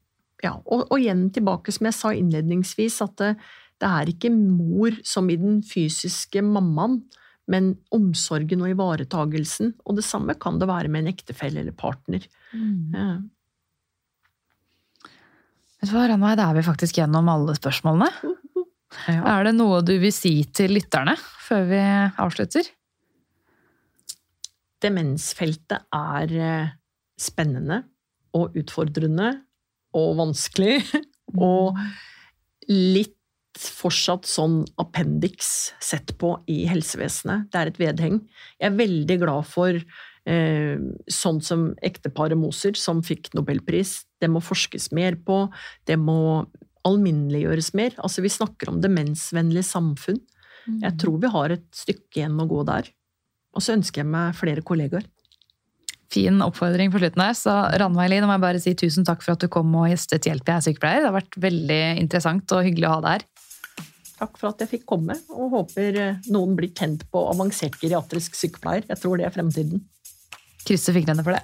Ja, 0.43 0.51
og, 0.67 0.91
og 0.91 0.99
igjen 0.99 1.31
tilbake, 1.33 1.73
som 1.73 1.85
jeg 1.87 1.95
sa 1.95 2.09
innledningsvis, 2.13 3.01
at 3.01 3.15
det, 3.17 3.37
det 3.81 3.87
er 3.89 4.05
ikke 4.05 4.29
mor 4.29 4.91
som 5.03 5.27
i 5.31 5.35
den 5.35 5.63
fysiske 5.63 6.43
mammaen, 6.45 7.01
men 7.47 7.75
omsorgen 7.91 8.61
og 8.61 8.69
ivaretagelsen. 8.69 9.73
Og 9.87 9.95
det 9.95 10.03
samme 10.05 10.35
kan 10.39 10.59
det 10.59 10.67
være 10.67 10.89
med 10.89 11.07
en 11.07 11.11
ektefelle 11.15 11.57
eller 11.61 11.71
partner. 11.71 12.21
Mm. 12.53 12.93
Ja. 12.93 13.17
Vet 15.93 16.19
meg, 16.19 16.37
da 16.39 16.49
er 16.49 16.57
vi 16.57 16.65
faktisk 16.65 16.99
gjennom 16.99 17.29
alle 17.31 17.55
spørsmålene. 17.57 18.09
Ja. 19.07 19.21
Er 19.35 19.47
det 19.47 19.53
noe 19.57 19.81
du 19.85 19.93
vil 20.01 20.13
si 20.15 20.41
til 20.55 20.73
lytterne 20.77 21.13
før 21.43 21.67
vi 21.69 21.81
avslutter? 22.23 22.69
Demensfeltet 24.83 25.87
er 25.93 26.33
eh, 26.37 26.73
spennende 27.19 27.81
og 28.37 28.57
utfordrende 28.57 29.33
og 29.97 30.17
vanskelig. 30.19 30.79
og 31.49 31.77
litt 32.67 33.15
fortsatt 33.57 34.27
sånn 34.29 34.61
appendiks 34.81 35.73
sett 35.83 36.13
på 36.21 36.35
i 36.51 36.61
helsevesenet. 36.69 37.49
Det 37.51 37.59
er 37.59 37.71
et 37.71 37.79
vedheng. 37.81 38.19
Jeg 38.59 38.69
er 38.69 38.77
veldig 38.77 39.17
glad 39.23 39.47
for 39.49 39.73
eh, 39.73 40.75
sånn 41.09 41.41
som 41.43 41.71
ekteparet 41.85 42.37
Moser, 42.39 42.77
som 42.77 43.01
fikk 43.05 43.31
nobelpris. 43.37 44.03
Det 44.21 44.29
må 44.31 44.41
forskes 44.43 44.91
mer 44.95 45.17
på. 45.21 45.45
Det 45.87 45.97
må 45.99 46.45
alminneliggjøres 46.87 47.73
mer. 47.77 47.97
Altså, 48.03 48.23
vi 48.25 48.31
snakker 48.31 48.71
om 48.71 48.81
demensvennlig 48.83 49.65
samfunn. 49.67 50.21
Jeg 50.81 50.97
tror 50.99 51.19
vi 51.23 51.31
har 51.31 51.53
et 51.55 51.67
stykke 51.75 52.19
igjen 52.19 52.39
å 52.43 52.47
gå 52.49 52.63
der. 52.67 52.89
Og 53.55 53.63
så 53.63 53.77
ønsker 53.77 54.03
jeg 54.03 54.11
meg 54.11 54.35
flere 54.37 54.65
kollegaer. 54.65 55.07
fin 56.07 56.39
oppfordring 56.39 56.91
på 56.91 57.01
slutten 57.01 57.21
her. 57.21 57.33
Så 57.35 57.51
Ranveig 57.51 58.09
Lie, 58.09 58.21
nå 58.23 58.29
må 58.29 58.37
jeg 58.37 58.45
bare 58.45 58.61
si 58.63 58.73
tusen 58.79 59.03
takk 59.07 59.23
for 59.23 59.35
at 59.35 59.43
du 59.43 59.49
kom 59.51 59.73
og 59.75 59.89
gjestet 59.91 60.27
Hjelp, 60.29 60.47
jeg 60.47 60.55
er 60.55 60.65
sykepleier. 60.67 61.01
Det 61.03 61.09
har 61.09 61.17
vært 61.17 61.39
veldig 61.47 61.81
interessant 61.99 62.55
og 62.55 62.63
hyggelig 62.63 62.87
å 62.87 62.93
ha 62.93 63.01
deg 63.03 63.17
her. 63.17 63.27
Takk 64.17 64.39
for 64.39 64.49
at 64.49 64.63
jeg 64.63 64.71
fikk 64.71 64.85
komme, 64.89 65.17
og 65.29 65.51
håper 65.53 65.99
eh, 66.01 66.23
noen 66.33 66.55
blir 66.57 66.71
tent 66.73 67.03
på 67.11 67.21
avansert 67.29 67.75
geriatrisk 67.77 68.39
sykepleier. 68.39 68.87
Jeg 68.89 69.03
tror 69.03 69.19
det 69.19 69.27
er 69.27 69.35
fremtiden. 69.35 69.83
Krysser 70.65 70.95
fingrene 70.95 71.27
for 71.27 71.35
det. 71.35 71.43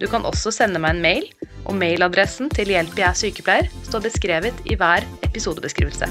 Du 0.00 0.06
kan 0.10 0.26
også 0.28 0.52
sende 0.52 0.80
meg 0.82 0.96
en 0.96 1.04
mail, 1.04 1.28
og 1.64 1.76
mailadressen 1.80 2.50
til 2.52 2.68
Hjelp 2.74 2.98
jeg 3.00 3.08
er 3.08 3.16
sykepleier 3.16 3.70
står 3.86 4.04
beskrevet 4.10 4.66
i 4.68 4.76
hver 4.78 5.06
episodebeskrivelse. 5.24 6.10